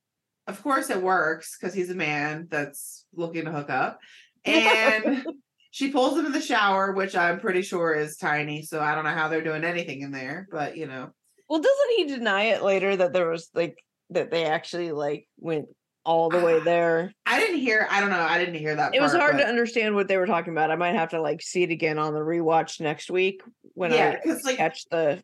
of 0.46 0.62
course 0.62 0.90
it 0.90 1.00
works 1.02 1.56
because 1.58 1.72
he's 1.74 1.88
a 1.90 1.94
man 1.94 2.46
that's 2.50 3.06
looking 3.14 3.46
to 3.46 3.50
hook 3.52 3.70
up. 3.70 3.98
And 4.44 5.24
she 5.72 5.90
pulls 5.90 6.18
him 6.18 6.26
in 6.26 6.32
the 6.32 6.40
shower, 6.40 6.92
which 6.92 7.16
I'm 7.16 7.40
pretty 7.40 7.62
sure 7.62 7.94
is 7.94 8.18
tiny. 8.18 8.62
So 8.62 8.80
I 8.80 8.94
don't 8.94 9.04
know 9.04 9.10
how 9.10 9.28
they're 9.28 9.42
doing 9.42 9.64
anything 9.64 10.02
in 10.02 10.12
there, 10.12 10.46
but 10.52 10.76
you 10.76 10.86
know. 10.86 11.10
Well, 11.48 11.60
doesn't 11.60 11.96
he 11.96 12.04
deny 12.04 12.44
it 12.44 12.62
later 12.62 12.94
that 12.94 13.14
there 13.14 13.30
was 13.30 13.48
like 13.54 13.82
that 14.10 14.30
they 14.30 14.44
actually 14.44 14.92
like 14.92 15.26
went 15.38 15.66
all 16.04 16.28
the 16.28 16.40
way 16.40 16.58
ah, 16.60 16.64
there? 16.64 17.14
I 17.24 17.40
didn't 17.40 17.60
hear, 17.60 17.88
I 17.90 18.00
don't 18.00 18.10
know, 18.10 18.20
I 18.20 18.38
didn't 18.38 18.56
hear 18.56 18.76
that. 18.76 18.94
It 18.94 19.00
was 19.00 19.12
part, 19.12 19.22
hard 19.22 19.38
to 19.38 19.48
understand 19.48 19.94
what 19.94 20.08
they 20.08 20.18
were 20.18 20.26
talking 20.26 20.52
about. 20.52 20.70
I 20.70 20.76
might 20.76 20.94
have 20.94 21.10
to 21.10 21.22
like 21.22 21.40
see 21.40 21.62
it 21.62 21.70
again 21.70 21.98
on 21.98 22.12
the 22.12 22.20
rewatch 22.20 22.78
next 22.78 23.10
week 23.10 23.42
when 23.72 23.92
Yeah, 23.92 24.18
I 24.24 24.32
like- 24.44 24.58
catch 24.58 24.84
the 24.90 25.22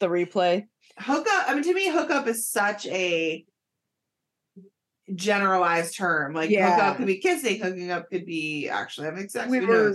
the 0.00 0.08
replay. 0.08 0.64
hookup. 0.98 1.44
I 1.48 1.52
mean, 1.54 1.64
to 1.64 1.74
me, 1.74 1.90
hookup 1.90 2.26
is 2.28 2.48
such 2.48 2.86
a 2.86 3.44
generalized 5.14 5.96
term. 5.96 6.34
Like 6.34 6.50
Yeah. 6.50 6.74
hookup 6.74 6.96
could 6.96 7.06
be 7.06 7.18
kissing, 7.18 7.60
hooking 7.60 7.90
up 7.90 8.10
could 8.10 8.26
be 8.26 8.68
actually 8.68 9.06
having 9.06 9.28
sex. 9.28 9.48
We 9.48 9.64
were 9.64 9.94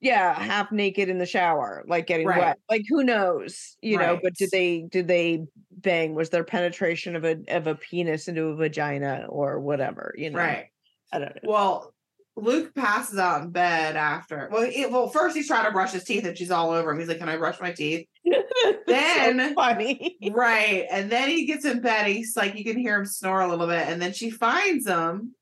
yeah, 0.00 0.38
half 0.38 0.70
naked 0.72 1.08
in 1.08 1.18
the 1.18 1.26
shower, 1.26 1.82
like 1.88 2.06
getting 2.06 2.26
Right. 2.26 2.38
wet. 2.38 2.58
Like 2.70 2.82
who 2.88 3.02
knows, 3.02 3.76
you 3.80 3.98
know? 3.98 4.18
But 4.22 4.34
did 4.34 4.50
they 4.50 4.82
did 4.82 5.08
they 5.08 5.46
bang? 5.70 6.14
Was 6.14 6.30
there 6.30 6.44
penetration 6.44 7.16
of 7.16 7.24
a 7.24 7.38
of 7.48 7.66
a 7.66 7.74
penis 7.74 8.28
into 8.28 8.44
a 8.44 8.56
vagina 8.56 9.26
or 9.28 9.58
whatever? 9.60 10.14
You 10.16 10.30
know, 10.30 10.38
Right. 10.38 10.66
I 11.12 11.18
don't 11.18 11.34
know. 11.34 11.50
Well, 11.50 11.94
Luke 12.36 12.74
passes 12.74 13.18
out 13.18 13.42
in 13.42 13.50
bed 13.50 13.96
after. 13.96 14.48
Well, 14.52 14.68
he, 14.70 14.84
well, 14.86 15.08
first 15.08 15.34
he's 15.34 15.46
trying 15.48 15.64
to 15.64 15.72
brush 15.72 15.92
his 15.92 16.04
teeth, 16.04 16.24
and 16.26 16.36
she's 16.36 16.50
all 16.50 16.70
over 16.70 16.90
him. 16.90 16.98
He's 16.98 17.08
like, 17.08 17.18
"Can 17.18 17.28
I 17.30 17.36
brush 17.38 17.60
my 17.60 17.72
teeth?" 17.72 18.06
So 18.62 18.72
Then- 18.86 19.54
funny. 19.54 20.16
right, 20.32 20.86
and 20.90 21.10
then 21.10 21.28
he 21.28 21.44
gets 21.46 21.64
in 21.64 21.80
bed. 21.82 22.06
He's 22.06 22.36
like, 22.36 22.54
you 22.56 22.64
can 22.64 22.78
hear 22.78 22.98
him 22.98 23.04
snore 23.06 23.40
a 23.42 23.48
little 23.48 23.66
bit, 23.66 23.86
and 23.88 24.00
then 24.00 24.12
she 24.12 24.30
finds 24.30 24.86
him. 24.86 25.34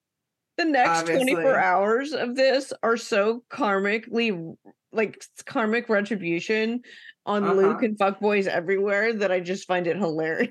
the 0.57 0.65
next 0.65 1.03
24 1.09 1.57
hours 1.59 2.13
of 2.13 2.35
this 2.37 2.73
are 2.83 2.97
so 2.97 3.45
karmically 3.51 4.57
like 4.93 5.23
karmic 5.47 5.89
retribution 5.89 6.83
on 7.27 7.57
Luke 7.57 7.77
Uh-huh. 7.77 7.85
and 7.87 7.99
fuckboys 7.99 8.47
everywhere 8.47 9.13
that 9.15 9.33
I 9.33 9.41
just 9.41 9.67
find 9.67 9.87
it 9.87 9.97
hilarious. 9.97 10.51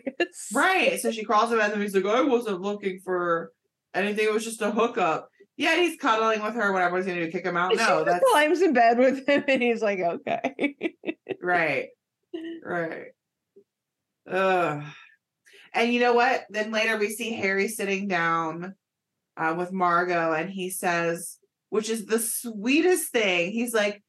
Right, 0.53 0.99
so 0.99 1.11
she 1.11 1.23
crawls 1.23 1.51
him 1.51 1.59
and 1.61 1.81
he's 1.81 1.95
like, 1.95 2.05
"I 2.05 2.21
wasn't 2.21 2.61
looking 2.61 2.99
for 3.03 3.51
anything. 3.93 4.25
It 4.25 4.33
was 4.33 4.43
just 4.45 4.61
a 4.61 4.71
hookup." 4.71 5.29
Yeah, 5.55 5.75
he's 5.75 5.97
cuddling 5.99 6.41
with 6.41 6.55
her. 6.55 6.71
Whatever 6.71 6.97
he's 6.97 7.05
gonna 7.05 7.25
do, 7.25 7.31
kick 7.31 7.45
him 7.45 7.57
out. 7.57 7.71
She 7.77 7.77
No, 7.77 8.03
that's 8.03 8.23
climbs 8.31 8.61
in 8.61 8.73
bed 8.73 8.97
with 8.97 9.27
him 9.27 9.43
and 9.47 9.61
he's 9.61 9.81
like, 9.81 9.99
okay. 9.99 10.95
right, 11.41 11.89
right. 12.63 13.07
Ugh. 14.29 14.83
And 15.73 15.93
you 15.93 15.99
know 15.99 16.13
what? 16.13 16.45
Then 16.49 16.71
later 16.71 16.97
we 16.97 17.09
see 17.09 17.33
Harry 17.33 17.67
sitting 17.67 18.07
down 18.07 18.75
uh, 19.37 19.55
with 19.57 19.71
Margot, 19.71 20.31
and 20.33 20.49
he 20.49 20.69
says, 20.69 21.39
which 21.69 21.89
is 21.89 22.05
the 22.05 22.19
sweetest 22.19 23.11
thing. 23.11 23.51
He's 23.51 23.73
like, 23.73 24.03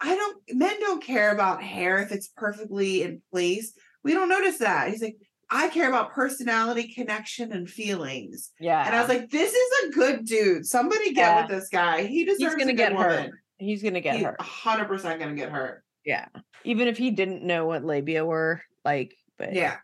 I 0.00 0.14
don't 0.14 0.42
men 0.52 0.80
don't 0.80 1.02
care 1.02 1.32
about 1.32 1.62
hair 1.62 1.98
if 1.98 2.12
it's 2.12 2.30
perfectly 2.34 3.02
in 3.02 3.20
place. 3.30 3.74
We 4.02 4.14
don't 4.14 4.30
notice 4.30 4.58
that. 4.58 4.88
He's 4.88 5.02
like, 5.02 5.16
I 5.50 5.68
care 5.68 5.88
about 5.88 6.12
personality, 6.12 6.92
connection, 6.94 7.52
and 7.52 7.68
feelings. 7.68 8.52
Yeah. 8.60 8.86
And 8.86 8.94
I 8.94 9.00
was 9.00 9.08
like, 9.08 9.30
this 9.30 9.52
is 9.52 9.88
a 9.88 9.92
good 9.92 10.24
dude. 10.24 10.64
Somebody 10.66 11.12
get 11.12 11.16
Yeah. 11.16 11.40
with 11.42 11.50
this 11.50 11.68
guy. 11.68 12.04
He 12.04 12.24
deserves 12.24 12.54
gonna 12.54 12.70
a 12.70 12.74
get 12.74 12.90
good 12.92 12.98
hurt. 12.98 13.16
woman. 13.24 13.38
he's 13.58 13.82
gonna 13.82 14.00
get 14.00 14.16
He's 14.16 14.24
hurt. 14.24 14.38
100% 14.38 15.18
gonna 15.18 15.34
get 15.34 15.50
hurt. 15.50 15.82
Yeah. 16.04 16.26
Even 16.64 16.88
if 16.88 16.96
he 16.98 17.10
didn't 17.10 17.42
know 17.42 17.66
what 17.66 17.84
labia 17.84 18.24
were, 18.24 18.62
like, 18.84 19.14
but 19.38 19.52
Yeah, 19.52 19.78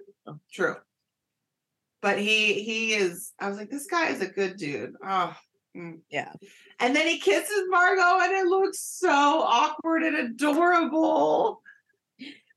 true. 0.53 0.77
But 2.03 2.19
he 2.19 2.63
he 2.63 2.95
is. 2.95 3.33
I 3.41 3.49
was 3.49 3.59
like, 3.59 3.71
this 3.71 3.87
guy 3.87 4.11
is 4.11 4.21
a 4.21 4.29
good 4.29 4.57
dude. 4.57 4.95
Oh. 5.05 5.35
Yeah. 6.09 6.33
And 6.79 6.95
then 6.95 7.07
he 7.07 7.19
kisses 7.19 7.65
Margot, 7.69 8.21
and 8.25 8.33
it 8.33 8.47
looks 8.47 8.79
so 8.81 9.11
awkward 9.11 10.05
and 10.05 10.17
adorable. 10.17 11.61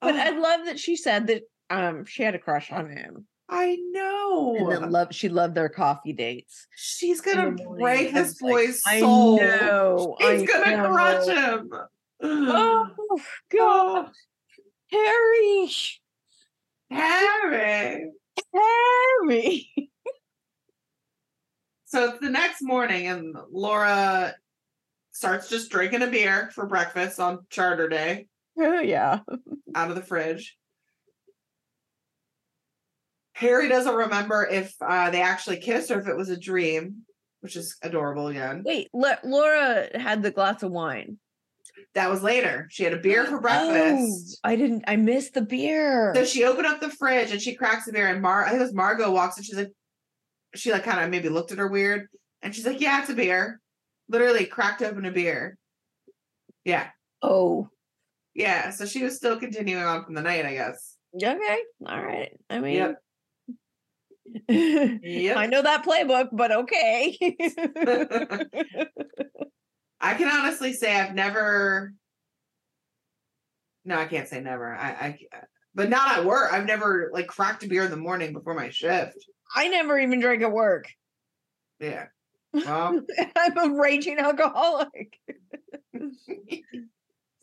But 0.01 0.15
Oh, 0.15 0.19
I 0.19 0.29
love 0.29 0.65
that 0.67 0.79
she 0.79 0.95
said 0.95 1.27
that 1.27 1.41
um 1.69 2.05
she 2.05 2.23
had 2.23 2.35
a 2.35 2.39
crush 2.39 2.71
on 2.71 2.89
him. 2.89 3.25
I 3.51 3.77
know. 3.91 4.55
And 4.59 4.71
then 4.71 4.91
love 4.91 5.07
she 5.11 5.27
loved 5.29 5.55
their 5.55 5.69
coffee 5.69 6.13
dates. 6.13 6.67
She's 6.75 7.21
gonna 7.21 7.51
break 7.51 8.13
this 8.13 8.39
was 8.39 8.41
like, 8.41 8.51
boy's 8.51 8.81
I 8.85 8.99
soul. 8.99 9.37
know. 9.37 10.15
He's 10.19 10.43
I 10.43 10.45
gonna 10.45 10.77
know. 10.77 10.89
crush 10.91 11.27
him. 11.27 11.71
Oh 12.21 13.19
god. 13.51 14.11
Harry. 14.91 15.71
Harry. 16.91 18.11
Harry. 18.53 19.91
So 21.85 22.09
it's 22.09 22.19
the 22.19 22.29
next 22.29 22.61
morning, 22.61 23.07
and 23.07 23.35
Laura 23.51 24.35
starts 25.11 25.49
just 25.49 25.71
drinking 25.71 26.03
a 26.03 26.07
beer 26.07 26.51
for 26.53 26.67
breakfast 26.67 27.19
on 27.19 27.39
charter 27.49 27.89
day 27.89 28.27
Oh 28.59 28.79
yeah. 28.79 29.19
out 29.75 29.89
of 29.89 29.95
the 29.95 30.01
fridge. 30.03 30.55
Harry 33.39 33.69
doesn't 33.69 33.95
remember 33.95 34.45
if 34.45 34.73
uh, 34.81 35.09
they 35.11 35.21
actually 35.21 35.57
kissed 35.57 35.89
or 35.91 35.99
if 36.01 36.07
it 36.09 36.17
was 36.17 36.27
a 36.27 36.37
dream, 36.37 37.03
which 37.39 37.55
is 37.55 37.77
adorable 37.81 38.27
again. 38.27 38.63
Wait, 38.65 38.89
La- 38.93 39.15
Laura 39.23 39.87
had 39.97 40.21
the 40.21 40.29
glass 40.29 40.61
of 40.61 40.71
wine. 40.71 41.17
That 41.95 42.09
was 42.09 42.21
later. 42.21 42.67
She 42.69 42.83
had 42.83 42.91
a 42.91 42.97
beer 42.97 43.25
for 43.25 43.37
Oh, 43.37 43.39
breakfast. 43.39 44.39
I 44.43 44.57
didn't 44.57 44.83
I 44.87 44.97
missed 44.97 45.35
the 45.35 45.41
beer. 45.41 46.11
So 46.13 46.25
she 46.25 46.43
opened 46.43 46.67
up 46.67 46.81
the 46.81 46.89
fridge 46.89 47.31
and 47.31 47.41
she 47.41 47.55
cracks 47.55 47.85
the 47.85 47.93
beer, 47.93 48.09
and 48.09 48.21
Mar 48.21 48.43
I 48.43 48.49
think 48.49 48.59
it 48.59 48.65
was 48.65 48.73
Margot 48.73 49.09
walks 49.09 49.37
and 49.37 49.45
she's 49.45 49.55
like, 49.55 49.71
she 50.53 50.73
like 50.73 50.83
kind 50.83 51.01
of 51.01 51.09
maybe 51.09 51.29
looked 51.29 51.53
at 51.53 51.59
her 51.59 51.67
weird, 51.69 52.07
and 52.41 52.53
she's 52.53 52.65
like, 52.65 52.81
"Yeah, 52.81 52.99
it's 52.99 53.09
a 53.09 53.13
beer." 53.13 53.61
Literally 54.09 54.45
cracked 54.45 54.81
open 54.81 55.05
a 55.05 55.11
beer. 55.11 55.57
Yeah, 56.65 56.87
oh. 57.21 57.69
yeah. 58.33 58.71
So 58.71 58.85
she 58.85 59.03
was 59.03 59.15
still 59.15 59.39
continuing 59.39 59.83
on 59.83 60.03
from 60.03 60.15
the 60.15 60.21
night, 60.21 60.45
I 60.45 60.53
guess. 60.55 60.97
Okay. 61.15 61.57
All 61.87 62.03
right. 62.03 62.31
I 62.49 62.59
mean 62.59 62.75
Yep. 62.75 63.01
I 64.49 65.47
know 65.49 65.61
that 65.61 65.85
playbook, 65.85 66.29
but 66.31 66.51
okay. 66.51 67.17
I 70.01 70.13
can 70.13 70.29
honestly 70.29 70.73
say 70.73 70.95
I've 70.95 71.13
never. 71.15 71.93
No, 73.85 73.97
I 73.97 74.05
can't 74.05 74.27
say 74.27 74.39
never. 74.41 74.75
I, 74.75 74.89
I, 74.89 75.17
but 75.73 75.89
not 75.89 76.17
at 76.17 76.25
work. 76.25 76.53
I've 76.53 76.65
never 76.65 77.09
like 77.13 77.27
cracked 77.27 77.63
a 77.63 77.67
beer 77.67 77.83
in 77.83 77.91
the 77.91 77.97
morning 77.97 78.33
before 78.33 78.53
my 78.53 78.69
shift. 78.69 79.17
I 79.55 79.67
never 79.67 79.99
even 79.99 80.19
drank 80.19 80.43
at 80.43 80.51
work. 80.51 80.85
Yeah. 81.79 82.05
Well, 82.53 83.01
I'm 83.35 83.57
a 83.57 83.79
raging 83.79 84.19
alcoholic. 84.19 85.13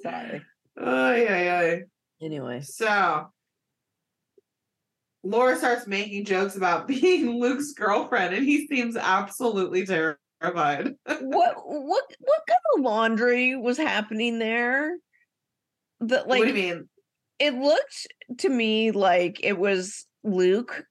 Sorry. 0.02 0.42
oh 0.78 1.14
yeah, 1.14 1.42
yeah. 1.42 1.76
Anyways. 2.20 2.76
So 2.76 3.28
Laura 5.26 5.56
starts 5.56 5.86
making 5.86 6.24
jokes 6.24 6.56
about 6.56 6.86
being 6.88 7.38
Luke's 7.40 7.72
girlfriend, 7.72 8.34
and 8.34 8.44
he 8.44 8.66
seems 8.66 8.96
absolutely 8.96 9.86
terrified. 9.86 10.16
What 10.40 11.54
what 11.64 12.04
what 12.18 12.40
kind 12.48 12.60
of 12.76 12.82
laundry 12.82 13.56
was 13.56 13.78
happening 13.78 14.38
there? 14.38 14.96
That 16.00 16.28
like 16.28 16.40
what 16.40 16.48
do 16.48 16.54
you 16.54 16.74
mean? 16.74 16.88
it 17.38 17.54
looked 17.54 18.06
to 18.38 18.48
me 18.48 18.90
like 18.90 19.40
it 19.42 19.58
was 19.58 20.06
Luke 20.24 20.84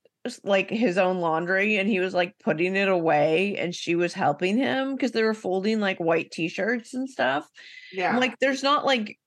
like 0.43 0.71
his 0.71 0.97
own 0.97 1.19
laundry 1.19 1.77
and 1.77 1.87
he 1.87 1.99
was 1.99 2.13
like 2.13 2.33
putting 2.43 2.75
it 2.75 2.87
away 2.87 3.55
and 3.57 3.75
she 3.75 3.95
was 3.95 4.11
helping 4.11 4.57
him 4.57 4.95
because 4.95 5.11
they 5.11 5.21
were 5.21 5.35
folding 5.35 5.79
like 5.79 5.99
white 5.99 6.31
t-shirts 6.31 6.95
and 6.95 7.07
stuff. 7.07 7.47
Yeah. 7.93 8.11
I'm 8.11 8.19
like 8.19 8.37
there's 8.39 8.63
not 8.63 8.85
like 8.85 9.19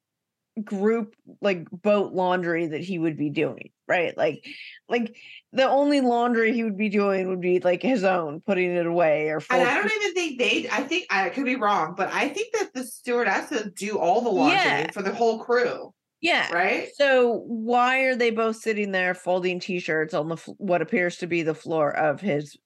group 0.65 1.15
like 1.41 1.69
boat 1.71 2.13
laundry 2.13 2.69
that 2.69 2.81
he 2.81 2.99
would 2.99 3.17
be 3.17 3.31
doing, 3.31 3.71
right? 3.87 4.17
Like 4.17 4.47
like 4.89 5.17
the 5.53 5.69
only 5.69 6.01
laundry 6.01 6.53
he 6.53 6.65
would 6.65 6.77
be 6.77 6.89
doing 6.89 7.29
would 7.29 7.41
be 7.41 7.61
like 7.61 7.83
his 7.83 8.05
own, 8.05 8.41
putting 8.41 8.75
it 8.75 8.87
away 8.87 9.29
or 9.29 9.41
and. 9.51 9.63
I 9.69 9.75
don't 9.75 9.93
even 9.93 10.15
think 10.15 10.39
they. 10.39 10.69
I 10.71 10.83
think 10.83 11.07
I 11.11 11.29
could 11.31 11.45
be 11.45 11.57
wrong, 11.57 11.95
but 11.97 12.13
I 12.13 12.29
think 12.29 12.53
that 12.55 12.73
the 12.75 12.85
stewardesses 12.85 13.73
do 13.75 13.99
all 13.99 14.21
the 14.21 14.31
laundry 14.31 14.57
Yeah. 14.57 14.91
for 14.91 15.03
the 15.03 15.15
whole 15.15 15.39
crew, 15.39 15.93
yeah. 16.21 16.53
right? 16.53 16.89
So 16.95 17.43
why 17.47 18.01
are 18.01 18.17
they 18.17 18.31
both 18.31 18.57
sitting 18.57 18.93
there 18.93 19.15
folding 19.15 19.61
t-shirts 19.61 20.15
on 20.15 20.29
the 20.29 20.37
what 20.59 20.83
appears 20.83 21.17
to 21.19 21.27
be 21.27 21.43
the 21.43 21.55
floor 21.55 21.91
of 21.91 22.21
his 22.21 22.57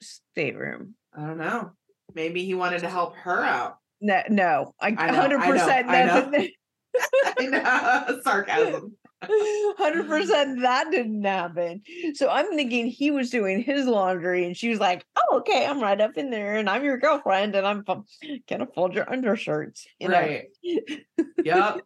stateroom? 0.00 0.94
I 1.16 1.26
don't 1.26 1.38
know. 1.38 1.72
Maybe 2.14 2.44
he 2.44 2.54
wanted 2.54 2.80
to 2.80 2.90
help 2.90 3.16
her 3.16 3.44
out. 3.44 3.76
No, 4.00 4.22
no, 4.30 4.74
I 4.80 4.88
I 4.88 4.90
know, 4.90 4.96
I 5.02 5.06
know, 5.10 5.20
hundred 5.20 5.40
percent 5.42 5.88
know. 6.94 7.32
I 7.38 8.04
know. 8.08 8.20
Sarcasm. 8.22 8.96
hundred 9.22 10.08
percent 10.08 10.62
that 10.62 10.90
didn't 10.90 11.22
happen. 11.24 11.82
So 12.14 12.30
I'm 12.30 12.54
thinking 12.56 12.86
he 12.86 13.10
was 13.10 13.28
doing 13.30 13.60
his 13.62 13.86
laundry, 13.86 14.46
and 14.46 14.56
she 14.56 14.70
was 14.70 14.80
like, 14.80 15.04
"Oh, 15.16 15.38
okay, 15.38 15.66
I'm 15.66 15.80
right 15.82 16.00
up 16.00 16.16
in 16.16 16.30
there, 16.30 16.56
and 16.56 16.70
I'm 16.70 16.84
your 16.84 16.96
girlfriend, 16.96 17.54
and 17.54 17.66
I'm 17.66 17.84
fo- 17.84 18.06
gonna 18.48 18.66
fold 18.66 18.94
your 18.94 19.10
undershirts." 19.10 19.86
You 19.98 20.08
know? 20.08 20.18
Right. 20.18 20.44
Yep. 21.44 21.80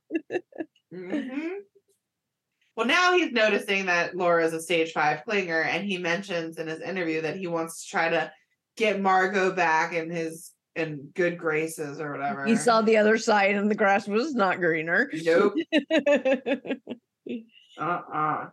Mhm. 0.93 1.51
Well, 2.77 2.87
now 2.87 3.17
he's 3.17 3.33
noticing 3.33 3.87
that 3.87 4.17
Laura 4.17 4.45
is 4.45 4.53
a 4.53 4.61
stage 4.61 4.93
five 4.93 5.23
clinger, 5.27 5.65
and 5.65 5.85
he 5.85 5.99
mentions 5.99 6.59
in 6.59 6.69
his 6.69 6.81
interview 6.81 7.23
that 7.23 7.37
he 7.37 7.47
wants 7.49 7.85
to 7.85 7.91
try 7.91 8.09
to 8.11 8.33
get 8.77 9.01
Margot 9.01 9.53
back 9.53 9.93
in 9.93 10.11
his 10.11 10.53
in 10.77 11.11
good 11.14 11.39
graces 11.39 12.01
or 12.01 12.12
whatever. 12.12 12.47
He 12.47 12.57
saw 12.57 12.83
the 12.83 12.97
other 12.97 13.18
side, 13.18 13.55
and 13.55 13.70
the 13.70 13.75
grass 13.75 14.09
was 14.09 14.35
not 14.35 14.59
greener. 14.59 15.11
Nope. 15.22 15.55
Uh-uh. 17.79 18.51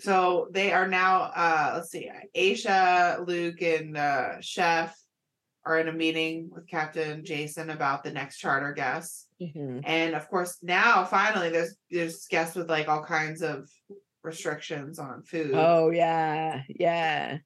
So 0.00 0.48
they 0.50 0.72
are 0.72 0.88
now 0.88 1.30
uh 1.34 1.72
let's 1.74 1.90
see, 1.90 2.10
Aesha, 2.36 3.26
Luke, 3.26 3.60
and 3.62 3.96
uh 3.96 4.40
Chef 4.40 4.96
are 5.64 5.78
in 5.78 5.88
a 5.88 5.92
meeting 5.92 6.48
with 6.50 6.66
Captain 6.66 7.24
Jason 7.24 7.70
about 7.70 8.02
the 8.02 8.10
next 8.10 8.38
charter 8.38 8.72
guests. 8.72 9.26
Mhm. 9.40 9.82
And 9.84 10.14
of 10.14 10.28
course, 10.28 10.58
now 10.62 11.04
finally 11.04 11.50
there's 11.50 11.76
there's 11.90 12.26
guests 12.28 12.56
with 12.56 12.70
like 12.70 12.88
all 12.88 13.04
kinds 13.04 13.42
of 13.42 13.68
restrictions 14.22 14.98
on 14.98 15.22
food. 15.22 15.52
Oh 15.54 15.90
yeah, 15.90 16.62
yeah. 16.68 17.38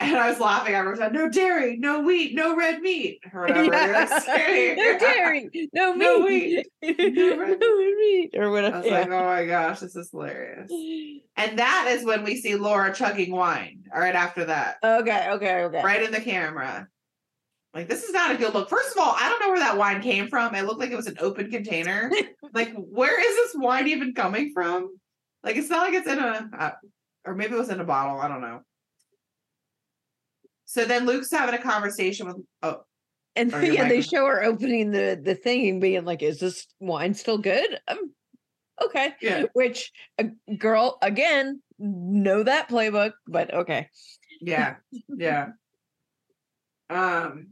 And 0.00 0.16
I 0.16 0.30
was 0.30 0.40
laughing. 0.40 0.74
I 0.74 0.82
was 0.82 0.98
like, 0.98 1.12
no 1.12 1.28
dairy, 1.28 1.76
no 1.76 2.00
wheat, 2.00 2.34
no 2.34 2.56
red 2.56 2.80
meat, 2.80 3.20
or 3.34 3.42
whatever. 3.42 3.66
Yeah. 3.66 4.74
no 4.74 4.98
dairy, 4.98 5.68
no 5.74 5.94
meat, 5.94 6.02
No 6.02 6.20
wheat, 6.24 6.66
no 6.82 7.36
red 7.36 7.58
meat, 7.60 8.30
or 8.34 8.44
I 8.44 8.48
whatever. 8.48 8.78
was 8.78 8.86
yeah. 8.86 8.92
like, 9.00 9.10
oh 9.10 9.24
my 9.24 9.44
gosh, 9.44 9.80
this 9.80 9.94
is 9.96 10.10
hilarious. 10.10 10.70
And 11.36 11.58
that 11.58 11.86
is 11.88 12.04
when 12.04 12.22
we 12.22 12.36
see 12.36 12.54
Laura 12.54 12.92
chugging 12.92 13.30
wine. 13.30 13.84
All 13.94 14.00
right, 14.00 14.14
after 14.14 14.44
that, 14.46 14.76
okay, 14.84 15.30
okay, 15.30 15.64
okay. 15.64 15.82
right 15.82 16.02
in 16.02 16.10
the 16.10 16.20
camera. 16.20 16.86
Like, 17.72 17.88
this 17.88 18.02
is 18.02 18.12
not 18.12 18.34
a 18.34 18.36
good 18.36 18.52
look. 18.52 18.68
First 18.68 18.92
of 18.92 18.98
all, 18.98 19.14
I 19.16 19.28
don't 19.28 19.40
know 19.40 19.48
where 19.48 19.60
that 19.60 19.78
wine 19.78 20.02
came 20.02 20.28
from. 20.28 20.54
It 20.54 20.66
looked 20.66 20.80
like 20.80 20.90
it 20.90 20.96
was 20.96 21.06
an 21.06 21.16
open 21.18 21.50
container. 21.50 22.10
like, 22.52 22.74
where 22.74 23.18
is 23.18 23.36
this 23.36 23.54
wine 23.54 23.88
even 23.88 24.12
coming 24.12 24.50
from? 24.52 24.98
Like, 25.42 25.56
it's 25.56 25.70
not 25.70 25.86
like 25.86 25.94
it's 25.94 26.08
in 26.08 26.18
a, 26.18 26.50
uh, 26.58 26.70
or 27.24 27.34
maybe 27.34 27.54
it 27.54 27.58
was 27.58 27.70
in 27.70 27.80
a 27.80 27.84
bottle. 27.84 28.20
I 28.20 28.28
don't 28.28 28.42
know. 28.42 28.60
So 30.70 30.84
then 30.84 31.04
Luke's 31.04 31.32
having 31.32 31.56
a 31.56 31.60
conversation 31.60 32.28
with, 32.28 32.36
oh, 32.62 32.82
And 33.34 33.50
your 33.62 33.74
yeah, 33.74 33.88
they 33.88 34.02
show 34.02 34.24
her 34.24 34.44
opening 34.44 34.92
the 34.92 35.20
the 35.20 35.34
thing 35.34 35.68
and 35.68 35.80
being 35.80 36.04
like, 36.04 36.22
"Is 36.22 36.38
this 36.38 36.68
wine 36.78 37.12
still 37.14 37.38
good?" 37.38 37.76
Um, 37.88 38.14
okay. 38.80 39.14
yeah, 39.20 39.46
Which 39.52 39.90
a 40.18 40.26
girl 40.58 40.98
again 41.02 41.60
know 41.80 42.44
that 42.44 42.68
playbook, 42.68 43.14
but 43.26 43.52
okay. 43.52 43.88
yeah, 44.40 44.76
yeah. 45.08 45.48
Um, 46.88 47.48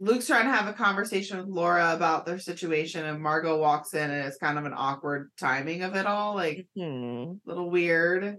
Luke's 0.00 0.26
trying 0.26 0.46
to 0.46 0.50
have 0.52 0.66
a 0.66 0.72
conversation 0.72 1.38
with 1.38 1.46
Laura 1.46 1.94
about 1.94 2.26
their 2.26 2.40
situation, 2.40 3.06
and 3.06 3.22
Margot 3.22 3.56
walks 3.56 3.94
in, 3.94 4.10
and 4.10 4.26
it's 4.26 4.38
kind 4.38 4.58
of 4.58 4.64
an 4.64 4.74
awkward 4.76 5.30
timing 5.38 5.82
of 5.82 5.94
it 5.94 6.06
all, 6.06 6.34
like 6.34 6.66
Hmm. 6.74 6.82
a 6.82 7.36
little 7.44 7.70
weird. 7.70 8.38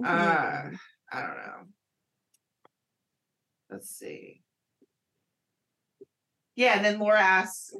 Mhm. 0.00 0.06
Uh, 0.06 0.70
I 1.12 1.20
don't 1.20 1.36
know. 1.36 1.66
Let's 3.72 3.88
see. 3.88 4.42
Yeah, 6.56 6.74
and 6.76 6.84
then 6.84 6.98
Laura 6.98 7.18
asks, 7.20 7.72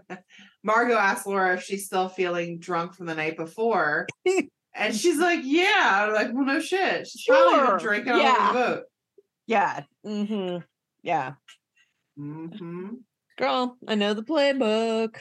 Margot 0.62 0.96
asks 0.96 1.26
Laura 1.26 1.54
if 1.54 1.64
she's 1.64 1.86
still 1.86 2.08
feeling 2.08 2.60
drunk 2.60 2.94
from 2.94 3.06
the 3.06 3.14
night 3.16 3.36
before. 3.36 4.06
and 4.74 4.94
she's 4.94 5.18
like, 5.18 5.40
Yeah. 5.42 6.06
I'm 6.06 6.14
like, 6.14 6.32
well, 6.32 6.44
no 6.44 6.60
shit. 6.60 7.08
She's 7.08 7.24
probably 7.26 7.66
been 7.66 7.78
drinking 7.78 8.16
yeah. 8.18 8.46
the 8.48 8.58
boat. 8.58 8.82
Yeah. 9.46 9.80
hmm 10.04 10.58
Yeah. 11.02 11.32
hmm 12.16 12.88
Girl, 13.36 13.76
I 13.88 13.96
know 13.96 14.14
the 14.14 14.22
playbook. 14.22 15.16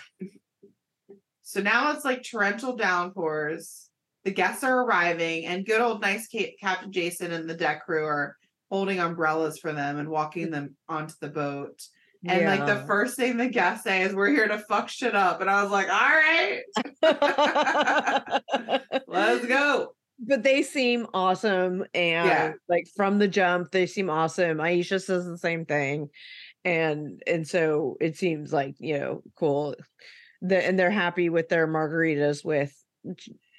So 1.41 1.61
now 1.61 1.91
it's 1.93 2.05
like 2.05 2.23
torrential 2.23 2.75
downpours. 2.75 3.89
The 4.23 4.31
guests 4.31 4.63
are 4.63 4.83
arriving, 4.83 5.45
and 5.45 5.65
good 5.65 5.81
old 5.81 6.01
nice 6.01 6.27
Ca- 6.31 6.55
Captain 6.61 6.91
Jason 6.91 7.31
and 7.31 7.49
the 7.49 7.55
deck 7.55 7.83
crew 7.85 8.05
are 8.05 8.37
holding 8.71 8.99
umbrellas 8.99 9.59
for 9.59 9.73
them 9.73 9.99
and 9.99 10.09
walking 10.09 10.49
them 10.49 10.75
onto 10.89 11.13
the 11.21 11.27
boat. 11.29 11.79
And 12.27 12.45
like 12.45 12.65
the 12.67 12.85
first 12.85 13.15
thing 13.17 13.37
the 13.37 13.47
guests 13.49 13.83
say 13.83 14.03
is, 14.03 14.13
"We're 14.13 14.29
here 14.29 14.47
to 14.47 14.59
fuck 14.59 14.89
shit 14.89 15.15
up," 15.15 15.41
and 15.41 15.49
I 15.49 15.63
was 15.63 15.71
like, 15.71 15.87
"All 15.89 15.99
right, 15.99 16.61
let's 19.07 19.45
go." 19.47 19.95
but 20.23 20.43
they 20.43 20.61
seem 20.61 21.07
awesome 21.15 21.83
and 21.95 22.27
Yeah. 22.27 22.51
like 22.69 22.85
from 22.95 23.17
the 23.17 23.27
jump 23.27 23.71
they 23.71 23.87
seem 23.87 24.07
awesome 24.07 24.59
aesha 24.59 25.01
says 25.01 25.25
the 25.25 25.35
same 25.35 25.65
thing 25.65 26.09
and 26.63 27.23
and 27.25 27.47
so 27.47 27.97
it 27.99 28.17
seems 28.17 28.53
like 28.53 28.75
you 28.77 28.99
know 28.99 29.23
cool 29.35 29.73
the, 30.43 30.63
and 30.63 30.77
they're 30.77 30.91
happy 30.91 31.29
with 31.29 31.49
their 31.49 31.67
margaritas 31.67 32.45
with 32.45 32.71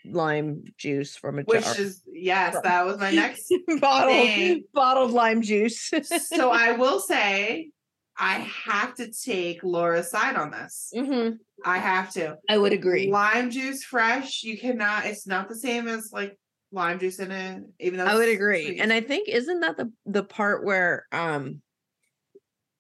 lime 0.05 0.65
juice 0.79 1.17
from 1.17 1.39
a 1.39 1.43
Which 1.43 1.63
jar 1.63 1.77
is 1.79 2.03
yes, 2.13 2.57
that 2.63 2.85
was 2.87 2.99
my 2.99 3.11
next. 3.23 3.53
bottled 3.81 4.29
thing. 4.29 4.65
bottled 4.73 5.11
lime 5.13 5.43
juice 5.43 5.91
so 6.29 6.51
I 6.51 6.73
will 6.79 7.01
say, 7.01 7.71
I 8.17 8.35
have 8.67 8.95
to 8.97 9.11
take 9.11 9.63
Laura's 9.63 10.11
side 10.11 10.37
on 10.37 10.51
this. 10.51 10.93
Mhm. 10.95 11.39
I 11.65 11.79
have 11.79 12.13
to. 12.15 12.37
i 12.49 12.59
would 12.59 12.73
agree 12.73 13.09
Lime 13.11 13.51
juice 13.51 13.85
fresh, 13.85 14.43
you 14.43 14.59
cannot. 14.59 15.07
It's 15.07 15.27
not 15.27 15.49
the 15.49 15.57
same 15.57 15.89
as 15.89 16.11
like 16.13 16.37
lime 16.73 16.99
juice 16.99 17.19
in 17.19 17.31
it. 17.31 17.63
Even 17.81 17.99
though 17.99 18.07
I 18.07 18.15
would 18.17 18.29
agree. 18.29 18.65
sweet. 18.65 18.81
And 18.81 18.93
I 18.93 19.01
think 19.01 19.29
isn't 19.29 19.61
that 19.61 19.77
the 19.77 19.93
the 20.07 20.25
part 20.25 20.65
where 20.65 21.07
um 21.13 21.63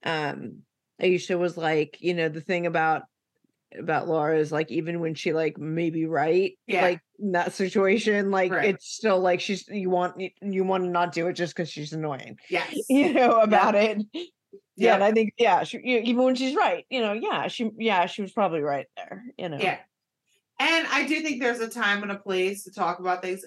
um 0.04 0.62
Aesha 1.00 1.38
was 1.38 1.56
like, 1.56 1.98
you 2.00 2.14
know, 2.14 2.28
the 2.28 2.40
thing 2.40 2.66
about 2.66 3.02
about 3.78 4.08
Laura 4.08 4.38
is 4.38 4.52
like 4.52 4.70
even 4.70 5.00
when 5.00 5.14
she 5.14 5.32
like 5.32 5.58
maybe 5.58 6.06
right, 6.06 6.52
Yeah. 6.66 6.82
like 6.82 7.00
in 7.18 7.32
that 7.32 7.52
situation, 7.52 8.30
like 8.30 8.52
Right. 8.52 8.70
it's 8.70 8.86
still 8.88 9.20
like 9.20 9.40
she's 9.40 9.66
you 9.68 9.90
want 9.90 10.20
you, 10.40 10.64
want 10.64 10.84
to 10.84 10.90
not 10.90 11.12
do 11.12 11.26
it 11.28 11.34
just 11.34 11.54
because 11.56 11.70
she's 11.70 11.92
annoying, 11.92 12.38
yes, 12.50 12.74
you 12.88 13.12
know, 13.12 13.40
about 13.40 13.74
it. 13.74 13.98
Yeah, 14.76 14.94
and 14.94 15.04
I 15.04 15.12
think 15.12 15.34
yeah, 15.38 15.64
she, 15.64 15.78
even 15.78 16.24
when 16.24 16.34
she's 16.34 16.54
right, 16.56 16.84
you 16.90 17.00
know, 17.00 17.12
yeah, 17.12 17.48
she 17.48 17.70
yeah 17.78 18.06
she 18.06 18.22
was 18.22 18.32
probably 18.32 18.60
right 18.60 18.86
there, 18.96 19.22
you 19.38 19.48
know. 19.48 19.58
yeah. 19.58 19.78
And 20.58 20.86
I 20.90 21.06
do 21.06 21.20
think 21.22 21.40
there's 21.42 21.60
a 21.60 21.68
time 21.68 22.02
and 22.02 22.12
a 22.12 22.16
place 22.18 22.64
to 22.64 22.70
talk 22.72 22.98
about 23.00 23.20
things. 23.22 23.44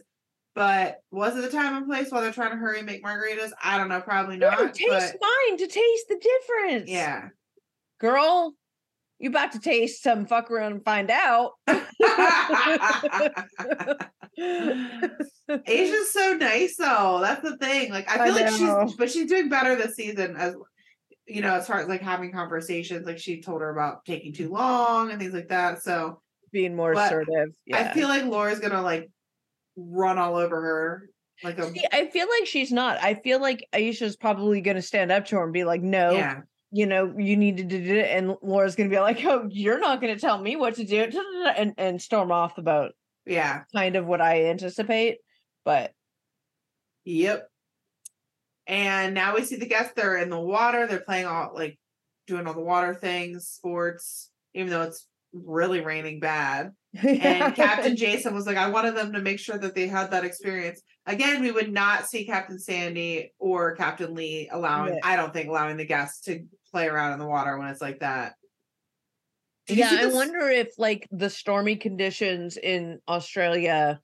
But 0.53 0.99
was 1.11 1.35
it 1.37 1.41
the 1.41 1.49
time 1.49 1.75
and 1.75 1.85
place 1.85 2.09
while 2.11 2.21
they're 2.21 2.31
trying 2.31 2.51
to 2.51 2.57
hurry 2.57 2.77
and 2.77 2.85
make 2.85 3.03
margaritas? 3.03 3.51
I 3.61 3.77
don't 3.77 3.89
know, 3.89 3.99
probably 4.01 4.37
No, 4.37 4.49
not. 4.49 4.73
taste 4.73 5.15
but 5.19 5.27
mine 5.49 5.57
to 5.57 5.67
taste 5.67 6.05
the 6.07 6.17
difference. 6.17 6.89
yeah. 6.89 7.27
girl, 7.99 8.53
you 9.19 9.29
about 9.29 9.53
to 9.53 9.59
taste 9.59 10.03
some 10.03 10.25
fuck 10.25 10.51
around 10.51 10.73
and 10.73 10.83
find 10.83 11.09
out. 11.09 11.51
Aesha's 15.67 16.11
so 16.11 16.33
nice 16.33 16.75
though. 16.77 17.19
That's 17.21 17.41
the 17.41 17.57
thing. 17.57 17.91
Like 17.91 18.09
I 18.09 18.15
I 18.15 18.25
feel 18.25 18.35
like 18.35 18.49
she's 18.49 18.95
but 18.95 19.09
she's 19.11 19.29
doing 19.29 19.49
better 19.49 19.75
this 19.75 19.95
season 19.95 20.35
as 20.35 20.55
you 21.27 21.41
know, 21.41 21.55
as 21.55 21.65
far 21.65 21.79
as 21.79 21.87
like 21.87 22.01
having 22.01 22.31
conversations. 22.31 23.05
Like 23.05 23.17
she 23.17 23.41
told 23.41 23.61
her 23.61 23.69
about 23.69 24.05
taking 24.05 24.33
too 24.33 24.49
long 24.49 25.11
and 25.11 25.19
things 25.19 25.33
like 25.33 25.47
that. 25.47 25.81
So 25.81 26.21
Being 26.51 26.75
more 26.75 26.93
But 26.93 27.07
assertive. 27.07 27.55
Yeah. 27.65 27.89
I 27.89 27.93
feel 27.93 28.09
like 28.09 28.25
Laura's 28.25 28.59
gonna 28.59 28.81
like 28.81 29.09
run 29.75 30.17
all 30.17 30.35
over 30.35 30.61
her. 30.61 31.09
Like 31.43 31.57
a 31.57 31.71
See, 31.71 31.85
I 31.91 32.07
feel 32.07 32.27
like 32.39 32.47
she's 32.47 32.71
not. 32.71 32.97
I 33.01 33.15
feel 33.15 33.41
like 33.41 33.67
Aesha's 33.73 34.15
probably 34.15 34.61
going 34.61 34.75
to 34.77 34.81
stand 34.81 35.11
up 35.11 35.25
to 35.25 35.35
her 35.35 35.43
and 35.43 35.51
be 35.51 35.65
like, 35.65 35.81
"No, 35.81 36.11
yeah. 36.11 36.41
You 36.75 36.85
know, 36.85 37.13
you 37.17 37.37
need 37.37 37.57
to 37.57 37.63
do 37.63 37.95
it." 37.95 38.09
And 38.09 38.35
Laura's 38.41 38.75
going 38.75 38.89
to 38.89 38.95
be 38.95 38.99
like, 38.99 39.23
"Oh, 39.23 39.47
you're 39.49 39.79
not 39.79 40.01
going 40.01 40.13
to 40.13 40.19
tell 40.19 40.39
me 40.39 40.55
what 40.55 40.75
to 40.75 40.83
do," 40.83 41.09
and 41.57 41.73
and 41.77 42.01
storm 42.01 42.31
off 42.31 42.55
the 42.55 42.61
boat. 42.61 42.91
Yeah. 43.25 43.63
Kind 43.73 43.95
of 43.95 44.05
what 44.05 44.21
I 44.21 44.45
anticipate, 44.45 45.17
but 45.63 45.91
Yep. 47.05 47.47
And 48.67 49.13
now 49.13 49.35
we 49.35 49.43
see 49.43 49.57
the 49.57 49.67
guests. 49.67 49.93
They're 49.95 50.17
in 50.17 50.29
the 50.29 50.39
water. 50.39 50.87
They're 50.87 50.99
playing 50.99 51.27
all 51.27 51.51
like 51.53 51.79
doing 52.27 52.47
all 52.47 52.53
the 52.53 52.61
water 52.61 52.95
things, 52.95 53.47
sports, 53.47 54.31
even 54.53 54.71
though 54.71 54.81
it's 54.81 55.07
really 55.33 55.81
raining 55.81 56.19
bad. 56.19 56.71
And 57.03 57.55
Captain 57.55 57.95
Jason 57.95 58.33
was 58.33 58.45
like, 58.45 58.57
I 58.57 58.69
wanted 58.69 58.95
them 58.95 59.13
to 59.13 59.21
make 59.21 59.39
sure 59.39 59.57
that 59.57 59.75
they 59.75 59.87
had 59.87 60.11
that 60.11 60.23
experience. 60.23 60.81
Again, 61.05 61.41
we 61.41 61.51
would 61.51 61.71
not 61.71 62.07
see 62.07 62.25
Captain 62.25 62.59
Sandy 62.59 63.33
or 63.39 63.75
Captain 63.75 64.13
Lee 64.13 64.49
allowing, 64.51 64.93
Right. 64.93 65.01
I 65.03 65.15
don't 65.15 65.33
think, 65.33 65.49
allowing 65.49 65.77
the 65.77 65.85
guests 65.85 66.21
to 66.25 66.45
play 66.71 66.87
around 66.87 67.13
in 67.13 67.19
the 67.19 67.25
water 67.25 67.57
when 67.57 67.67
it's 67.67 67.81
like 67.81 67.99
that. 67.99 68.33
Did 69.67 69.77
yeah, 69.77 69.97
I 69.99 70.05
wonder 70.07 70.47
if 70.47 70.77
like 70.77 71.07
the 71.11 71.29
stormy 71.29 71.75
conditions 71.75 72.55
in 72.55 72.99
Australia 73.07 73.99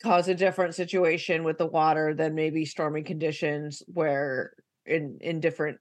cause 0.00 0.28
a 0.28 0.34
different 0.34 0.76
situation 0.76 1.42
with 1.42 1.58
the 1.58 1.66
water 1.66 2.14
than 2.14 2.36
maybe 2.36 2.64
stormy 2.64 3.02
conditions 3.02 3.82
where 3.88 4.52
in 4.86 5.18
in 5.20 5.40
different 5.40 5.78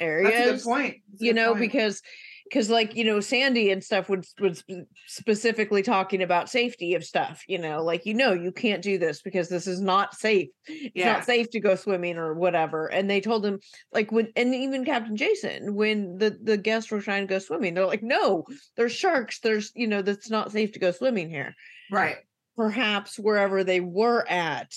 areas. 0.00 0.32
That's 0.32 0.48
a 0.48 0.52
good 0.52 0.62
point. 0.62 0.96
That's 1.10 1.22
you 1.22 1.34
know, 1.34 1.50
point. 1.50 1.60
because 1.60 2.02
because 2.48 2.70
like 2.70 2.94
you 2.94 3.04
know 3.04 3.20
Sandy 3.20 3.70
and 3.70 3.82
stuff 3.82 4.08
would 4.08 4.24
sp- 4.24 4.86
specifically 5.06 5.82
talking 5.82 6.22
about 6.22 6.48
safety 6.48 6.94
of 6.94 7.04
stuff. 7.04 7.42
You 7.48 7.58
know, 7.58 7.82
like 7.82 8.06
you 8.06 8.14
know 8.14 8.32
you 8.32 8.52
can't 8.52 8.82
do 8.82 8.98
this 8.98 9.22
because 9.22 9.48
this 9.48 9.66
is 9.66 9.80
not 9.80 10.14
safe. 10.14 10.48
It's 10.66 10.92
Yeah. 10.94 11.12
not 11.12 11.24
safe 11.24 11.50
to 11.50 11.60
go 11.60 11.74
swimming 11.74 12.16
or 12.18 12.34
whatever. 12.34 12.86
And 12.86 13.08
they 13.08 13.20
told 13.20 13.44
him 13.44 13.60
like 13.92 14.10
when 14.12 14.28
and 14.36 14.54
even 14.54 14.84
Captain 14.84 15.16
Jason 15.16 15.74
when 15.74 16.18
the 16.18 16.38
the 16.42 16.56
guests 16.56 16.90
were 16.90 17.00
trying 17.00 17.26
to 17.26 17.32
go 17.34 17.38
swimming, 17.38 17.74
they're 17.74 17.86
like, 17.86 18.02
no, 18.02 18.44
there's 18.76 18.92
sharks. 18.92 19.40
There's 19.40 19.72
you 19.74 19.86
know 19.86 20.02
that's 20.02 20.30
not 20.30 20.52
safe 20.52 20.72
to 20.72 20.78
go 20.78 20.90
swimming 20.90 21.30
here. 21.30 21.54
right. 21.90 22.16
Perhaps 22.56 23.20
wherever 23.20 23.62
they 23.62 23.78
were 23.78 24.28
at 24.28 24.74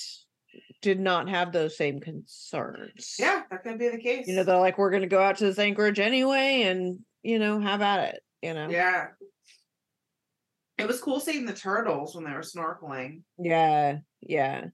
did 0.83 0.99
not 0.99 1.27
have 1.29 1.51
those 1.51 1.75
same 1.75 1.99
concerns. 1.99 3.15
Yeah, 3.17 3.41
that 3.49 3.63
could 3.63 3.79
be 3.79 3.89
the 3.89 3.97
case. 3.97 4.27
You 4.27 4.35
know, 4.35 4.43
they're 4.43 4.57
like, 4.57 4.77
we're 4.77 4.91
going 4.91 5.01
to 5.01 5.07
go 5.07 5.21
out 5.21 5.37
to 5.37 5.45
this 5.45 5.57
anchorage 5.57 5.99
anyway 5.99 6.63
and, 6.63 6.99
you 7.23 7.39
know, 7.39 7.59
have 7.59 7.81
at 7.81 8.13
it, 8.15 8.23
you 8.41 8.53
know? 8.53 8.69
yeah. 8.69 9.07
It 10.77 10.87
was 10.87 10.99
cool 10.99 11.19
seeing 11.19 11.45
the 11.45 11.53
turtles 11.53 12.15
when 12.15 12.23
they 12.23 12.31
were 12.31 12.39
snorkeling. 12.41 13.21
Yeah. 13.37 13.99
Yeah. 14.21 14.65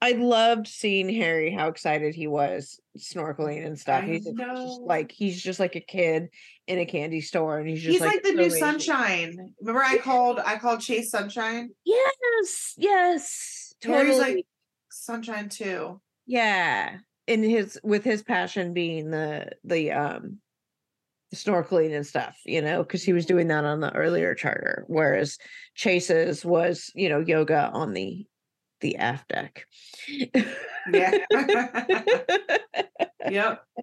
I 0.00 0.12
loved 0.12 0.66
seeing 0.66 1.08
Harry, 1.08 1.50
how 1.52 1.68
excited 1.68 2.14
he 2.14 2.26
was 2.26 2.80
snorkeling 2.98 3.64
and 3.64 3.78
stuff. 3.78 4.02
I 4.02 4.06
he's 4.06 4.24
just 4.24 4.80
like, 4.80 5.12
he's 5.12 5.40
just 5.40 5.60
like 5.60 5.76
a 5.76 5.80
kid 5.80 6.30
in 6.66 6.78
a 6.78 6.86
candy 6.86 7.20
store 7.20 7.58
and 7.58 7.68
he's 7.68 7.82
just 7.82 7.92
He's 7.92 8.00
like, 8.00 8.22
the 8.22 8.30
so 8.30 8.34
new 8.34 8.40
amazing. 8.42 8.60
sunshine. 8.60 9.54
Remember 9.60 9.82
I 9.84 9.98
called 9.98 10.40
I 10.44 10.56
called 10.56 10.80
Chase 10.80 11.10
Sunshine? 11.10 11.70
Yes. 11.84 12.74
Yes. 12.76 13.74
Harry's 13.84 14.16
Totally. 14.16 14.34
like 14.36 14.46
sunshine 14.90 15.48
too. 15.50 16.00
Yeah. 16.26 16.96
In 17.26 17.42
his 17.42 17.78
with 17.84 18.02
his 18.04 18.22
passion 18.22 18.72
being 18.72 19.10
the 19.10 19.50
the 19.64 19.92
um 19.92 20.38
snorkeling 21.34 21.94
and 21.94 22.06
stuff, 22.06 22.36
you 22.44 22.62
know, 22.62 22.82
because 22.82 23.02
he 23.02 23.12
was 23.12 23.26
doing 23.26 23.48
that 23.48 23.64
on 23.64 23.80
the 23.80 23.94
earlier 23.94 24.34
charter, 24.34 24.84
whereas 24.88 25.38
Chase's 25.74 26.44
was, 26.44 26.90
you 26.94 27.08
know, 27.08 27.20
yoga 27.20 27.70
on 27.72 27.92
the 27.92 28.26
the 28.80 28.96
aft 28.96 29.28
deck. 29.28 29.66
Yeah. 30.92 31.18
yep. 33.30 33.62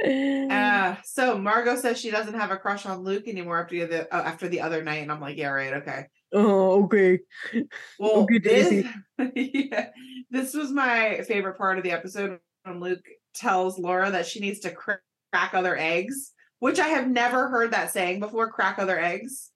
Uh, 0.00 0.94
so 1.04 1.36
Margot 1.36 1.74
says 1.74 1.98
she 1.98 2.12
doesn't 2.12 2.34
have 2.34 2.52
a 2.52 2.56
crush 2.56 2.86
on 2.86 3.02
Luke 3.02 3.26
anymore 3.26 3.60
after 3.60 3.84
the 3.84 4.14
uh, 4.14 4.22
after 4.22 4.46
the 4.46 4.60
other 4.60 4.84
night, 4.84 5.02
and 5.02 5.10
I'm 5.10 5.20
like, 5.20 5.36
yeah, 5.36 5.48
right, 5.48 5.72
okay. 5.74 6.06
oh, 6.32 6.84
okay. 6.84 7.18
Well, 7.98 8.22
Okay, 8.22 8.38
this, 8.38 8.86
yeah, 9.34 9.88
this 10.30 10.54
was 10.54 10.70
my 10.70 11.22
favorite 11.26 11.58
part 11.58 11.78
of 11.78 11.84
the 11.84 11.90
episode 11.90 12.38
when 12.62 12.78
Luke 12.78 13.04
tells 13.34 13.76
Laura 13.76 14.12
that 14.12 14.26
she 14.26 14.38
needs 14.38 14.60
to 14.60 14.70
cra- 14.70 15.00
crack 15.32 15.54
other 15.54 15.76
eggs, 15.76 16.32
which 16.58 16.78
I 16.78 16.88
have 16.88 17.08
never 17.08 17.48
heard 17.48 17.72
that 17.72 17.92
saying 17.92 18.20
before. 18.20 18.50
Crack 18.50 18.78
other 18.78 18.98
eggs, 18.98 19.50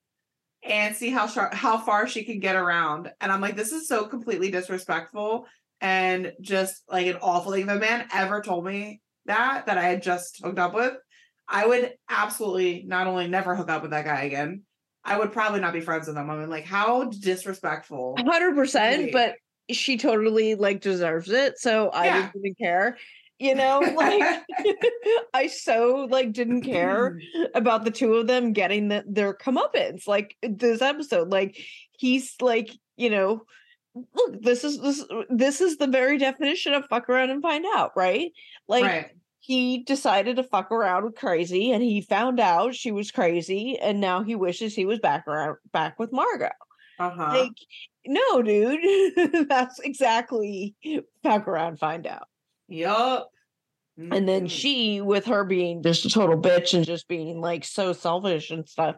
and 0.62 0.94
see 0.94 1.10
how 1.10 1.26
sharp, 1.26 1.54
how 1.54 1.78
far 1.78 2.06
she 2.06 2.24
can 2.24 2.38
get 2.38 2.56
around. 2.56 3.10
And 3.20 3.32
I'm 3.32 3.40
like, 3.40 3.56
this 3.56 3.72
is 3.72 3.88
so 3.88 4.06
completely 4.06 4.50
disrespectful 4.50 5.46
and 5.80 6.32
just 6.40 6.82
like 6.88 7.06
an 7.06 7.16
awful 7.20 7.52
thing. 7.52 7.62
If 7.62 7.68
a 7.68 7.78
man 7.78 8.06
ever 8.12 8.40
told 8.40 8.64
me 8.64 9.00
that 9.26 9.66
that 9.66 9.78
I 9.78 9.82
had 9.84 10.02
just 10.02 10.40
hooked 10.42 10.58
up 10.58 10.74
with, 10.74 10.94
I 11.48 11.66
would 11.66 11.94
absolutely 12.08 12.84
not 12.86 13.06
only 13.06 13.26
never 13.28 13.54
hook 13.56 13.68
up 13.70 13.82
with 13.82 13.90
that 13.90 14.04
guy 14.04 14.22
again. 14.22 14.62
I 15.04 15.18
would 15.18 15.32
probably 15.32 15.58
not 15.58 15.72
be 15.72 15.80
friends 15.80 16.06
with 16.06 16.14
them. 16.14 16.30
I 16.30 16.36
mean, 16.36 16.48
like, 16.48 16.64
how 16.64 17.04
disrespectful. 17.10 18.14
hundred 18.18 18.54
percent, 18.54 19.10
but 19.10 19.34
she 19.68 19.96
totally 19.96 20.54
like 20.54 20.80
deserves 20.80 21.28
it. 21.30 21.58
So 21.58 21.88
I 21.88 22.06
Yeah. 22.06 22.22
didn't 22.22 22.36
even 22.36 22.54
care. 22.54 22.98
You 23.42 23.56
know, 23.56 23.80
like 23.96 24.44
I 25.34 25.48
so 25.48 26.06
like 26.08 26.32
didn't 26.32 26.62
care 26.62 27.18
about 27.54 27.84
the 27.84 27.90
two 27.90 28.14
of 28.14 28.28
them 28.28 28.52
getting 28.52 28.88
the, 28.88 29.04
their 29.06 29.34
comeuppance. 29.34 30.06
Like 30.06 30.36
this 30.42 30.80
episode, 30.80 31.30
like 31.30 31.58
he's 31.98 32.36
like, 32.40 32.70
you 32.96 33.10
know, 33.10 33.42
look, 33.94 34.40
this 34.40 34.62
is 34.62 34.80
this 34.80 35.04
this 35.28 35.60
is 35.60 35.76
the 35.76 35.88
very 35.88 36.18
definition 36.18 36.72
of 36.72 36.86
fuck 36.86 37.08
around 37.08 37.30
and 37.30 37.42
find 37.42 37.66
out, 37.74 37.90
right? 37.96 38.30
Like 38.68 38.84
right. 38.84 39.10
he 39.40 39.82
decided 39.82 40.36
to 40.36 40.44
fuck 40.44 40.70
around 40.70 41.04
with 41.04 41.16
crazy 41.16 41.72
and 41.72 41.82
he 41.82 42.00
found 42.00 42.38
out 42.38 42.76
she 42.76 42.92
was 42.92 43.10
crazy 43.10 43.76
and 43.82 44.00
now 44.00 44.22
he 44.22 44.36
wishes 44.36 44.74
he 44.74 44.86
was 44.86 45.00
back 45.00 45.26
around 45.26 45.56
back 45.72 45.98
with 45.98 46.12
Margot. 46.12 46.50
Uh-huh. 47.00 47.38
Like, 47.40 47.56
no, 48.06 48.42
dude. 48.42 49.48
That's 49.48 49.80
exactly 49.80 50.76
fuck 51.24 51.48
around, 51.48 51.80
find 51.80 52.06
out. 52.06 52.28
yup. 52.68 53.31
And 54.10 54.28
then 54.28 54.46
Mhm. 54.46 54.50
she, 54.50 55.00
with 55.00 55.26
her 55.26 55.44
being 55.44 55.82
just 55.82 56.04
a 56.04 56.10
total 56.10 56.36
bitch 56.40 56.74
and 56.74 56.84
just 56.84 57.06
being 57.08 57.40
like 57.40 57.64
so 57.64 57.92
selfish 57.92 58.50
and 58.50 58.68
stuff, 58.68 58.96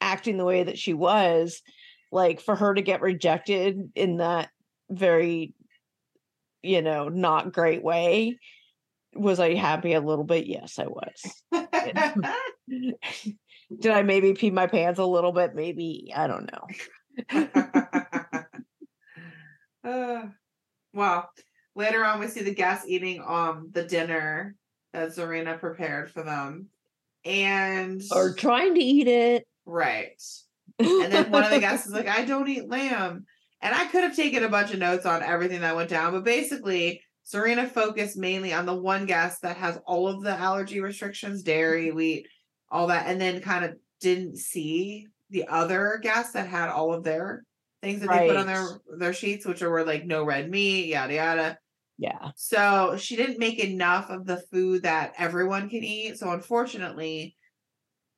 acting 0.00 0.36
the 0.38 0.44
way 0.44 0.62
that 0.64 0.78
she 0.78 0.94
was, 0.94 1.62
like 2.10 2.40
for 2.40 2.56
her 2.56 2.74
to 2.74 2.82
get 2.82 3.00
rejected 3.02 3.92
in 3.94 4.18
that 4.18 4.50
very, 4.88 5.54
you 6.62 6.82
know, 6.82 7.08
not 7.08 7.52
great 7.52 7.82
way. 7.82 8.38
Was 9.14 9.38
I 9.40 9.54
happy 9.54 9.92
a 9.92 10.00
little 10.00 10.24
bit? 10.24 10.46
Yes, 10.46 10.78
I 10.78 10.86
was. 10.86 11.42
Did 12.68 13.92
I 13.92 14.02
maybe 14.02 14.34
pee 14.34 14.50
my 14.50 14.66
pants 14.66 14.98
a 14.98 15.04
little 15.04 15.32
bit? 15.32 15.54
Maybe. 15.54 16.12
I 16.14 16.26
don't 16.26 16.50
know. 16.50 16.66
Uh, 19.84 20.28
wow. 20.94 21.28
Later 21.74 22.04
on, 22.04 22.20
we 22.20 22.28
see 22.28 22.42
the 22.42 22.54
guests 22.54 22.86
eating 22.88 23.22
um 23.26 23.70
the 23.72 23.84
dinner 23.84 24.54
that 24.92 25.10
Tzarina 25.10 25.58
prepared 25.58 26.10
for 26.10 26.22
them, 26.22 26.68
and 27.24 28.02
Or 28.12 28.32
trying 28.34 28.74
to 28.74 28.80
eat 28.80 29.08
it. 29.08 29.46
right. 29.66 30.20
And 30.78 31.12
then 31.12 31.30
one 31.30 31.44
of 31.44 31.50
the 31.50 31.60
guests 31.60 31.86
is 31.86 31.92
like, 31.92 32.08
"I 32.18 32.24
don't 32.24 32.48
eat 32.48 32.68
lamb," 32.68 33.26
and 33.60 33.74
I 33.74 33.86
could 33.86 34.02
have 34.04 34.16
taken 34.16 34.44
a 34.44 34.48
bunch 34.48 34.72
of 34.72 34.78
notes 34.78 35.06
on 35.06 35.22
everything 35.22 35.60
that 35.62 35.76
went 35.76 35.90
down, 35.90 36.12
but 36.12 36.24
basically, 36.24 37.00
Tzarina 37.26 37.68
focused 37.68 38.16
mainly 38.16 38.52
on 38.52 38.66
the 38.66 38.74
one 38.74 39.06
guest 39.06 39.42
that 39.42 39.56
has 39.56 39.78
all 39.86 40.08
of 40.08 40.22
the 40.22 40.30
allergy 40.32 40.80
restrictions, 40.80 41.42
dairy, 41.42 41.90
wheat, 41.90 42.26
all 42.70 42.88
that, 42.88 43.06
and 43.06 43.20
then 43.20 43.40
kind 43.40 43.64
of 43.64 43.76
didn't 44.00 44.36
see 44.36 45.06
the 45.30 45.46
other 45.48 45.98
guests 46.02 46.32
that 46.34 46.46
had 46.48 46.68
all 46.68 46.92
of 46.92 47.02
their 47.04 47.44
things 47.82 48.00
that 48.00 48.10
they 48.10 48.26
put 48.28 48.36
on 48.36 48.46
their 48.46 48.66
their 48.98 49.12
sheets, 49.14 49.46
which 49.46 49.60
were 49.62 49.84
like 49.84 50.04
no 50.04 50.24
red 50.24 50.50
meat, 50.50 50.86
yada 50.86 51.14
yada. 51.14 51.58
Yeah. 51.98 52.30
So 52.36 52.96
she 52.98 53.16
didn't 53.16 53.38
make 53.38 53.58
enough 53.58 54.10
of 54.10 54.26
the 54.26 54.38
food 54.52 54.82
that 54.82 55.14
everyone 55.18 55.68
can 55.68 55.84
eat. 55.84 56.18
So 56.18 56.30
unfortunately, 56.30 57.36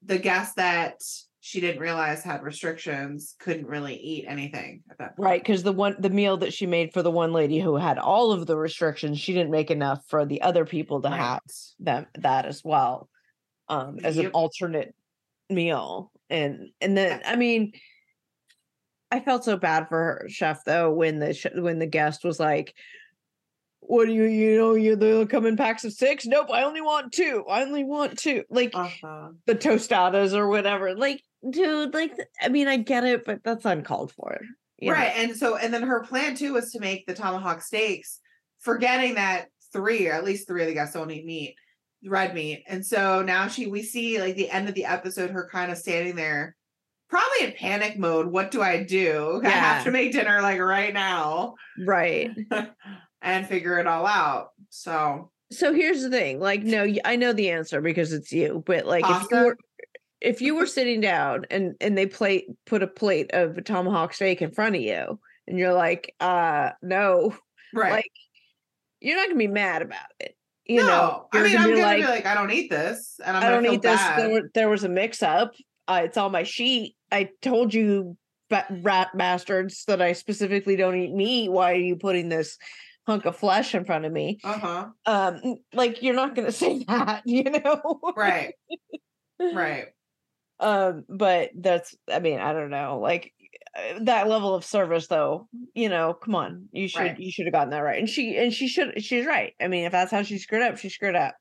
the 0.03 0.19
guests 0.19 0.55
that 0.55 1.03
she 1.41 1.61
didn't 1.61 1.81
realize 1.81 2.25
had 2.25 2.43
restrictions 2.43 3.37
couldn't 3.39 3.67
really 3.67 3.95
eat 3.95 4.25
anything 4.27 4.83
at 4.91 4.99
that 4.99 5.17
point. 5.17 5.25
Right, 5.29 5.41
because 5.41 5.63
the 5.63 5.73
one 5.73 5.95
the 5.99 6.11
meal 6.11 6.37
that 6.39 6.53
she 6.53 6.67
made 6.67 6.93
for 6.93 7.03
the 7.03 7.11
one 7.11 7.33
lady 7.33 7.61
who 7.61 7.77
had 7.77 7.99
all 7.99 8.33
of 8.33 8.47
the 8.47 8.57
restrictions, 8.57 9.21
she 9.21 9.33
didn't 9.33 9.53
make 9.53 9.71
enough 9.71 10.05
for 10.09 10.27
the 10.27 10.43
other 10.43 10.65
people 10.65 11.03
to 11.03 11.11
have 11.11 11.41
them 11.79 12.07
that 12.19 12.47
as 12.47 12.65
well, 12.65 13.09
um, 13.69 13.99
as 14.03 14.19
an 14.19 14.29
alternate 14.29 14.93
meal. 15.49 16.11
And 16.29 16.71
and 16.81 16.97
then 16.97 17.21
I 17.25 17.37
mean, 17.37 17.73
I 19.13 19.21
felt 19.21 19.45
so 19.45 19.57
bad 19.57 19.89
for 19.89 19.99
her 19.99 20.27
chef 20.29 20.65
though 20.65 20.93
when 20.93 21.21
the 21.21 21.33
sh- 21.33 21.47
when 21.55 21.79
the 21.79 21.87
guest 21.87 22.25
was 22.25 22.41
like, 22.41 22.75
"What 23.89 24.07
do 24.07 24.13
you 24.13 24.25
you 24.25 24.57
know 24.59 24.75
you 24.75 24.97
they'll 24.97 25.27
come 25.27 25.47
in 25.47 25.57
packs 25.57 25.85
of 25.85 25.93
six? 25.93 26.27
Nope, 26.27 26.49
I 26.53 26.63
only 26.65 26.81
want 26.81 27.13
two. 27.13 27.45
I 27.49 27.63
only 27.63 27.85
want 27.85 28.19
two. 28.19 28.45
Like 28.51 28.71
Uh-huh. 28.75 29.31
the 29.47 29.55
tostadas 29.55 30.33
or 30.35 30.49
whatever. 30.49 30.95
Like, 30.95 31.23
dude, 31.51 31.95
like 31.95 32.13
I 32.43 32.49
mean, 32.49 32.69
I 32.69 32.77
get 32.79 33.05
it, 33.05 33.25
but 33.25 33.43
that's 33.45 33.65
uncalled 33.65 34.13
for. 34.13 34.41
you 34.79 34.89
know? 34.91 34.97
Right. 34.97 35.13
And 35.17 35.37
so 35.37 35.57
and 35.57 35.73
then 35.73 35.83
her 35.83 36.01
plan 36.05 36.35
too 36.37 36.53
was 36.55 36.73
to 36.73 36.81
make 36.81 37.07
the 37.07 37.15
tomahawk 37.15 37.63
steaks, 37.63 38.21
forgetting 38.61 39.15
that 39.15 39.47
three 39.73 40.09
or 40.09 40.13
at 40.13 40.25
least 40.25 40.47
three 40.49 40.63
of 40.63 40.69
the 40.69 40.75
guests 40.75 40.95
don't 40.95 41.11
eat 41.11 41.25
meat, 41.27 41.55
red 42.07 42.35
meat. 42.35 42.65
And 42.69 42.85
so 42.85 43.23
now 43.23 43.49
she 43.49 43.67
we 43.67 43.83
see 43.83 44.21
like 44.21 44.37
the 44.37 44.51
end 44.51 44.69
of 44.69 44.75
the 44.75 44.85
episode, 44.87 45.31
her 45.31 45.49
kind 45.51 45.71
of 45.73 45.79
standing 45.79 46.15
there, 46.17 46.57
probably 47.09 47.47
in 47.47 47.53
panic 47.53 47.99
mode. 47.99 48.27
What 48.27 48.51
do 48.51 48.63
I 48.63 48.83
do? 48.85 49.41
I 49.45 49.49
have 49.51 49.85
to 49.85 49.91
make 49.91 50.13
dinner 50.13 50.41
like 50.43 50.61
right 50.61 50.93
now 50.95 51.55
Right. 51.85 52.31
and 53.23 53.47
figure 53.47 53.79
it 53.79 53.87
all 53.87 54.07
out. 54.07 54.51
So 54.71 55.31
So 55.51 55.73
here's 55.73 56.03
the 56.03 56.11
thing. 56.11 56.41
Like, 56.41 56.63
no, 56.63 56.87
i 57.05 57.17
know 57.17 57.33
the 57.33 57.51
answer 57.51 57.81
because 57.81 58.13
it's 58.13 58.33
you. 58.33 58.63
But 58.67 58.87
like, 58.87 59.05
if 59.09 59.31
you 59.31 59.45
were 59.45 59.57
if 60.21 60.41
you 60.41 60.57
were 60.57 60.67
sitting 60.67 61.01
down 61.01 61.47
and 61.51 61.75
and 61.81 61.97
they 61.97 62.07
plate 62.07 62.47
put 62.67 62.83
a 62.83 62.87
plate 62.87 63.31
of 63.33 63.63
tomahawk 63.65 64.15
steak 64.15 64.43
in 64.43 64.51
front 64.51 64.77
of 64.77 64.83
you, 64.83 65.19
and 65.47 65.59
you're 65.59 65.75
like, 65.75 66.15
uh, 66.21 66.71
no, 66.83 67.35
right. 67.75 67.93
Like, 67.93 68.11
you're 69.01 69.17
not 69.17 69.27
gonna 69.29 69.39
be 69.39 69.47
mad 69.47 69.83
about 69.83 70.07
it. 70.21 70.37
You 70.65 70.81
no, 70.81 70.87
know, 70.87 71.29
I 71.33 71.43
mean, 71.43 71.57
I'm 71.57 71.71
be 71.71 71.81
gonna 71.81 71.97
be 71.97 72.03
like, 72.05 72.27
I 72.27 72.35
don't 72.35 72.51
eat 72.51 72.71
this, 72.71 73.21
and 73.25 73.37
I'm 73.37 73.43
I 73.43 73.51
don't 73.51 73.63
feel 73.63 73.75
eat 73.75 73.83
this. 73.83 74.01
There, 74.17 74.31
were- 74.31 74.51
there 74.55 74.69
was 74.69 74.85
a 74.85 74.89
mix 74.89 75.23
up. 75.23 75.53
Uh, 75.87 76.03
it's 76.05 76.17
on 76.17 76.33
my 76.33 76.43
sheet. 76.43 76.97
I 77.13 77.29
told 77.41 77.73
you, 77.73 78.17
rat 78.51 79.17
bastards, 79.17 79.85
that 79.87 80.03
I 80.03 80.13
specifically 80.13 80.75
don't 80.75 80.97
eat 80.97 81.15
meat. 81.15 81.51
Why 81.51 81.73
are 81.73 81.77
you 81.77 81.95
putting 81.95 82.29
this 82.29 82.59
hunk 83.07 83.25
of 83.25 83.37
flesh 83.37 83.75
in 83.75 83.85
front 83.85 84.05
of 84.05 84.13
me? 84.13 84.39
Uh 84.43 84.59
huh. 84.59 84.87
Um, 85.07 85.57
like 85.73 86.03
you're 86.03 86.15
not 86.15 86.35
gonna 86.35 86.53
say 86.65 86.85
that, 86.89 87.23
you 87.25 87.45
know? 87.45 88.01
Right. 88.17 88.55
Right. 89.41 89.87
um, 90.61 91.05
but 91.09 91.51
that's. 91.55 91.95
I 92.13 92.19
mean, 92.19 92.41
I 92.41 92.53
don't 92.53 92.71
know. 92.71 92.99
Like 93.01 93.33
uh, 93.77 94.01
that 94.03 94.29
level 94.29 94.55
of 94.55 94.65
service, 94.65 95.07
though. 95.07 95.49
You 95.75 95.89
know, 95.89 96.15
come 96.15 96.35
on. 96.35 96.69
You 96.73 96.89
should. 96.89 97.01
Right. 97.01 97.19
You 97.19 97.31
should 97.31 97.47
have 97.47 97.55
gotten 97.55 97.71
that 97.71 97.81
right. 97.81 97.99
And 97.99 98.09
she. 98.09 98.37
And 98.37 98.53
she 98.53 98.69
should. 98.69 99.03
She's 99.03 99.27
right. 99.27 99.55
I 99.61 99.69
mean, 99.69 99.85
if 99.85 99.93
that's 99.93 100.11
how 100.11 100.23
she 100.23 100.39
screwed 100.39 100.63
up, 100.63 100.79
she 100.79 100.89
screwed 100.89 101.17
up. 101.17 101.35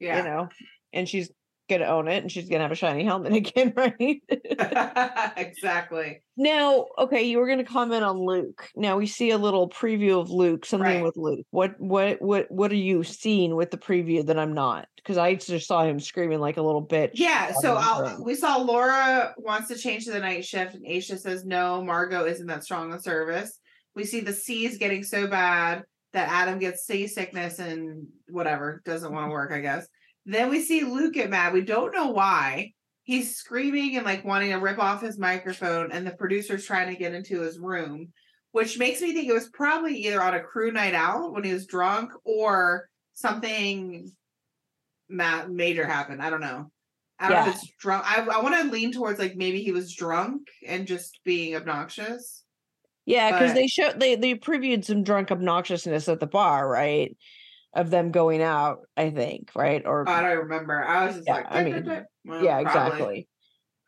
Yeah. 0.00 0.18
You 0.18 0.24
know, 0.24 0.48
and 0.92 1.08
she's 1.08 1.30
gonna 1.68 1.86
own 1.86 2.08
it, 2.08 2.22
and 2.22 2.30
she's 2.30 2.48
gonna 2.48 2.62
have 2.62 2.72
a 2.72 2.76
shiny 2.76 3.04
helmet 3.04 3.32
again, 3.34 3.72
right? 3.76 4.22
exactly. 5.36 6.22
Now, 6.36 6.86
okay, 6.98 7.24
you 7.24 7.38
were 7.38 7.46
going 7.46 7.58
to 7.58 7.64
comment 7.64 8.02
on 8.04 8.18
Luke. 8.18 8.70
Now 8.74 8.96
we 8.96 9.06
see 9.06 9.30
a 9.30 9.38
little 9.38 9.68
preview 9.68 10.18
of 10.20 10.30
Luke, 10.30 10.64
something 10.64 10.88
Right. 10.88 11.02
with 11.02 11.16
Luke. 11.16 11.46
What 11.50 11.78
what 11.78 12.22
what 12.22 12.50
what 12.50 12.72
are 12.72 12.76
you 12.76 13.04
seeing 13.04 13.54
with 13.54 13.70
the 13.70 13.76
preview 13.76 14.24
that 14.26 14.38
I'm 14.38 14.54
not? 14.54 14.88
Because 14.96 15.18
I 15.18 15.34
just 15.34 15.66
saw 15.66 15.84
him 15.84 16.00
screaming 16.00 16.40
like 16.40 16.56
a 16.56 16.62
little 16.62 16.86
bitch. 16.86 17.10
Yeah. 17.14 17.52
So 17.60 17.74
I'll, 17.74 18.22
we 18.24 18.34
saw 18.34 18.56
Laura 18.56 19.34
wants 19.36 19.68
to 19.68 19.76
change 19.76 20.06
to 20.06 20.12
the 20.12 20.20
night 20.20 20.44
shift, 20.44 20.74
and 20.74 20.86
Aesha 20.86 21.18
says 21.18 21.44
no. 21.44 21.82
Margot 21.84 22.24
isn't 22.24 22.46
that 22.46 22.64
strong 22.64 22.92
on 22.92 23.00
service. 23.00 23.58
We 23.94 24.04
see 24.04 24.20
the 24.20 24.32
seas 24.32 24.78
getting 24.78 25.04
so 25.04 25.26
bad 25.26 25.84
that 26.14 26.28
Adam 26.30 26.58
gets 26.58 26.86
seasickness 26.86 27.58
and 27.58 28.06
whatever 28.28 28.80
doesn't 28.86 29.12
want 29.12 29.26
to 29.26 29.32
work. 29.32 29.52
I 29.52 29.60
guess. 29.60 29.86
Then 30.24 30.50
we 30.50 30.60
see 30.60 30.84
Luke 30.84 31.14
get 31.14 31.30
mad. 31.30 31.52
We 31.52 31.62
don't 31.62 31.94
know 31.94 32.10
why. 32.10 32.72
He's 33.04 33.36
screaming 33.36 33.96
and 33.96 34.04
like 34.06 34.24
wanting 34.24 34.50
to 34.50 34.58
rip 34.58 34.78
off 34.78 35.02
his 35.02 35.18
microphone, 35.18 35.90
and 35.90 36.06
the 36.06 36.12
producer's 36.12 36.64
trying 36.64 36.88
to 36.88 36.98
get 36.98 37.14
into 37.14 37.40
his 37.40 37.58
room, 37.58 38.12
which 38.52 38.78
makes 38.78 39.00
me 39.00 39.12
think 39.12 39.28
it 39.28 39.34
was 39.34 39.48
probably 39.48 39.96
either 39.96 40.22
on 40.22 40.34
a 40.34 40.40
crew 40.40 40.70
night 40.70 40.94
out 40.94 41.32
when 41.32 41.42
he 41.42 41.52
was 41.52 41.66
drunk 41.66 42.12
or 42.24 42.88
something 43.14 44.10
ma- 45.08 45.46
major 45.48 45.86
happened. 45.86 46.22
I 46.22 46.30
don't 46.30 46.40
know. 46.40 46.70
I 47.18 47.28
don't 47.28 47.44
know 47.44 47.50
if 47.50 47.56
it's 47.56 47.72
drunk. 47.78 48.04
I, 48.06 48.20
I 48.20 48.42
want 48.42 48.56
to 48.56 48.72
lean 48.72 48.92
towards 48.92 49.18
like 49.18 49.36
maybe 49.36 49.62
he 49.62 49.70
was 49.72 49.94
drunk 49.94 50.48
and 50.66 50.86
just 50.86 51.20
being 51.24 51.54
obnoxious. 51.54 52.42
Yeah, 53.04 53.32
because 53.32 53.54
they 53.54 53.66
showed 53.66 53.98
they 53.98 54.16
they 54.16 54.34
previewed 54.34 54.84
some 54.84 55.02
drunk 55.02 55.28
obnoxiousness 55.30 56.08
at 56.08 56.20
the 56.20 56.26
bar, 56.26 56.68
right? 56.68 57.16
Of 57.74 57.90
them 57.90 58.10
going 58.10 58.42
out, 58.42 58.80
I 58.96 59.10
think, 59.10 59.50
right? 59.54 59.82
Or 59.86 60.06
I 60.08 60.20
don't 60.20 60.38
remember. 60.40 60.84
I 60.84 61.06
was 61.06 61.16
just 61.16 61.26
Yeah, 61.26 61.34
like, 61.34 61.46
I 61.48 61.64
mean, 61.64 62.04
well, 62.26 62.44
yeah, 62.44 62.62
probably. 62.62 62.90
exactly. 62.90 63.28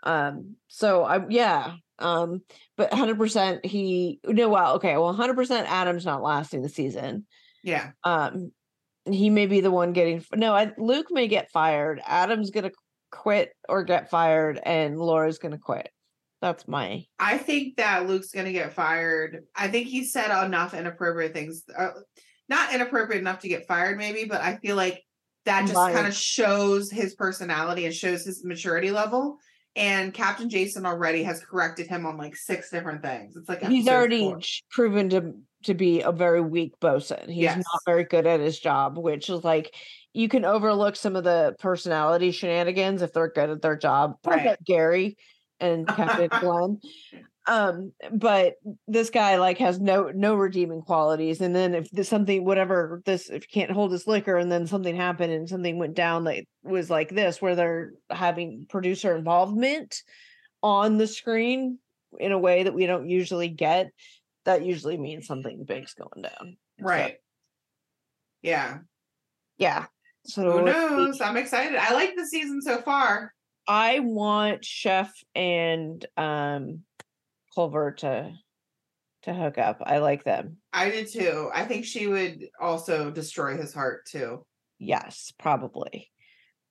Um, 0.02 0.56
so 0.68 1.04
I 1.04 1.26
yeah, 1.28 1.74
um, 1.98 2.42
but 2.76 2.92
hundred 2.94 3.18
percent 3.18 3.64
he 3.64 4.20
no 4.26 4.48
well, 4.48 4.76
okay, 4.76 4.96
well, 4.96 5.12
hundred 5.12 5.34
percent 5.34 5.70
Adam's 5.70 6.06
not 6.06 6.22
lasting 6.22 6.62
the 6.62 6.68
season. 6.68 7.26
Yeah, 7.62 7.90
um 8.04 8.52
he 9.06 9.28
may 9.28 9.46
be 9.46 9.60
the 9.60 9.70
one 9.70 9.92
getting 9.92 10.24
no 10.34 10.54
I, 10.54 10.72
luke 10.78 11.08
may 11.10 11.28
get 11.28 11.50
fired 11.50 12.00
adam's 12.06 12.50
gonna 12.50 12.70
quit 13.10 13.52
or 13.68 13.84
get 13.84 14.08
fired 14.08 14.58
and 14.64 14.98
laura's 14.98 15.38
gonna 15.38 15.58
quit 15.58 15.90
that's 16.40 16.66
my 16.66 17.04
I 17.18 17.38
think 17.38 17.76
that 17.76 18.06
Luke's 18.06 18.30
gonna 18.30 18.52
get 18.52 18.74
fired. 18.74 19.44
I 19.56 19.68
think 19.68 19.86
he 19.88 20.04
said 20.04 20.44
enough 20.44 20.74
inappropriate 20.74 21.32
things. 21.32 21.64
Uh, 21.74 21.90
not 22.48 22.74
inappropriate 22.74 23.20
enough 23.20 23.40
to 23.40 23.48
get 23.48 23.66
fired, 23.66 23.96
maybe, 23.98 24.24
but 24.24 24.40
I 24.40 24.56
feel 24.56 24.76
like 24.76 25.02
that 25.46 25.62
just 25.62 25.74
kind 25.74 26.06
of 26.06 26.14
shows 26.14 26.90
his 26.90 27.14
personality 27.14 27.84
and 27.84 27.94
shows 27.94 28.24
his 28.24 28.44
maturity 28.44 28.90
level. 28.90 29.38
And 29.76 30.14
Captain 30.14 30.48
Jason 30.48 30.86
already 30.86 31.24
has 31.24 31.40
corrected 31.44 31.88
him 31.88 32.06
on 32.06 32.16
like 32.16 32.36
six 32.36 32.70
different 32.70 33.02
things. 33.02 33.36
It's 33.36 33.48
like 33.48 33.62
he's 33.66 33.88
already 33.88 34.20
four. 34.20 34.40
proven 34.70 35.08
to 35.10 35.34
to 35.64 35.74
be 35.74 36.02
a 36.02 36.12
very 36.12 36.40
weak 36.40 36.78
bosun. 36.80 37.28
He's 37.28 37.42
Yes. 37.42 37.56
not 37.56 37.80
very 37.86 38.04
good 38.04 38.26
at 38.26 38.38
his 38.40 38.58
job, 38.60 38.96
which 38.98 39.28
is 39.28 39.42
like 39.42 39.74
you 40.12 40.28
can 40.28 40.44
overlook 40.44 40.94
some 40.94 41.16
of 41.16 41.24
the 41.24 41.56
personality 41.58 42.30
shenanigans 42.30 43.02
if 43.02 43.12
they're 43.12 43.30
good 43.30 43.50
at 43.50 43.62
their 43.62 43.76
job. 43.76 44.14
Right. 44.24 44.56
Gary 44.64 45.16
and 45.58 45.88
Captain 45.88 46.28
Glenn. 46.40 46.80
Um, 47.46 47.92
but 48.10 48.54
this 48.88 49.10
guy 49.10 49.36
like 49.36 49.58
has 49.58 49.78
no 49.78 50.10
no 50.14 50.34
redeeming 50.34 50.80
qualities. 50.80 51.40
And 51.40 51.54
then 51.54 51.74
if 51.74 52.06
something, 52.06 52.44
whatever 52.44 53.02
this, 53.04 53.28
if 53.28 53.42
you 53.42 53.48
can't 53.52 53.70
hold 53.70 53.92
his 53.92 54.06
liquor, 54.06 54.36
and 54.36 54.50
then 54.50 54.66
something 54.66 54.96
happened 54.96 55.32
and 55.32 55.48
something 55.48 55.78
went 55.78 55.94
down 55.94 56.24
that 56.24 56.44
was 56.62 56.88
like 56.88 57.10
this, 57.10 57.42
where 57.42 57.54
they're 57.54 57.92
having 58.10 58.66
producer 58.70 59.14
involvement 59.14 60.02
on 60.62 60.96
the 60.96 61.06
screen 61.06 61.78
in 62.18 62.32
a 62.32 62.38
way 62.38 62.62
that 62.62 62.74
we 62.74 62.86
don't 62.86 63.08
usually 63.08 63.48
get, 63.48 63.90
that 64.44 64.64
usually 64.64 64.96
means 64.96 65.26
something 65.26 65.64
big's 65.64 65.94
going 65.94 66.22
down. 66.22 66.56
So, 66.78 66.86
Right. 66.86 67.16
Yeah. 68.42 68.78
yeah. 69.58 69.86
So 70.24 70.58
Who 70.58 70.64
knows? 70.64 71.20
I'm 71.20 71.36
excited. 71.36 71.76
I 71.76 71.92
like 71.92 72.14
the 72.16 72.26
season 72.26 72.62
so 72.62 72.80
far. 72.80 73.34
I 73.66 74.00
want 74.00 74.64
Chef 74.64 75.12
and 75.34 76.04
um 76.16 76.84
Culver 77.54 77.92
to 77.92 78.32
to 79.22 79.32
hook 79.34 79.56
up. 79.58 79.78
I 79.84 79.98
like 79.98 80.24
them. 80.24 80.58
I 80.72 80.90
did 80.90 81.08
too. 81.08 81.50
I 81.54 81.64
think 81.64 81.84
she 81.86 82.06
would 82.06 82.44
also 82.60 83.10
destroy 83.10 83.56
his 83.56 83.72
heart 83.72 84.06
too. 84.06 84.44
Yes, 84.78 85.32
probably. 85.38 86.10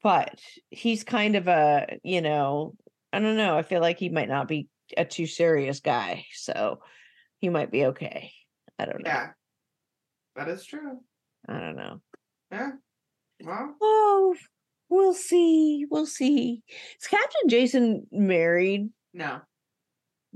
But 0.04 0.40
he's 0.70 1.04
kind 1.04 1.36
of 1.36 1.48
a, 1.48 1.98
you 2.04 2.22
know, 2.22 2.76
I 3.12 3.20
don't 3.20 3.38
know. 3.38 3.58
I 3.58 3.64
feel 3.64 3.82
like 3.82 3.98
he 3.98 4.10
might 4.10 4.28
not 4.30 4.48
be 4.48 4.68
a 4.98 5.06
too 5.06 5.26
serious 5.26 5.80
guy. 5.80 6.26
So 6.34 6.80
he 7.40 7.50
might 7.50 7.72
be 7.72 7.86
okay. 7.86 8.32
I 8.78 8.86
don't 8.86 9.04
know. 9.04 9.10
Yeah. 9.10 9.30
That 10.36 10.50
is 10.50 10.66
true. 10.66 11.00
I 11.48 11.60
don't 11.60 11.76
know. 11.76 12.02
Yeah. 12.52 12.72
Well, 13.44 13.76
Oh, 13.82 14.36
we'll 14.90 15.14
see. 15.14 15.86
We'll 15.90 16.06
see. 16.06 16.62
Is 17.02 17.08
Captain 17.08 17.50
Jason 17.50 18.06
married? 18.12 18.90
no. 19.14 19.40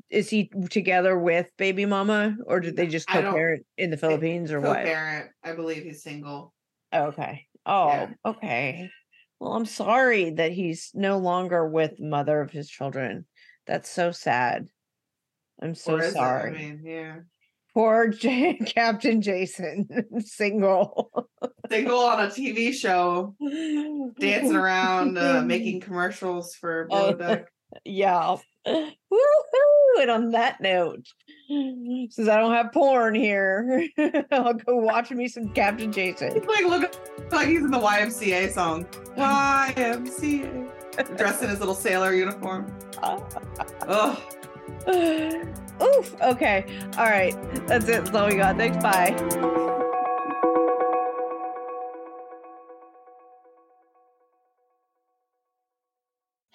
Is 0.10 0.30
he 0.30 0.50
together 0.70 1.18
with 1.18 1.50
baby 1.58 1.86
mama 1.86 2.36
or 2.46 2.60
did 2.60 2.76
they 2.76 2.88
just 2.88 3.08
co-parent 3.08 3.66
in 3.78 3.90
the 3.90 3.98
Philippines 3.98 4.52
or 4.52 4.62
what? 4.62 4.78
Co-parent. 4.78 5.32
I 5.44 5.54
believe 5.54 5.84
he's 5.84 6.04
single. 6.04 6.54
Okay. 6.94 7.48
Oh, 7.66 7.88
Yeah. 7.88 8.08
okay. 8.26 8.90
Well, 9.40 9.54
I'm 9.54 9.66
sorry 9.66 10.32
that 10.32 10.52
he's 10.52 10.92
no 10.94 11.18
longer 11.18 11.68
with 11.68 12.00
mother 12.00 12.42
of 12.42 12.52
his 12.52 12.70
children. 12.70 13.26
That's 13.68 13.90
so 13.90 14.12
sad. 14.12 14.68
I'm 15.62 15.76
so 15.76 15.94
Or 15.94 16.00
is 16.00 16.08
it? 16.08 16.14
sorry. 16.14 16.56
I 16.56 16.58
mean, 16.62 16.82
yeah. 16.84 17.16
Poor 17.74 18.08
J- 18.08 18.56
Captain 18.66 19.22
Jason, 19.22 19.88
single, 20.20 21.12
Single 21.70 22.00
on 22.00 22.26
a 22.26 22.30
TV 22.30 22.72
show, 22.74 23.36
dancing 24.20 24.56
around, 24.56 25.18
uh, 25.18 25.44
making 25.46 25.82
commercials 25.82 26.56
for 26.56 26.88
Oh. 26.92 27.44
Yeah. 27.88 28.36
Woohoo! 28.68 28.92
And 30.02 30.12
on 30.12 30.32
that 30.32 30.60
note, 30.62 31.08
since 31.48 32.28
I 32.28 32.38
don't 32.38 32.54
have 32.54 32.72
porn 32.74 33.16
here, 33.16 33.88
I'll 34.32 34.54
go 34.54 34.76
watch 34.76 35.10
me 35.12 35.28
some 35.28 35.50
Captain 35.50 35.92
Jason. 35.92 36.36
It's 36.36 36.46
like 36.48 36.66
look 36.66 37.32
like 37.32 37.48
he's 37.48 37.62
in 37.62 37.72
the 37.72 37.80
YMCA 37.80 38.52
song. 38.52 38.86
YMCA. 39.18 40.68
Dressed 41.18 41.44
in 41.44 41.50
his 41.50 41.60
little 41.60 41.76
sailor 41.76 42.14
uniform. 42.14 42.76
Oh, 43.04 44.22
Oof. 45.82 46.22
Okay. 46.22 46.66
All 46.98 47.06
right. 47.06 47.36
That's 47.68 47.86
it. 47.86 48.06
That's 48.06 48.16
all 48.16 48.28
we 48.28 48.36
got. 48.36 48.58
Thanks. 48.58 48.78
Bye. 48.84 49.66